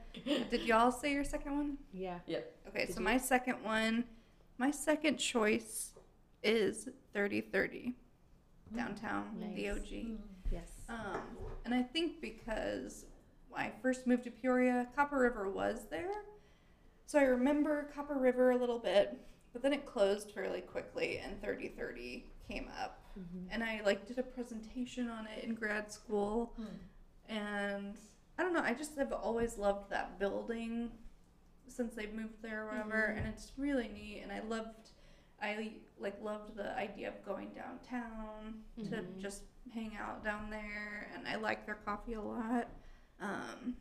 Did 0.51 0.63
y'all 0.63 0.91
say 0.93 1.13
your 1.13 1.25
second 1.25 1.57
one? 1.57 1.79
yeah. 1.93 2.19
Yep. 2.27 2.53
Okay, 2.69 2.87
Did 2.87 2.95
so 2.95 3.01
you? 3.01 3.05
my 3.05 3.17
second 3.19 3.63
one, 3.63 4.05
my 4.59 4.71
second 4.71 5.17
choice 5.19 5.93
is 6.43 6.85
3030 7.15 7.95
downtown, 8.77 9.25
the 9.41 9.47
Nice. 9.69 9.79
OG. 9.79 10.19
Yes. 10.53 10.69
Um, 10.89 11.21
and 11.65 11.75
I 11.75 11.83
think 11.83 12.21
because 12.21 13.05
when 13.57 13.67
I 13.67 13.73
first 13.83 14.07
moved 14.07 14.25
to 14.25 14.31
Peoria, 14.31 14.87
Copper 14.95 15.19
River 15.19 15.49
was 15.51 15.87
there. 15.91 16.11
So 17.07 17.19
I 17.19 17.23
remember 17.23 17.89
Copper 17.95 18.19
River 18.19 18.51
a 18.51 18.57
little 18.57 18.79
bit, 18.79 19.17
but 19.53 19.63
then 19.63 19.73
it 19.73 19.87
closed 19.87 20.33
fairly 20.33 20.61
quickly 20.61 21.19
and 21.19 21.41
3030 21.41 22.25
came 22.49 22.69
up. 22.83 23.01
Mhm. 23.19 23.47
And 23.51 23.65
I 23.65 23.81
like 23.85 24.07
did 24.07 24.19
a 24.19 24.23
presentation 24.23 25.09
on 25.09 25.27
it 25.27 25.45
in 25.45 25.55
grad 25.55 25.91
school 25.91 26.53
Hmm. 26.57 26.77
and 27.29 27.97
I 28.39 28.43
don't 28.43 28.53
know, 28.53 28.61
I 28.63 28.75
just 28.75 28.97
have 28.97 29.13
always 29.13 29.57
loved 29.57 29.89
that 29.91 30.19
building 30.19 30.91
since 31.69 31.95
they 31.95 32.07
moved 32.09 32.43
there 32.43 32.65
or 32.65 32.67
whatever 32.69 33.09
Mhm. 33.15 33.19
and 33.19 33.27
it's 33.29 33.53
really 33.57 33.89
neat 33.89 34.21
and 34.23 34.31
I 34.33 34.41
loved 34.41 34.91
I 35.41 35.75
like 35.99 36.21
loved 36.23 36.57
the 36.57 36.75
idea 36.79 37.09
of 37.09 37.23
going 37.25 37.51
downtown 37.53 38.65
to 38.77 38.83
Mhm. 39.03 39.19
just 39.19 39.43
hang 39.75 39.95
out 39.97 40.25
down 40.25 40.49
there 40.51 41.09
and 41.15 41.29
I 41.29 41.35
like 41.37 41.67
their 41.67 41.75
coffee 41.75 42.15
a 42.15 42.21
lot. 42.23 42.69
Um 43.21 43.77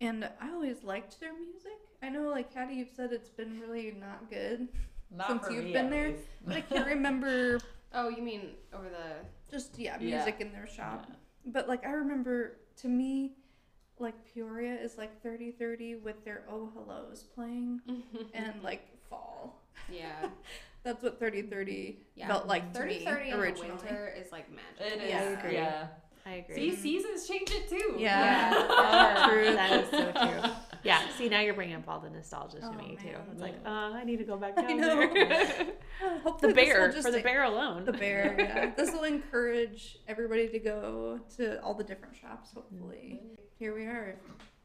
and 0.00 0.24
I 0.40 0.50
always 0.52 0.82
liked 0.82 1.20
their 1.20 1.32
music. 1.34 1.72
I 2.02 2.08
know 2.08 2.28
like 2.30 2.52
Hattie 2.54 2.74
you've 2.74 2.90
said 2.94 3.12
it's 3.12 3.28
been 3.28 3.60
really 3.60 3.94
not 3.98 4.30
good. 4.30 4.68
Not 5.10 5.26
Since 5.28 5.46
for 5.46 5.52
you've 5.52 5.64
me, 5.64 5.72
been 5.72 5.90
there. 5.90 6.14
But 6.46 6.56
I 6.56 6.60
can't 6.62 6.86
remember 6.86 7.58
Oh, 7.92 8.08
you 8.08 8.22
mean 8.22 8.52
over 8.72 8.88
the? 8.88 9.26
just 9.50 9.78
yeah, 9.78 9.96
Yeah. 10.00 10.16
music 10.16 10.36
in 10.40 10.52
their 10.52 10.66
shop. 10.68 11.10
But 11.46 11.68
like 11.68 11.84
I 11.84 11.90
remember 11.90 12.56
to 12.76 12.88
me, 12.88 13.32
like 13.98 14.14
Peoria 14.32 14.74
is 14.80 14.96
like 14.96 15.20
3030 15.22 15.96
with 15.96 16.24
their 16.24 16.44
Oh 16.48 16.70
Hellos 16.74 17.24
playing 17.34 17.80
and 18.34 18.62
like 18.62 18.86
fall. 19.08 19.60
yeah, 19.92 20.28
That's 20.84 21.02
what 21.02 21.18
3030 21.18 21.98
yeah. 22.14 22.28
felt 22.28 22.46
like 22.46 22.72
to 22.72 22.78
thirty 22.78 23.00
me 23.00 23.04
thirty 23.04 23.30
in 23.30 23.38
the 23.38 23.60
winter 23.60 24.14
is 24.16 24.32
like 24.32 24.46
magic. 24.50 24.80
It 24.94 25.02
is. 25.02 25.10
Yeah. 25.10 25.50
Yeah. 25.50 25.86
I 26.26 26.32
agree. 26.34 26.70
See, 26.70 26.76
seasons 26.76 27.26
change 27.28 27.50
it 27.50 27.68
too. 27.68 27.94
Yeah. 27.98 28.52
Yeah. 28.52 29.26
True. 29.28 29.54
That 29.54 29.84
is 29.84 29.90
so 29.90 30.12
true. 30.12 30.50
Yeah. 30.82 31.02
See, 31.18 31.28
now 31.28 31.40
you're 31.40 31.52
bringing 31.52 31.76
up 31.76 31.82
all 31.88 32.00
the 32.00 32.08
nostalgia 32.08 32.58
to 32.60 32.66
Oh, 32.68 32.72
me 32.72 32.96
too. 32.98 33.08
man. 33.08 33.16
It's 33.32 33.40
like, 33.42 33.54
Yeah. 33.62 33.70
uh, 33.70 33.92
I 33.92 34.02
need 34.04 34.16
to 34.16 34.24
go 34.24 34.38
back 34.38 34.56
I 34.56 34.62
down 34.62 34.80
know. 34.80 34.96
there. 35.12 35.66
Hopefully 36.24 36.52
the 36.52 36.56
bear 36.56 36.90
just 36.90 37.06
for 37.06 37.12
the 37.12 37.20
bear 37.20 37.44
alone. 37.44 37.84
The 37.84 37.92
bear, 37.92 38.34
yeah. 38.38 38.72
this 38.74 38.90
will 38.90 39.04
encourage 39.04 39.98
everybody 40.08 40.48
to 40.48 40.58
go 40.58 41.20
to 41.36 41.62
all 41.62 41.74
the 41.74 41.84
different 41.84 42.16
shops. 42.16 42.52
Hopefully, 42.54 43.20
here 43.58 43.74
we 43.74 43.82
are. 43.84 44.16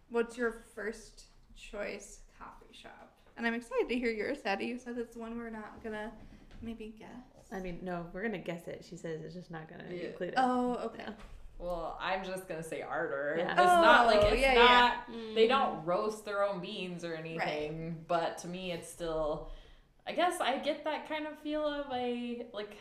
What's 0.10 0.38
your 0.38 0.64
first 0.74 1.26
choice 1.58 2.20
coffee 2.40 2.72
shop? 2.72 3.12
And 3.36 3.46
I'm 3.46 3.54
excited 3.54 3.90
to 3.90 3.96
hear 4.00 4.10
yours, 4.12 4.38
Hattie. 4.42 4.68
You 4.68 4.80
said 4.80 4.98
it's 4.98 5.18
one 5.18 5.38
we're 5.38 5.50
not 5.50 5.84
gonna 5.84 6.14
maybe 6.62 6.96
guess. 6.98 7.10
I 7.52 7.60
mean, 7.60 7.80
no, 7.82 8.06
we're 8.14 8.24
gonna 8.24 8.38
guess 8.38 8.70
it. 8.70 8.86
She 8.90 8.96
says 8.96 9.22
it's 9.22 9.34
just 9.36 9.52
not 9.52 9.68
gonna 9.70 9.84
Yeah. 9.92 10.08
include 10.08 10.30
it. 10.30 10.36
Oh, 10.38 10.76
okay. 10.86 11.04
Yeah. 11.06 11.14
Well, 11.58 11.98
I'm 12.02 12.24
just 12.24 12.48
gonna 12.48 12.64
say 12.64 12.82
Ardor. 12.82 13.36
Yeah. 13.40 13.52
It's 13.52 13.58
not 13.58 14.08
like 14.08 14.20
Oh, 14.24 14.28
it's 14.28 14.42
yeah, 14.42 14.54
yeah. 14.54 14.64
not. 15.08 15.36
They 15.36 15.48
don't 15.48 15.86
roast 15.86 16.26
their 16.26 16.44
own 16.44 16.60
beans 16.60 17.04
or 17.04 17.16
anything, 17.16 17.84
Right. 17.86 18.08
but 18.08 18.38
to 18.40 18.48
me, 18.48 18.72
it's 18.72 18.90
still. 18.90 19.50
I 20.08 20.12
guess 20.12 20.40
I 20.40 20.58
get 20.60 20.84
that 20.84 21.08
kind 21.10 21.26
of 21.28 21.38
feel 21.40 21.66
of 21.66 21.88
a 21.94 22.46
like. 22.54 22.78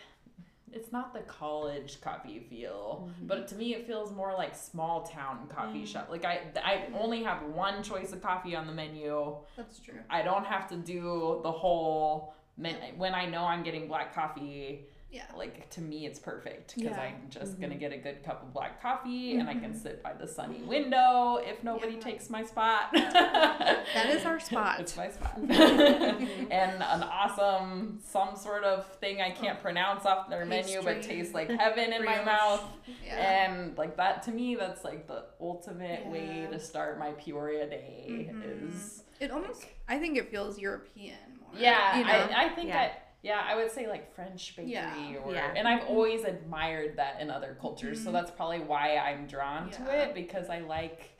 It's 0.72 0.90
not 0.90 1.14
the 1.14 1.20
college 1.20 2.00
coffee 2.00 2.40
feel, 2.40 3.08
Mhm. 3.20 3.28
but 3.28 3.46
to 3.48 3.54
me, 3.54 3.74
it 3.76 3.86
feels 3.86 4.10
more 4.10 4.32
like 4.34 4.56
small 4.56 5.04
town 5.04 5.46
coffee 5.46 5.84
Mm. 5.84 5.86
shop. 5.86 6.08
Like 6.10 6.24
I, 6.24 6.40
I 6.64 6.88
only 6.98 7.22
have 7.22 7.44
one 7.44 7.80
choice 7.84 8.12
of 8.12 8.20
coffee 8.20 8.56
on 8.56 8.66
the 8.66 8.72
menu. 8.72 9.36
That's 9.56 9.78
true. 9.78 10.00
I 10.10 10.22
don't 10.22 10.44
have 10.44 10.66
to 10.70 10.76
do 10.76 11.38
the 11.44 11.52
whole. 11.52 12.34
Men- 12.56 12.98
when 12.98 13.14
I 13.14 13.26
know 13.26 13.44
I'm 13.44 13.62
getting 13.62 13.86
black 13.86 14.14
coffee, 14.14 14.86
Yeah. 15.14 15.22
like 15.36 15.70
to 15.70 15.80
me 15.80 16.06
it's 16.06 16.18
perfect 16.18 16.74
because 16.74 16.90
Yeah. 16.96 17.00
i'm 17.02 17.30
just 17.30 17.56
Mhm. 17.56 17.60
gonna 17.60 17.74
get 17.76 17.92
a 17.92 17.96
good 17.96 18.24
cup 18.24 18.42
of 18.42 18.52
black 18.52 18.82
coffee 18.82 19.36
and 19.36 19.48
i 19.48 19.54
can 19.54 19.72
Mhm. 19.72 19.82
sit 19.82 20.02
by 20.02 20.12
the 20.12 20.26
sunny 20.26 20.60
window 20.62 21.36
if 21.36 21.62
nobody 21.62 21.94
Yeah. 21.94 22.00
takes 22.00 22.28
my 22.30 22.42
spot 22.42 22.90
That 22.92 24.06
is 24.10 24.24
our 24.26 24.40
spot. 24.48 24.80
it's 24.80 24.96
my 24.96 25.08
spot 25.10 25.38
and 25.38 26.82
an 26.82 27.02
awesome 27.04 28.00
some 28.04 28.34
sort 28.36 28.64
of 28.64 28.86
thing 28.96 29.20
i 29.22 29.30
can't 29.30 29.60
pronounce 29.60 30.04
off 30.04 30.28
their 30.28 30.44
menu 30.44 30.82
but 30.82 31.02
tastes 31.02 31.32
like 31.32 31.48
heaven 31.48 31.92
in 31.92 32.04
my 32.04 32.22
mouth 32.24 32.64
Yeah. 33.04 33.14
and 33.46 33.78
like 33.78 33.96
that 33.96 34.22
to 34.24 34.32
me 34.32 34.56
that's 34.56 34.82
like 34.84 35.06
the 35.06 35.26
ultimate 35.40 36.06
way 36.06 36.48
to 36.50 36.58
start 36.58 36.98
my 36.98 37.12
peoria 37.12 37.68
day 37.68 38.28
Mhm. 38.32 38.68
is 38.72 39.02
It 39.20 39.30
almost. 39.30 39.64
I 39.88 39.98
think 40.00 40.18
it 40.18 40.28
feels 40.30 40.58
European 40.58 41.38
more. 41.40 41.50
yeah, 41.56 41.98
You 41.98 42.04
know? 42.04 42.10
I, 42.10 42.46
I 42.46 42.48
think 42.48 42.68
Yeah. 42.68 42.88
that. 42.88 43.03
Yeah, 43.24 43.40
I 43.42 43.56
would 43.56 43.70
say 43.70 43.88
like 43.88 44.14
French 44.14 44.54
bakery, 44.54 44.72
Yeah. 44.72 45.16
or 45.24 45.32
Yeah. 45.32 45.50
and 45.56 45.66
I've 45.66 45.88
always 45.88 46.24
admired 46.24 46.98
that 46.98 47.20
in 47.22 47.30
other 47.30 47.56
cultures, 47.58 48.04
so 48.04 48.10
Mhm. 48.10 48.12
that's 48.12 48.30
probably 48.30 48.60
why 48.60 48.98
I'm 48.98 49.26
drawn 49.26 49.70
to 49.70 49.98
it 50.02 50.14
because 50.14 50.50
I 50.50 50.58
like 50.60 51.10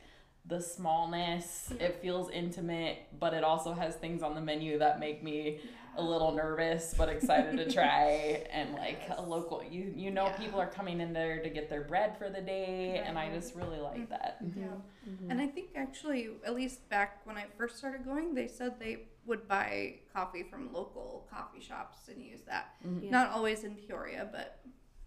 the 0.47 0.61
smallness. 0.61 1.73
It 1.79 1.99
feels 2.01 2.29
intimate, 2.29 2.99
but 3.19 3.33
it 3.33 3.43
also 3.43 3.73
has 3.73 3.95
things 3.95 4.21
on 4.21 4.35
the 4.35 4.41
menu 4.41 4.77
that 4.79 4.99
make 4.99 5.23
me 5.23 5.59
a 5.97 6.03
little 6.03 6.33
nervous 6.33 6.93
but 6.97 7.07
excited 7.09 7.55
to 7.57 7.71
try. 7.71 8.43
And 8.51 8.73
like 8.73 9.01
a 9.17 9.21
local, 9.21 9.63
you 9.63 9.91
you 9.95 10.11
know, 10.11 10.25
Yeah. 10.25 10.37
people 10.37 10.59
are 10.59 10.67
coming 10.67 11.01
in 11.01 11.13
there 11.13 11.41
to 11.41 11.49
get 11.49 11.69
their 11.69 11.81
bread 11.81 12.17
for 12.17 12.29
the 12.29 12.41
day, 12.41 13.01
and 13.05 13.17
I 13.17 13.29
just 13.33 13.55
really 13.55 13.79
like 13.79 14.09
that. 14.09 14.37
Yeah. 14.55 14.63
Mhm. 15.09 15.29
And 15.31 15.41
I 15.41 15.47
think 15.47 15.69
actually, 15.75 16.29
at 16.45 16.53
least 16.53 16.87
back 16.89 17.25
when 17.25 17.37
I 17.37 17.45
first 17.57 17.77
started 17.77 18.05
going, 18.05 18.33
they 18.35 18.47
said 18.47 18.79
they 18.79 19.07
would 19.25 19.47
buy 19.47 19.95
coffee 20.13 20.43
from 20.43 20.71
local 20.71 21.27
coffee 21.29 21.59
shops 21.61 22.07
and 22.07 22.23
use 22.23 22.41
that. 22.43 22.75
Mhm. 22.85 23.03
Yeah. 23.03 23.11
Not 23.11 23.31
always 23.31 23.63
in 23.63 23.75
Peoria, 23.75 24.29
but 24.31 24.59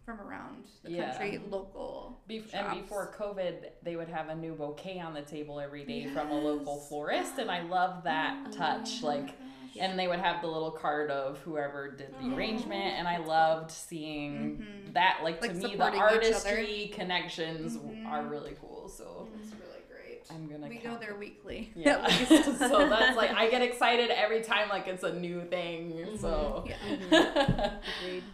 from 0.08 0.22
around 0.22 0.64
the 0.84 0.90
Yeah. 0.92 1.10
country, 1.10 1.38
local. 1.50 2.18
Bef- 2.30 2.50
shops. 2.50 2.54
and 2.54 2.80
before 2.80 3.12
COVID, 3.18 3.70
they 3.82 3.94
would 3.94 4.08
have 4.08 4.30
a 4.30 4.34
new 4.34 4.54
bouquet 4.54 5.00
on 5.00 5.12
the 5.12 5.20
table 5.20 5.60
every 5.60 5.84
day 5.84 6.06
from 6.06 6.30
a 6.30 6.34
local 6.34 6.76
florist, 6.80 7.36
and 7.38 7.50
I 7.50 7.60
love 7.60 8.04
that 8.04 8.46
Oh, 8.48 8.50
touch. 8.52 9.00
yeah. 9.02 9.06
Like, 9.06 9.34
and 9.78 9.98
they 9.98 10.08
would 10.08 10.18
have 10.20 10.40
the 10.40 10.46
little 10.48 10.70
card 10.70 11.10
of 11.10 11.38
whoever 11.40 11.90
did 11.90 12.14
the 12.22 12.24
Oh, 12.32 12.34
arrangement, 12.34 12.94
and 12.98 13.06
I 13.06 13.18
loved 13.18 13.70
seeing 13.70 14.56
Mhm. 14.88 14.94
that. 14.94 15.20
Like, 15.22 15.42
Like 15.42 15.50
to 15.52 15.56
me, 15.58 15.62
the 15.62 15.68
supporting 15.72 15.96
each 15.98 16.02
other. 16.02 16.14
artistry 16.14 16.90
connections 16.94 17.76
Mhm. 17.76 18.06
are 18.10 18.22
really 18.24 18.56
cool. 18.62 18.88
So 18.88 19.28
It's 19.38 19.52
really 19.52 19.82
great. 19.90 20.22
I'm 20.30 20.48
gonna. 20.48 20.68
We 20.68 20.78
go 20.78 20.96
there 20.96 21.16
weekly. 21.16 21.70
Yeah. 21.76 21.98
At 21.98 22.08
least. 22.08 22.28
so 22.58 22.88
that's 22.88 23.14
like 23.14 23.32
I 23.32 23.50
get 23.50 23.60
excited 23.60 24.10
every 24.10 24.40
time 24.40 24.70
like 24.70 24.88
it's 24.88 25.04
a 25.04 25.12
new 25.12 25.44
thing. 25.44 26.16
So. 26.16 26.64
Yeah. 26.66 26.76
Agreed. 28.00 28.24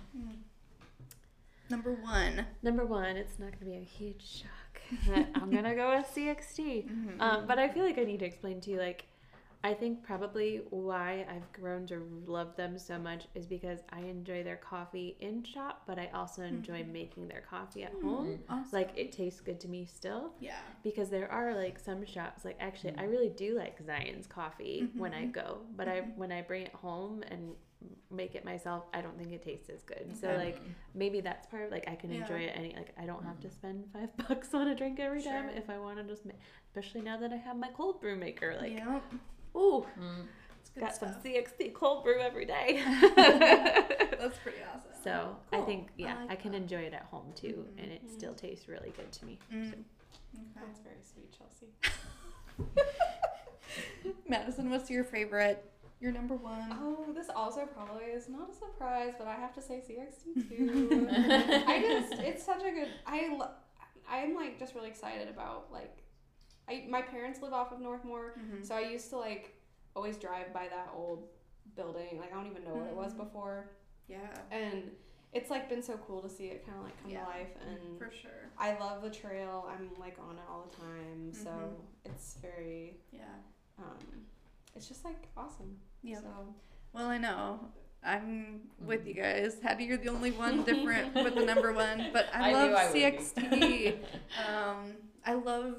Number 1.75 1.93
one. 1.93 2.47
Number 2.63 2.87
one, 2.87 3.17
it's 3.17 3.39
not 3.39 3.49
going 3.51 3.59
to 3.59 3.65
be 3.65 3.77
a 3.77 3.81
huge 3.81 4.25
shock. 4.43 4.81
that 5.09 5.29
I'm 5.35 5.51
going 5.51 5.65
to 5.65 5.75
go 5.75 5.97
with 5.97 6.07
CXT. 6.15 6.89
Mhm. 6.95 7.21
Um, 7.21 7.47
but 7.47 7.59
I 7.59 7.69
feel 7.69 7.85
like 7.85 7.99
I 7.99 8.05
need 8.05 8.21
to 8.21 8.27
explain 8.27 8.61
to 8.63 8.71
you, 8.71 8.79
like, 8.79 9.07
I 9.65 9.73
think 9.73 10.03
probably 10.03 10.61
why 10.71 11.27
I've 11.29 11.51
grown 11.59 11.87
to 11.87 11.97
love 12.27 12.55
them 12.55 12.79
so 12.79 12.99
much 12.99 13.25
is 13.35 13.47
because 13.47 13.79
I 13.91 14.01
enjoy 14.01 14.45
their 14.45 14.57
coffee 14.59 15.17
in 15.21 15.43
shop, 15.43 15.83
but 15.87 15.99
I 15.99 16.11
also 16.15 16.43
enjoy 16.43 16.83
Mhm. 16.83 16.93
making 16.93 17.29
their 17.29 17.41
coffee 17.41 17.83
at 17.83 17.95
Mm-hmm. 17.95 18.07
home. 18.09 18.39
Awesome. 18.51 18.69
Like, 18.79 18.91
it 18.95 19.11
tastes 19.11 19.41
good 19.41 19.59
to 19.61 19.69
me 19.69 19.85
still. 19.87 20.35
yeah. 20.39 20.59
because 20.83 21.09
there 21.09 21.33
are 21.33 21.55
like 21.55 21.79
some 21.79 22.05
shops 22.05 22.45
like 22.45 22.57
actually 22.61 22.95
I 22.99 23.05
really 23.05 23.31
do 23.31 23.57
like 23.57 23.81
Zion's 23.87 24.27
coffee 24.27 24.87
when 24.95 25.15
I 25.15 25.23
Mhm. 25.25 25.33
go 25.33 25.61
but 25.79 25.89
I 25.89 26.01
when 26.21 26.31
I 26.31 26.43
bring 26.43 26.65
it 26.67 26.75
home 26.75 27.23
and 27.31 27.55
make 28.11 28.35
it 28.35 28.45
myself 28.45 28.85
I 28.95 29.01
don't 29.01 29.17
think 29.19 29.33
it 29.33 29.43
tastes 29.43 29.69
as 29.71 29.83
good 29.83 30.15
so 30.21 30.29
like 30.37 30.61
maybe 30.95 31.21
that's 31.21 31.47
part 31.47 31.65
of 31.65 31.71
like 31.71 31.89
I 31.89 31.95
can 31.97 32.11
Yeah. 32.13 32.21
enjoy 32.23 32.41
it 32.41 32.53
any 32.55 32.75
like 32.77 32.93
I 33.01 33.07
don't 33.07 33.25
have 33.25 33.41
to 33.41 33.51
spend 33.51 33.85
five 33.93 34.17
bucks 34.29 34.53
on 34.55 34.69
a 34.69 34.75
drink 34.75 35.01
every 35.01 35.23
time 35.23 35.49
if 35.57 35.69
I 35.71 35.79
want 35.79 35.99
to 35.99 36.05
just 36.05 36.25
make 36.27 36.37
especially 36.69 37.01
now 37.03 37.17
that 37.19 37.33
I 37.33 37.37
have 37.37 37.57
my 37.57 37.69
cold 37.77 38.01
brew 38.01 38.17
maker 38.17 38.57
like 38.61 38.73
yeah. 38.73 39.01
ooh 39.57 39.85
Mm. 40.01 40.27
It's 40.61 40.71
good 40.71 40.81
got 40.81 40.95
stuff. 40.95 41.13
some 41.23 41.33
CXT 41.33 41.75
cold 41.75 42.05
brew 42.05 42.21
every 42.21 42.47
day 42.47 42.83
That's 43.17 44.39
pretty 44.39 44.59
awesome. 44.75 44.91
so 45.03 45.37
I 45.53 45.61
think 45.63 45.89
yeah 45.99 46.17
I, 46.21 46.25
like 46.27 46.41
can 46.43 46.53
that. 46.53 46.59
enjoy 46.59 46.79
it 46.83 46.95
at 46.95 47.03
home 47.11 47.33
too 47.35 47.67
Mhm. 47.77 47.83
and 47.83 47.93
it 47.93 48.03
still 48.11 48.35
tastes 48.35 48.67
really 48.69 48.93
good 48.97 49.11
to 49.13 49.25
me 49.27 49.39
Mm. 49.53 49.75
That's 50.57 50.81
very 50.81 50.97
sweet, 51.03 51.31
Chelsea. 51.37 51.69
Madison, 54.29 54.71
what's 54.71 54.91
your 54.91 55.05
favorite? 55.05 55.71
Your 56.05 56.13
number 56.13 56.35
one. 56.37 56.69
Oh, 56.83 57.07
this 57.15 57.31
also 57.35 57.65
probably 57.65 58.05
is 58.05 58.29
not 58.29 58.51
a 58.51 58.55
surprise, 58.55 59.15
but 59.17 59.27
I 59.27 59.37
have 59.37 59.55
to 59.55 59.63
say 59.63 59.83
CXT 59.89 60.49
too. 60.51 61.09
I 61.67 61.81
just 61.81 62.21
it's 62.23 62.45
such 62.45 62.61
a 62.63 62.71
good 62.71 62.89
I 63.07 63.31
I'm 64.07 64.35
like 64.35 64.59
just 64.59 64.75
really 64.75 64.89
excited 64.91 65.29
about 65.31 65.73
like 65.73 65.97
I 66.69 66.85
my 66.91 67.01
parents 67.01 67.41
live 67.41 67.55
off 67.55 67.73
of 67.73 67.79
Northmoor, 67.81 68.33
Mhm. 68.39 68.67
so 68.67 68.75
I 68.75 68.81
used 68.81 69.09
to 69.11 69.17
like 69.17 69.55
always 69.97 70.19
drive 70.19 70.53
by 70.53 70.69
that 70.69 70.91
old 70.95 71.27
building. 71.75 72.19
Like 72.19 72.33
I 72.35 72.37
don't 72.37 72.51
even 72.51 72.65
know 72.65 72.75
what 72.75 72.87
it 72.87 72.95
was 72.95 73.15
Mhm. 73.15 73.25
before, 73.25 73.71
Yeah. 74.07 74.29
and 74.51 74.91
it's 75.33 75.49
like 75.49 75.71
been 75.71 75.83
so 75.83 75.97
cool 76.07 76.21
to 76.21 76.29
see 76.29 76.49
it 76.49 76.67
kind 76.67 76.77
of 76.77 76.85
like 76.85 77.01
come 77.01 77.11
Yeah. 77.13 77.25
to 77.25 77.31
life. 77.31 77.57
And 77.67 77.99
For 77.99 78.11
sure. 78.11 78.51
I 78.59 78.79
love 78.79 79.01
the 79.01 79.09
trail. 79.11 79.67
I'm 79.71 79.89
like 79.99 80.19
on 80.19 80.37
it 80.37 80.45
all 80.51 80.69
the 80.71 80.77
time, 80.77 81.33
so 81.33 81.49
Mhm. 81.49 82.11
it's 82.13 82.35
very 82.43 83.01
Yeah. 83.11 83.25
um, 83.79 84.27
it's 84.77 84.87
just 84.87 85.03
like 85.03 85.29
awesome. 85.35 85.81
Yeah. 86.05 86.21
So 86.21 86.55
Well, 86.93 87.07
I 87.07 87.19
know. 87.19 87.61
I'm 88.05 88.61
with 88.85 89.07
you 89.07 89.15
guys. 89.15 89.57
Hattie, 89.63 89.85
you're 89.85 89.97
the 89.97 90.11
only 90.11 90.31
one 90.31 90.63
different 90.71 91.15
with 91.15 91.35
the 91.35 91.45
number 91.45 91.73
one, 91.73 92.11
but 92.13 92.27
I, 92.35 92.51
I 92.51 92.53
love 92.53 92.71
knew 92.95 93.03
I. 93.03 93.11
CXT. 93.11 93.99
um, 94.47 94.93
I 95.25 95.33
love 95.33 95.77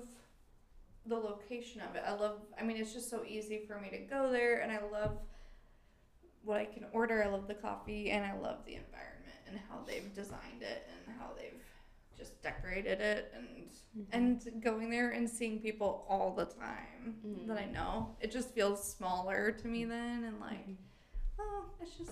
the 1.06 1.16
location 1.16 1.82
of 1.82 1.96
it. 1.96 2.02
I 2.06 2.14
love. 2.14 2.40
I 2.60 2.64
mean, 2.64 2.78
it's 2.78 2.94
just 2.94 3.12
so 3.12 3.24
easy 3.28 3.62
for 3.68 3.80
me 3.80 3.90
to 3.92 4.00
go 4.00 4.32
there, 4.32 4.62
and 4.62 4.72
I 4.72 4.80
love 4.92 5.20
what 6.44 6.58
I 6.60 6.66
can 6.66 6.86
order. 6.92 7.24
I 7.24 7.28
love 7.28 7.48
the 7.48 7.54
coffee, 7.54 8.10
and 8.10 8.26
I 8.26 8.34
love 8.34 8.66
the 8.66 8.74
environment 8.74 9.16
and 9.48 9.60
how 9.70 9.84
they've 9.86 10.12
designed 10.16 10.62
it 10.62 10.88
and 11.08 11.16
how 11.20 11.28
they've 11.38 11.52
just 11.52 11.55
decorated 12.46 13.02
it 13.02 13.34
and 13.36 13.48
mm-hmm. 13.98 14.54
and 14.54 14.64
going 14.64 14.90
there 14.90 15.10
and 15.12 15.30
seeing 15.30 15.60
people 15.60 16.06
all 16.08 16.34
the 16.36 16.46
time 16.46 17.16
Mhm. 17.26 17.48
that 17.48 17.58
mm-hmm. 17.58 17.70
I 17.70 17.72
know. 17.72 18.16
It 18.22 18.32
just 18.32 18.54
feels 18.54 18.82
smaller 18.98 19.52
to 19.52 19.68
me 19.68 19.82
mm-hmm. 19.82 19.90
then 19.90 20.24
and 20.26 20.40
like 20.40 20.68
oh, 21.40 21.66
it's 21.82 21.98
just 21.98 22.12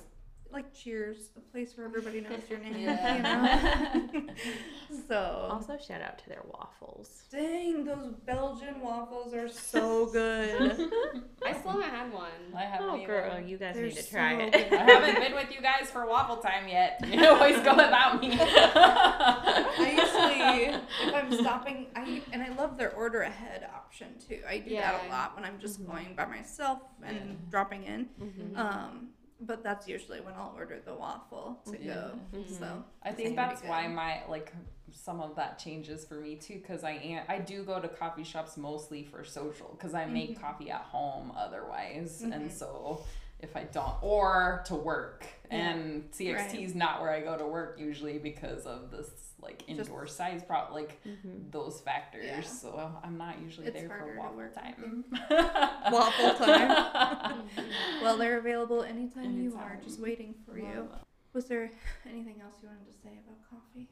like 0.54 0.74
Cheers, 0.74 1.32
a 1.36 1.40
place 1.52 1.76
where 1.76 1.86
everybody 1.86 2.22
knows 2.22 2.42
your 2.50 2.60
name. 2.60 2.78
Yeah. 2.78 3.96
You 3.96 4.02
know? 4.24 4.34
so 5.08 5.48
also 5.52 5.78
shout 5.78 6.02
out 6.02 6.18
to 6.20 6.30
their 6.30 6.44
waffles 6.48 7.24
dang, 7.32 7.84
those 7.84 8.14
Belgian 8.26 8.80
waffles 8.80 9.34
are 9.34 9.50
so 9.50 10.06
good. 10.06 10.62
I 11.46 11.54
still 11.54 11.72
haven't 11.72 11.90
had 11.90 12.14
one. 12.14 12.30
I 12.56 12.62
haven't 12.62 12.90
Oh, 12.90 12.96
either. 12.98 13.08
girl, 13.08 13.40
you 13.40 13.58
guys 13.58 13.74
They're 13.76 13.86
need 13.86 13.96
to 13.96 14.10
try 14.10 14.38
so 14.38 14.46
it. 14.46 14.52
good. 14.70 14.74
I 14.80 14.84
haven't 14.92 15.16
been 15.20 15.34
with 15.34 15.52
you 15.52 15.62
guys 15.62 15.90
for 15.90 16.06
waffle 16.06 16.38
time 16.38 16.68
yet. 16.68 17.04
You 17.14 17.28
always 17.28 17.58
go 17.62 17.72
without 17.76 18.22
me. 18.22 18.38
I 18.40 19.90
usually, 19.98 20.80
if 21.08 21.16
I'm 21.16 21.32
stopping, 21.34 21.88
I 21.96 22.22
and 22.32 22.42
I 22.44 22.50
love 22.56 22.78
their 22.78 22.94
order 22.94 23.22
ahead 23.22 23.68
option 23.76 24.08
too. 24.28 24.40
I 24.48 24.60
do 24.60 24.76
that 24.76 25.06
a 25.06 25.10
lot 25.10 25.36
when 25.36 25.44
I'm 25.46 25.60
just 25.60 25.82
Mhm. 25.84 25.88
going 25.88 26.16
by 26.16 26.26
myself 26.26 26.80
and 27.04 27.16
Yeah. 27.16 27.36
dropping 27.50 27.84
in. 27.84 28.10
Mhm. 28.20 28.58
Um, 28.58 29.10
but 29.46 29.64
that's 29.64 29.88
usually 29.88 30.22
when 30.22 30.34
I'll 30.36 30.54
order 30.56 30.80
the 30.84 30.94
waffle 30.94 31.60
to 31.72 31.78
Yeah. 31.82 31.94
go. 31.94 32.20
Mhm. 32.40 32.60
So 32.60 32.84
I 33.04 33.12
think 33.12 33.36
that's 33.36 33.62
why 33.64 33.88
my 33.88 34.24
like 34.28 34.54
some 34.92 35.20
of 35.20 35.36
that 35.36 35.58
changes 35.60 36.06
for 36.06 36.16
me 36.16 36.36
too 36.36 36.56
because 36.56 36.84
I 36.84 36.92
am 36.92 37.26
I 37.28 37.40
do 37.40 37.64
go 37.64 37.80
to 37.80 37.88
coffee 37.88 38.24
shops 38.24 38.58
mostly 38.58 39.04
for 39.04 39.24
social 39.24 39.70
because 39.72 39.94
I 39.94 40.06
make 40.06 40.38
Mhm. 40.38 40.42
coffee 40.42 40.70
at 40.70 40.82
home 40.82 41.32
otherwise 41.36 42.22
Mhm. 42.22 42.34
and 42.34 42.52
so 42.52 43.04
if 43.44 43.56
I 43.56 43.66
don't 43.66 43.96
or 44.02 44.64
to 44.68 44.76
work 44.76 45.26
Yeah. 45.52 45.58
and 45.72 46.12
CXT 46.12 46.64
is 46.64 46.74
not 46.74 47.02
where 47.02 47.12
I 47.12 47.20
go 47.22 47.38
to 47.38 47.46
work 47.46 47.78
usually 47.80 48.18
because 48.18 48.66
of 48.66 48.90
this 48.90 49.10
like 49.42 49.60
Just- 49.68 49.90
indoor 49.90 50.08
size 50.08 50.42
pro 50.44 50.74
like 50.74 51.00
Mhm. 51.06 51.52
those 51.52 51.82
factors 51.82 52.24
Yeah. 52.26 52.42
so 52.42 52.92
I'm 53.04 53.18
not 53.18 53.40
usually 53.42 53.68
It's 53.68 53.78
there 53.82 53.90
for 53.90 54.14
to 54.14 54.20
waffle 54.20 54.50
time 54.56 55.04
Waffle 55.92 56.34
time. 56.36 57.50
well, 58.02 58.18
they're 58.18 58.38
available 58.40 58.84
anytime, 58.84 59.38
you 59.42 59.56
are, 59.58 59.78
just 59.84 60.00
waiting 60.00 60.34
for 60.46 60.58
you. 60.58 60.88
Was 61.34 61.46
there 61.46 61.70
anything 62.10 62.40
else 62.42 62.56
you 62.62 62.70
wanted 62.70 62.86
to 62.88 62.98
say 63.04 63.10
about 63.26 63.38
coffee? 63.50 63.90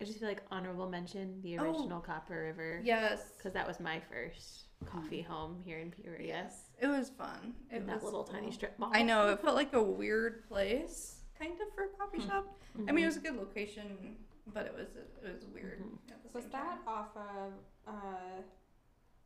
I 0.00 0.04
just 0.04 0.18
feel 0.18 0.26
like 0.28 0.42
honorable 0.50 0.88
mention 0.88 1.40
the 1.42 1.58
Oh. 1.58 1.62
original 1.62 2.00
Copper 2.00 2.42
River 2.42 2.80
Yes. 2.82 3.34
because 3.36 3.52
that 3.52 3.68
was 3.68 3.78
my 3.78 4.00
first 4.00 4.64
coffee 4.84 5.22
home 5.22 5.60
here 5.64 5.78
in 5.78 5.90
Peoria. 5.90 6.26
Yes. 6.26 6.70
It 6.80 6.86
was 6.86 7.10
fun. 7.10 7.54
It 7.70 7.76
in 7.76 7.86
that 7.86 7.96
was 7.96 8.04
little 8.04 8.24
tiny 8.24 8.50
strip 8.52 8.78
mall. 8.78 8.90
I 8.92 9.02
know 9.02 9.28
it 9.28 9.40
felt 9.40 9.54
like 9.56 9.72
a 9.74 9.82
weird 9.82 10.46
place, 10.48 11.16
kind 11.38 11.52
of 11.60 11.74
for 11.74 11.84
a 11.84 11.88
coffee 11.98 12.20
Hmm. 12.22 12.28
shop. 12.28 12.58
I 12.88 12.92
mean, 12.92 13.04
it 13.04 13.08
was 13.08 13.16
a 13.16 13.20
good 13.20 13.36
location, 13.36 14.16
but 14.52 14.66
it 14.66 14.74
was 14.74 14.88
it 14.96 15.32
was 15.34 15.44
weird. 15.46 15.80
Mhm. 15.82 16.10
At 16.10 16.22
the 16.22 16.28
Was 16.32 16.44
same 16.44 16.52
that 16.52 16.84
time. 16.84 16.88
off 16.88 17.16
of 17.16 17.52
uh, 17.86 18.42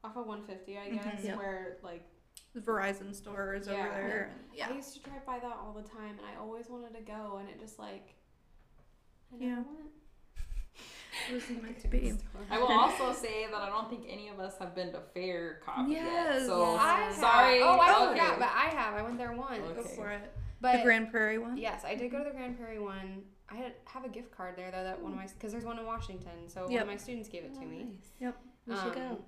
off 0.04 0.16
of 0.16 0.26
150? 0.26 0.78
I 0.78 0.88
Mhm. 0.90 1.04
guess 1.04 1.24
Yeah. 1.24 1.36
where 1.36 1.78
like 1.82 2.02
The 2.52 2.60
Verizon 2.62 3.14
store 3.14 3.54
is 3.54 3.68
over 3.68 3.76
Yeah. 3.78 3.88
there. 4.00 4.30
And, 4.32 4.50
yeah. 4.54 4.68
I 4.70 4.72
used 4.72 4.94
to 4.94 5.00
drive 5.00 5.24
by 5.26 5.38
that 5.38 5.56
all 5.58 5.72
the 5.74 5.82
time, 5.82 6.16
and 6.18 6.26
I 6.26 6.36
always 6.40 6.68
wanted 6.70 6.94
to 6.94 7.02
go, 7.02 7.36
and 7.36 7.48
it 7.50 7.58
just 7.60 7.78
like 7.78 8.14
I 9.32 9.36
Yeah. 9.36 9.48
never 9.56 9.62
went. 9.62 9.80
It 9.84 10.40
was 10.40 10.44
meant 10.54 10.74
to 10.74 10.74
be. 10.74 11.05
I 12.50 12.58
will 12.58 12.66
also 12.68 13.12
say 13.12 13.46
that 13.50 13.54
I 13.60 13.68
don't 13.68 13.88
think 13.90 14.04
any 14.08 14.28
of 14.28 14.38
us 14.38 14.54
have 14.58 14.74
been 14.74 14.92
to 14.92 15.00
Fair 15.14 15.60
Coffee 15.64 15.92
yet. 15.92 16.04
Yes. 16.04 16.46
So 16.46 16.60
Yes. 16.72 16.80
I 16.82 16.94
have. 17.00 17.14
sorry. 17.14 17.62
Oh, 17.62 17.78
I 17.80 17.96
okay. 18.04 18.12
forgot, 18.12 18.38
but 18.38 18.48
I 18.48 18.66
have. 18.74 18.94
I 18.94 19.02
went 19.02 19.18
there 19.18 19.32
once. 19.32 19.60
Go 19.74 19.82
for 19.82 20.10
it. 20.10 20.32
But 20.60 20.78
the 20.78 20.82
Grand 20.84 21.10
Prairie 21.10 21.38
one. 21.38 21.56
yes, 21.56 21.84
I 21.84 21.94
did 21.94 22.10
go 22.10 22.18
to 22.18 22.24
the 22.24 22.30
Grand 22.36 22.58
Prairie 22.58 22.78
one. 22.78 23.22
I 23.50 23.56
had 23.56 23.72
have 23.84 24.04
a 24.04 24.08
gift 24.08 24.30
card 24.36 24.56
there 24.56 24.70
though 24.70 24.82
that 24.82 25.00
one 25.00 25.12
of 25.12 25.18
my 25.18 25.26
because 25.26 25.52
there's 25.52 25.64
one 25.64 25.78
in 25.78 25.84
Washington, 25.86 26.48
so 26.48 26.66
one 26.66 26.78
of 26.78 26.86
my 26.86 26.96
students 26.96 27.28
gave 27.28 27.44
it 27.44 27.54
to 27.54 27.60
Oh, 27.60 27.66
me. 27.66 27.78
nice. 27.84 28.10
Yep. 28.20 28.36
We 28.66 28.74
should 28.76 28.94
go. 28.94 29.00
Um, 29.00 29.18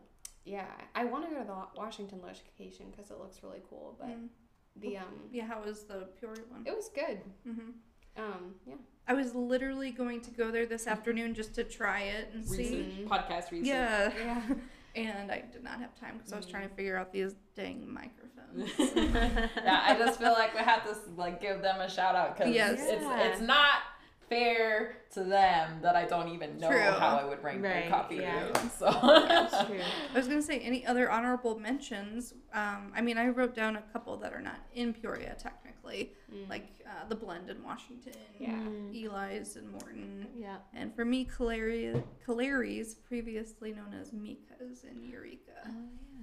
Yeah, 0.45 0.67
I 0.95 1.05
want 1.05 1.29
to 1.29 1.31
go 1.35 1.41
to 1.41 1.47
the 1.47 1.79
Washington 1.79 2.21
location 2.23 2.87
because 2.91 3.11
it 3.11 3.19
looks 3.19 3.43
really 3.43 3.61
cool. 3.69 3.97
But 4.01 4.09
Mm. 4.09 4.29
the 4.77 4.97
um, 4.97 5.29
Yeah. 5.31 5.45
How 5.47 5.61
was 5.63 5.85
the 5.85 6.09
Peoria 6.19 6.43
one? 6.51 6.63
it 6.67 6.75
was 6.75 6.89
good. 6.89 7.21
hmm 7.45 7.71
Um, 8.19 8.55
yeah. 8.67 8.75
I 9.07 9.15
was 9.15 9.35
literally 9.35 9.91
going 9.91 10.21
to 10.23 10.31
go 10.31 10.51
there 10.51 10.67
this 10.67 10.83
mm-hmm. 10.83 10.93
afternoon 10.93 11.35
just 11.35 11.55
to 11.55 11.65
try 11.65 12.03
it 12.03 12.31
and 12.35 12.47
see. 12.47 12.87
Mm-hmm. 12.99 13.13
Podcast 13.13 13.51
research. 13.51 13.67
Yeah. 13.67 14.13
Yeah. 14.19 14.43
And 14.97 15.31
I 15.31 15.45
did 15.53 15.63
not 15.63 15.79
have 15.79 15.95
time 15.95 16.17
because 16.17 16.33
I 16.33 16.37
was 16.37 16.47
mm-hmm. 16.47 16.57
trying 16.57 16.69
to 16.71 16.75
figure 16.75 16.97
out 16.97 17.13
these 17.13 17.37
dang 17.55 17.87
microphones. 17.93 18.73
yeah, 19.57 19.83
I 19.85 19.95
just 19.97 20.19
feel 20.19 20.33
like 20.33 20.55
we 20.55 20.61
have 20.61 20.83
to 20.85 20.97
like 21.17 21.41
give 21.41 21.63
them 21.63 21.81
a 21.81 21.89
shout 21.89 22.17
out 22.17 22.37
because 22.37 22.53
Yes. 22.53 22.81
it's 22.81 23.03
Yeah. 23.03 23.23
it's 23.23 23.41
not 23.41 23.83
fair 24.29 24.97
to 25.13 25.25
them 25.25 25.79
that 25.83 25.97
I 25.97 26.05
don't 26.05 26.29
even 26.29 26.59
know 26.59 26.71
True. 26.71 26.79
how 26.81 27.17
I 27.17 27.25
would 27.25 27.43
rank 27.43 27.63
Right, 27.63 27.83
their 27.83 27.91
coffee 27.91 28.17
yeah. 28.17 28.47
reviews. 28.49 28.73
So 28.79 28.87
That's 29.29 29.67
true. 29.67 29.81
I 30.15 30.17
was 30.19 30.29
gonna 30.29 30.43
say 30.43 30.59
any 30.61 30.85
other 30.87 31.11
honorable 31.11 31.59
mentions. 31.59 32.35
Um, 32.53 32.93
I 32.95 33.01
mean, 33.01 33.17
I 33.19 33.29
wrote 33.29 33.55
down 33.55 33.77
a 33.77 33.83
couple 33.93 34.17
that 34.19 34.33
are 34.33 34.41
not 34.43 34.59
in 34.75 34.93
Peoria 34.93 35.35
technically, 35.39 36.13
Mm. 36.33 36.49
like 36.51 36.67
uh, 36.87 37.09
the 37.09 37.15
Blend 37.15 37.49
in 37.49 37.63
Washington, 37.65 38.13
Yeah. 38.39 38.51
Mm. 38.51 38.95
Eli's 38.95 39.57
and 39.57 39.71
Morton, 39.71 40.27
Yeah. 40.37 40.57
and 40.75 40.95
for 40.95 41.05
me, 41.07 41.25
Calari- 41.25 42.03
Calari's, 42.27 42.95
previously 42.95 43.73
known 43.73 43.95
as 43.99 44.13
Mika's 44.13 44.85
in 44.85 45.03
Eureka, 45.09 45.39
Oh, 45.67 45.71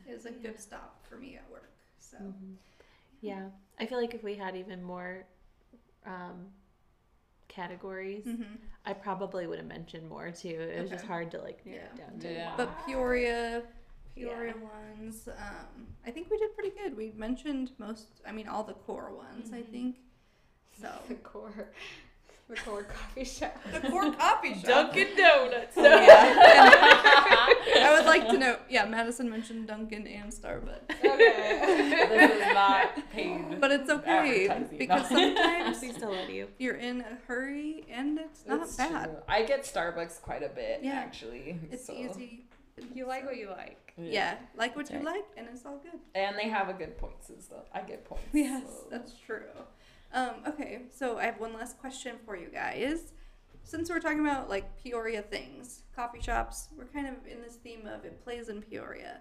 yeah. 0.07 0.13
is 0.13 0.27
a 0.27 0.29
yeah. 0.29 0.35
good 0.43 0.59
stop 0.61 1.03
for 1.09 1.15
me 1.17 1.35
at 1.37 1.49
work. 1.51 1.71
So 1.99 2.17
Mhm. 2.17 2.55
Yeah, 3.21 3.49
I 3.79 3.87
feel 3.87 3.99
like 3.99 4.13
if 4.13 4.23
we 4.23 4.35
had 4.35 4.55
even 4.55 4.83
more 4.83 5.25
um, 6.05 6.45
categories, 7.47 8.25
Mhm. 8.25 8.57
I 8.85 8.93
probably 8.93 9.47
would 9.47 9.57
have 9.59 9.67
mentioned 9.67 10.09
more 10.09 10.31
too. 10.31 10.49
It 10.49 10.81
was 10.81 10.89
just 10.89 11.05
hard 11.05 11.31
to 11.31 11.39
like 11.41 11.65
narrow 11.65 11.77
Yeah. 11.79 11.85
it 11.85 11.95
down 11.97 12.19
to. 12.19 12.33
Yeah. 12.33 12.53
But 12.57 12.67
one. 12.69 12.83
Peoria, 12.85 13.63
Peoria 14.15 14.53
ones, 14.57 15.27
um, 15.27 15.87
I 16.05 16.11
think 16.11 16.29
we 16.29 16.37
did 16.37 16.53
pretty 16.55 16.71
good. 16.71 16.95
We 16.95 17.11
mentioned 17.11 17.71
most, 17.77 18.21
I 18.25 18.31
mean, 18.31 18.47
all 18.47 18.63
the 18.63 18.73
core 18.73 19.11
ones, 19.13 19.51
I 19.51 19.61
Mhm. 19.61 19.71
think. 19.71 19.95
So 20.73 20.89
the 21.07 21.15
core, 21.15 21.69
the 22.47 22.55
core 22.55 22.83
coffee 22.83 23.23
shop. 23.25 23.55
the 23.73 23.79
core 23.89 24.11
coffee 24.13 24.53
shop. 24.53 24.93
Dunkin' 24.93 25.17
Donuts. 25.17 25.73
Oh, 25.77 25.83
yeah. 25.83 27.87
I 27.87 27.93
would 27.97 28.05
like 28.05 28.27
to 28.29 28.37
know. 28.37 28.57
Yeah, 28.69 28.85
Madison 28.85 29.29
mentioned 29.29 29.67
Dunkin' 29.67 30.07
and 30.07 30.31
Starbucks, 30.31 31.03
Okay. 31.03 32.05
this 32.09 32.31
is 32.31 32.53
not 32.53 33.09
paid. 33.11 33.59
but 33.59 33.71
it's 33.71 33.89
okay 33.89 34.67
because 34.77 35.09
no. 35.11 35.17
sometimes 35.17 35.81
we 35.81 35.91
still 35.91 36.11
love 36.13 36.29
you. 36.29 36.47
you're 36.59 36.75
in 36.75 37.01
a 37.01 37.17
hurry 37.27 37.83
and 37.91 38.19
it's 38.19 38.45
not 38.45 38.61
It's 38.61 38.75
bad. 38.77 39.05
true. 39.05 39.15
I 39.27 39.43
get 39.43 39.63
Starbucks 39.63 40.21
quite 40.21 40.43
a 40.43 40.49
bit 40.49 40.81
Yeah. 40.83 40.93
actually. 40.93 41.59
It's 41.71 41.87
so- 41.87 41.93
easy. 41.93 42.45
you 42.93 43.07
like 43.07 43.25
what 43.25 43.37
you 43.37 43.49
like. 43.49 43.93
Yeah, 43.97 44.35
like 44.57 44.75
what 44.75 44.87
That's 44.87 44.99
you 44.99 45.05
like, 45.05 45.23
and 45.37 45.47
it's 45.53 45.65
all 45.65 45.77
good. 45.81 45.97
And 46.15 46.37
they 46.37 46.49
have 46.49 46.67
a 46.67 46.73
good 46.73 46.97
point 46.97 47.23
system. 47.23 47.59
I 47.73 47.79
get 47.81 48.03
points. 48.03 48.25
Yes, 48.33 48.63
so- 48.67 48.87
that's 48.91 49.13
true. 49.25 49.43
Um, 50.15 50.35
okay, 50.47 50.83
so 50.93 51.17
I 51.17 51.25
have 51.25 51.41
one 51.41 51.53
last 51.53 51.77
question 51.77 52.15
for 52.25 52.37
you 52.37 52.47
guys. 52.47 53.11
Since 53.65 53.89
we're 53.89 53.99
talking 53.99 54.21
about 54.21 54.49
like 54.49 54.81
Peoria 54.81 55.21
things, 55.21 55.81
coffee 55.93 56.21
shops, 56.21 56.69
we're 56.77 56.85
kind 56.85 57.05
of 57.05 57.15
in 57.27 57.41
this 57.41 57.55
theme 57.55 57.85
of 57.85 58.05
it 58.05 58.23
plays 58.23 58.47
in 58.47 58.61
Peoria. 58.61 59.19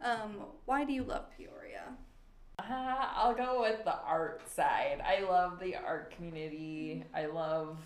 Um, 0.00 0.36
why 0.64 0.84
do 0.84 0.92
you 0.92 1.02
love 1.02 1.24
Peoria? 1.36 1.96
Uh, 2.60 2.62
I'll 3.16 3.34
go 3.34 3.62
with 3.62 3.84
the 3.84 3.96
art 3.96 4.48
side. 4.48 5.02
I 5.04 5.24
love 5.24 5.58
the 5.58 5.74
art 5.74 6.14
community. 6.14 7.02
I 7.12 7.26
love 7.26 7.78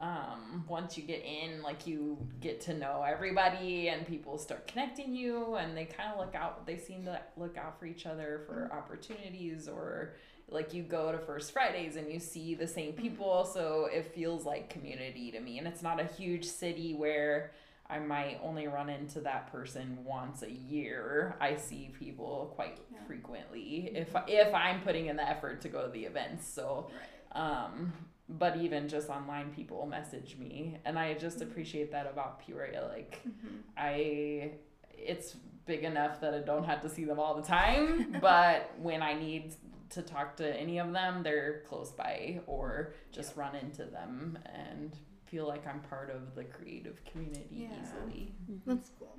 um, 0.00 0.64
once 0.68 0.96
you 0.96 1.02
get 1.02 1.24
in, 1.24 1.60
like 1.60 1.88
you 1.88 2.16
get 2.40 2.60
to 2.62 2.74
know 2.74 3.04
everybody 3.06 3.88
and 3.88 4.06
people 4.06 4.38
start 4.38 4.68
connecting 4.68 5.12
you 5.12 5.56
and 5.56 5.76
they 5.76 5.86
kind 5.86 6.12
of 6.12 6.20
look 6.20 6.36
out, 6.36 6.66
they 6.66 6.78
seem 6.78 7.04
to 7.06 7.20
look 7.36 7.58
out 7.58 7.80
for 7.80 7.86
each 7.86 8.06
other 8.06 8.42
for 8.46 8.70
opportunities 8.72 9.66
or 9.68 10.14
like 10.50 10.74
you 10.74 10.82
go 10.82 11.12
to 11.12 11.18
First 11.18 11.52
Fridays 11.52 11.96
and 11.96 12.10
you 12.10 12.18
see 12.18 12.54
the 12.54 12.66
same 12.66 12.92
people. 12.92 13.44
So 13.44 13.88
it 13.92 14.12
feels 14.14 14.44
like 14.44 14.68
community 14.70 15.30
to 15.32 15.40
me. 15.40 15.58
And 15.58 15.66
it's 15.66 15.82
not 15.82 16.00
a 16.00 16.04
huge 16.04 16.44
city 16.44 16.94
where 16.94 17.52
I 17.88 17.98
might 17.98 18.40
only 18.42 18.66
run 18.68 18.88
into 18.88 19.20
that 19.22 19.50
person 19.50 19.98
once 20.04 20.42
a 20.42 20.50
year. 20.50 21.34
I 21.40 21.56
see 21.56 21.92
people 21.98 22.52
quite 22.54 22.78
Yeah. 22.92 22.98
frequently 23.06 23.90
if 23.94 24.14
if 24.28 24.54
I'm 24.54 24.80
putting 24.82 25.06
in 25.06 25.16
the 25.16 25.28
effort 25.28 25.60
to 25.62 25.68
go 25.68 25.82
to 25.86 25.88
the 25.90 26.04
events. 26.04 26.46
So, 26.46 26.88
Right. 27.32 27.40
um, 27.42 27.92
but 28.28 28.56
even 28.58 28.88
just 28.88 29.08
online, 29.10 29.50
people 29.52 29.86
message 29.86 30.36
me, 30.38 30.78
and 30.84 30.96
I 30.96 31.14
just 31.14 31.40
appreciate 31.42 31.90
that 31.90 32.06
about 32.06 32.38
Peoria. 32.46 32.86
Like, 32.86 33.20
Mm-hmm. 33.26 33.56
I, 33.76 34.52
it's 34.96 35.34
big 35.66 35.82
enough 35.82 36.20
that 36.20 36.32
I 36.34 36.38
don't 36.38 36.62
have 36.64 36.80
to 36.82 36.88
see 36.88 37.04
them 37.04 37.18
all 37.18 37.34
the 37.34 37.42
time, 37.42 38.16
but 38.20 38.70
when 38.78 39.02
I 39.02 39.14
need 39.14 39.52
to 39.90 40.02
talk 40.02 40.36
to 40.36 40.56
any 40.58 40.78
of 40.78 40.92
them, 40.92 41.22
they're 41.22 41.62
close 41.68 41.90
by, 41.90 42.40
or 42.46 42.94
just 43.12 43.36
run 43.36 43.54
into 43.56 43.84
them 43.84 44.38
and 44.46 44.96
feel 45.26 45.46
like 45.46 45.66
I'm 45.66 45.80
part 45.80 46.10
of 46.10 46.34
the 46.34 46.44
creative 46.44 47.04
community 47.04 47.68
Yeah. 47.70 47.80
easily. 47.82 48.34
That's 48.66 48.90
cool. 48.98 49.16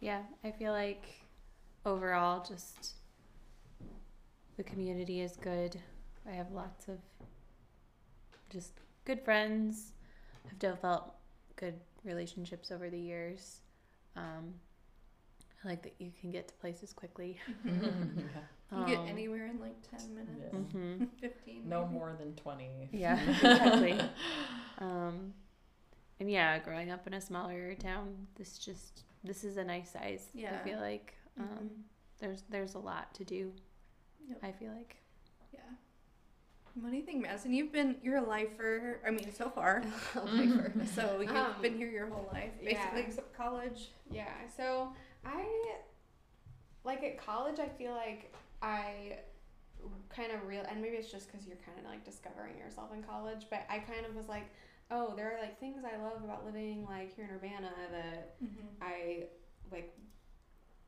Yeah, 0.00 0.22
I 0.42 0.50
feel 0.50 0.72
like 0.72 1.04
overall, 1.86 2.44
just 2.46 2.94
the 4.56 4.62
community 4.64 5.20
is 5.20 5.36
good. 5.36 5.80
I 6.26 6.32
have 6.32 6.52
lots 6.52 6.88
of 6.88 6.98
just 8.50 8.72
good 9.04 9.22
friends. 9.24 9.92
I've 10.46 10.58
developed 10.58 11.16
good 11.56 11.74
relationships 12.04 12.70
over 12.70 12.90
the 12.90 12.98
years. 12.98 13.60
Um, 14.16 14.54
I 15.64 15.68
like 15.68 15.82
that 15.82 15.94
you 15.98 16.12
can 16.20 16.30
get 16.30 16.48
to 16.48 16.54
places 16.54 16.92
quickly. 16.92 17.38
You 18.78 18.86
get 18.86 18.98
Um, 18.98 19.08
anywhere 19.08 19.46
in 19.46 19.60
like 19.60 19.76
10 19.88 20.14
minutes, 20.14 20.40
Yeah. 20.52 20.58
mhm. 20.58 21.08
15. 21.20 21.68
No 21.68 21.82
maybe. 21.82 21.94
more 21.94 22.16
than 22.18 22.34
20. 22.34 22.88
Yeah, 22.92 23.20
exactly. 23.30 23.98
Um, 24.78 25.32
and 26.18 26.28
yeah, 26.30 26.58
growing 26.58 26.90
up 26.90 27.06
in 27.06 27.14
a 27.14 27.20
smaller 27.20 27.74
town, 27.76 28.26
this 28.34 28.58
just 28.58 29.04
this 29.22 29.44
is 29.44 29.56
a 29.56 29.62
nice 29.64 29.90
size. 29.92 30.28
Yeah. 30.34 30.58
I 30.60 30.64
feel 30.68 30.80
like 30.80 31.14
um, 31.38 31.46
Mhm. 31.46 31.68
there's 32.18 32.42
there's 32.50 32.74
a 32.74 32.78
lot 32.80 33.14
to 33.14 33.24
do. 33.24 33.52
Yep. 34.28 34.38
I 34.42 34.50
feel 34.52 34.72
like. 34.72 34.96
Yeah. 35.52 35.60
What 36.74 36.90
do 36.90 36.96
you 36.96 37.04
think, 37.04 37.22
Madison? 37.22 37.52
You've 37.54 37.70
been, 37.72 37.96
you're 38.02 38.16
a 38.16 38.26
lifer, 38.28 39.00
I 39.06 39.10
mean, 39.12 39.32
so 39.32 39.48
far. 39.48 39.84
Lifer. 40.16 40.72
So 40.92 41.20
you've 41.20 41.30
Um, 41.30 41.54
been 41.62 41.76
here 41.76 41.88
your 41.88 42.08
whole 42.08 42.28
life, 42.32 42.50
basically, 42.60 43.00
yeah. 43.00 43.06
except 43.06 43.32
college. 43.36 43.92
Yeah, 44.10 44.32
so 44.56 44.92
I 45.24 45.46
like 46.82 47.04
at 47.04 47.16
college. 47.16 47.60
I 47.60 47.68
feel 47.68 47.92
like 47.92 48.34
I 48.64 49.18
kind 50.08 50.32
of 50.32 50.46
real, 50.46 50.62
and 50.68 50.80
maybe 50.80 50.96
it's 50.96 51.10
just 51.12 51.30
because 51.30 51.46
you're 51.46 51.58
kind 51.64 51.78
of 51.78 51.84
like 51.84 52.04
discovering 52.04 52.56
yourself 52.58 52.92
in 52.94 53.02
college. 53.02 53.46
But 53.50 53.66
I 53.68 53.78
kind 53.80 54.06
of 54.06 54.14
was 54.16 54.28
like, 54.28 54.46
oh, 54.90 55.12
there 55.16 55.36
are 55.36 55.40
like 55.40 55.60
things 55.60 55.82
I 55.84 55.96
love 56.02 56.22
about 56.24 56.44
living 56.46 56.86
like 56.88 57.14
here 57.14 57.26
in 57.26 57.34
Urbana 57.36 57.70
that 57.92 58.36
Mm-hmm. 58.42 58.66
I 58.82 59.24
like. 59.70 59.94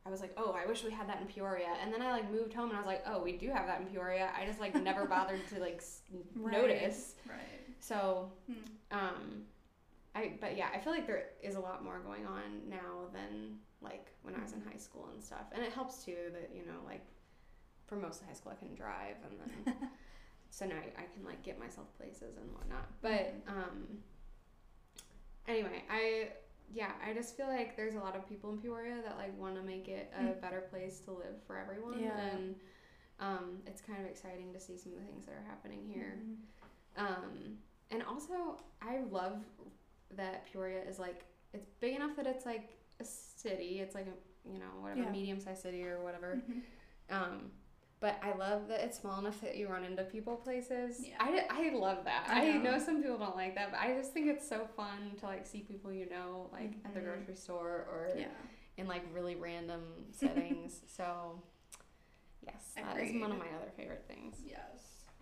I 0.07 0.09
was 0.11 0.21
like, 0.21 0.35
oh, 0.37 0.53
I 0.57 0.67
wish 0.67 0.85
we 0.85 0.93
had 0.93 1.09
that 1.09 1.21
in 1.21 1.27
Peoria, 1.27 1.67
and 1.83 1.93
then 1.93 2.01
I 2.01 2.13
like 2.13 2.31
moved 2.31 2.55
home, 2.55 2.69
and 2.71 2.77
I 2.79 2.81
was 2.81 2.87
like, 2.87 3.03
oh, 3.09 3.21
we 3.23 3.33
do 3.33 3.49
have 3.51 3.67
that 3.67 3.81
in 3.81 3.87
Peoria. 3.89 4.31
I 4.41 4.47
just 4.47 4.61
like 4.61 4.75
never 4.83 5.05
bothered 5.17 5.47
to 5.49 5.59
like 5.61 5.79
s- 5.79 6.03
notice. 6.35 7.15
Right. 7.29 7.39
So 7.81 8.31
Hmm. 8.51 8.97
um, 8.99 9.43
I 10.15 10.33
but 10.41 10.57
yeah, 10.57 10.69
I 10.73 10.79
feel 10.79 10.93
like 10.93 11.07
there 11.09 11.25
is 11.43 11.57
a 11.57 11.61
lot 11.61 11.83
more 11.85 11.99
going 11.99 12.25
on 12.25 12.69
now 12.71 13.09
than 13.13 13.59
like 13.83 14.13
when 14.23 14.35
I 14.35 14.41
was 14.43 14.53
in 14.53 14.63
high 14.63 14.79
school 14.79 15.09
and 15.13 15.23
stuff, 15.23 15.47
and 15.53 15.63
it 15.65 15.73
helps 15.73 16.05
too 16.05 16.17
that 16.33 16.51
you 16.55 16.65
know 16.65 16.79
like 16.87 17.05
for 17.87 17.97
most 17.97 18.21
of 18.23 18.27
high 18.29 18.35
school 18.35 18.53
I 18.53 18.57
couldn't 18.57 18.77
drive, 18.77 19.17
and 19.25 19.39
then 19.75 19.75
so 20.51 20.67
now 20.67 20.77
I, 20.77 21.03
I 21.03 21.07
can 21.15 21.25
like 21.25 21.43
get 21.43 21.59
myself 21.59 21.87
places 21.97 22.37
and 22.37 22.53
whatnot. 22.53 22.87
But 23.03 23.35
um, 23.49 23.99
anyway, 25.49 25.83
I 25.91 26.29
yeah, 26.73 26.91
I 27.07 27.13
just 27.15 27.37
feel 27.37 27.47
like 27.47 27.77
there's 27.77 27.95
a 27.95 27.99
lot 28.01 28.17
of 28.17 28.29
people 28.29 28.51
in 28.51 28.59
Peoria 28.59 28.97
that 29.05 29.17
like 29.17 29.37
want 29.39 29.55
to 29.55 29.63
make 29.63 29.87
it 29.89 30.13
a 30.19 30.23
Mm. 30.23 30.41
better 30.41 30.63
place 30.63 30.99
to 31.01 31.13
live 31.13 31.41
for 31.47 31.57
everyone, 31.57 32.01
Yeah. 32.01 32.19
and 32.31 32.57
um, 33.21 33.59
it's 33.67 33.81
kind 33.81 34.01
of 34.03 34.07
exciting 34.11 34.53
to 34.53 34.61
see 34.61 34.77
some 34.77 34.93
of 34.93 34.99
the 34.99 35.05
things 35.07 35.27
that 35.27 35.33
are 35.33 35.45
happening 35.49 35.85
here. 35.87 36.19
Mhm. 36.21 36.37
Um, 36.99 37.59
and 37.91 38.03
also, 38.03 38.61
I 38.83 38.99
love 39.11 39.45
that 40.17 40.47
Peoria 40.51 40.83
is 40.83 40.99
like 40.99 41.25
it's 41.53 41.67
big 41.81 41.95
enough 41.95 42.17
that 42.17 42.27
it's 42.27 42.45
like 42.45 42.77
a 43.01 43.05
city. 43.05 43.81
It's 43.81 43.95
like 43.95 44.07
a 44.09 44.51
you 44.53 44.59
know 44.59 44.67
whatever 44.81 45.03
Yeah. 45.03 45.11
medium 45.13 45.39
sized 45.41 45.63
city 45.63 45.85
or 45.85 46.03
whatever. 46.03 46.43
Mhm. 46.49 46.63
Um, 47.11 47.53
but 48.01 48.19
I 48.23 48.35
love 48.37 48.69
that 48.69 48.81
it's 48.81 48.99
small 48.99 49.19
enough 49.19 49.41
that 49.41 49.57
you 49.57 49.69
run 49.69 49.85
into 49.85 50.03
people 50.05 50.37
places. 50.37 51.01
Yeah. 51.07 51.15
I, 51.19 51.47
I 51.51 51.75
love 51.75 52.05
that. 52.05 52.27
I 52.29 52.51
I 52.51 52.53
know. 52.59 52.73
know. 52.73 52.79
some 52.79 53.03
people 53.03 53.19
don't 53.19 53.37
like 53.37 53.55
that, 53.55 53.71
but 53.73 53.81
I 53.81 53.95
just 53.95 54.13
think 54.13 54.29
it's 54.29 54.47
so 54.49 54.67
fun 54.77 55.13
to 55.21 55.27
like 55.27 55.47
see 55.47 55.61
people 55.61 55.93
you 55.93 56.09
know 56.11 56.49
like 56.53 56.73
at 56.85 56.93
the 56.95 57.01
Mhm. 57.01 57.05
grocery 57.05 57.37
store 57.37 57.87
or 57.91 58.11
Yeah. 58.17 58.27
in 58.77 58.87
like 58.87 59.03
really 59.13 59.35
random 59.37 59.83
settings. 60.13 60.81
so 60.87 61.41
yes, 62.45 62.73
that 62.77 62.99
is 62.99 63.21
one 63.21 63.33
of 63.33 63.39
my 63.39 63.47
other 63.57 63.71
favorite 63.77 64.05
things. 64.07 64.37
Yes. 64.45 64.61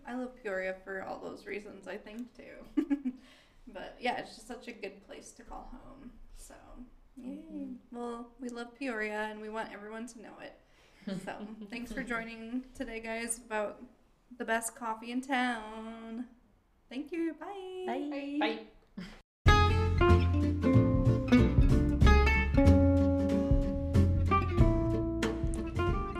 I 0.06 0.14
love 0.14 0.32
Peoria 0.42 0.74
for 0.84 1.02
all 1.02 1.18
those 1.18 1.46
reasons, 1.46 1.88
I 1.88 1.96
think, 1.96 2.34
too. 2.36 2.84
but 3.72 3.96
yeah, 3.98 4.18
it's 4.18 4.34
just 4.34 4.46
such 4.46 4.68
a 4.68 4.72
good 4.72 5.02
place 5.06 5.30
to 5.32 5.42
call 5.42 5.70
home. 5.72 6.10
So, 6.36 6.54
yay. 7.16 7.38
Mhm. 7.52 7.76
Well, 7.90 8.28
we 8.40 8.48
love 8.50 8.74
Peoria 8.78 9.28
and 9.30 9.40
we 9.40 9.48
want 9.48 9.72
everyone 9.72 10.06
to 10.08 10.20
know 10.20 10.34
it. 10.42 10.58
So, 11.06 11.34
thanks 11.70 11.92
for 11.92 12.02
joining 12.02 12.62
today, 12.74 12.98
guys, 12.98 13.36
about 13.36 13.82
the 14.38 14.44
best 14.44 14.74
coffee 14.74 15.12
in 15.12 15.20
town. 15.20 16.24
Thank 16.88 17.12
you. 17.12 17.34
Bye. 17.38 17.84
Bye. 17.86 18.38
Bye. 18.40 18.60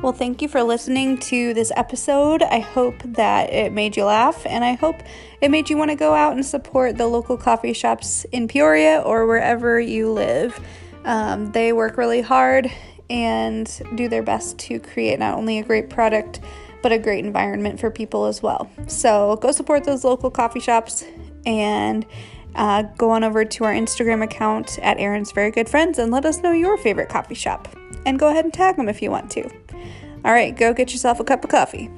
Well, 0.03 0.13
thank 0.13 0.43
you 0.43 0.49
for 0.49 0.63
listening 0.63 1.17
to 1.19 1.55
this 1.55 1.73
episode. 1.77 2.43
I 2.43 2.59
hope 2.59 3.03
that 3.05 3.51
it 3.51 3.73
made 3.73 3.97
you 3.97 4.05
laugh, 4.05 4.45
and 4.45 4.63
I 4.63 4.75
hope 4.75 4.97
it 5.41 5.51
made 5.51 5.71
you 5.71 5.79
want 5.79 5.93
to 5.93 5.97
go 5.97 6.13
out 6.13 6.35
and 6.35 6.45
support 6.45 6.99
the 6.99 7.07
local 7.07 7.39
coffee 7.39 7.73
shops 7.73 8.27
in 8.33 8.49
Peoria 8.49 9.01
or 9.01 9.27
wherever 9.27 9.81
you 9.81 10.13
live. 10.13 10.61
Um, 11.07 11.53
they 11.53 11.73
work 11.73 11.97
really 11.97 12.21
hard 12.21 12.71
and 13.11 13.83
do 13.95 14.09
their 14.09 14.23
best 14.23 14.59
to 14.59 14.79
create 14.79 15.19
not 15.19 15.35
only 15.37 15.59
a 15.59 15.63
great 15.63 15.91
product, 15.91 16.41
but 16.83 16.93
a 16.93 16.99
great 16.99 17.25
environment 17.25 17.81
for 17.81 17.91
people 17.91 18.27
as 18.27 18.43
well. 18.43 18.71
So 18.87 19.37
go 19.37 19.53
support 19.53 19.85
those 19.85 20.05
local 20.05 20.31
coffee 20.31 20.61
shops 20.61 21.05
and 21.47 22.07
uh, 22.55 22.83
go 22.99 23.11
on 23.11 23.25
over 23.25 23.45
to 23.45 23.65
our 23.65 23.73
Instagram 23.73 24.23
account 24.23 24.79
at 24.81 24.99
Aaron's 24.99 25.33
Very 25.33 25.51
Good 25.51 25.69
Friends 25.69 25.99
and 25.99 26.13
let 26.13 26.25
us 26.25 26.43
know 26.43 26.53
your 26.53 26.77
favorite 26.77 27.09
coffee 27.09 27.35
shop. 27.35 27.69
And 28.07 28.19
go 28.19 28.29
ahead 28.29 28.45
and 28.45 28.53
tag 28.53 28.77
them 28.77 28.89
if 28.89 29.03
you 29.03 29.11
want 29.11 29.31
to. 29.33 29.45
All 30.25 30.33
right, 30.33 30.57
go 30.57 30.73
get 30.73 30.93
yourself 30.93 31.21
a 31.21 31.25
cup 31.25 31.45
of 31.45 31.51
coffee. 31.51 31.91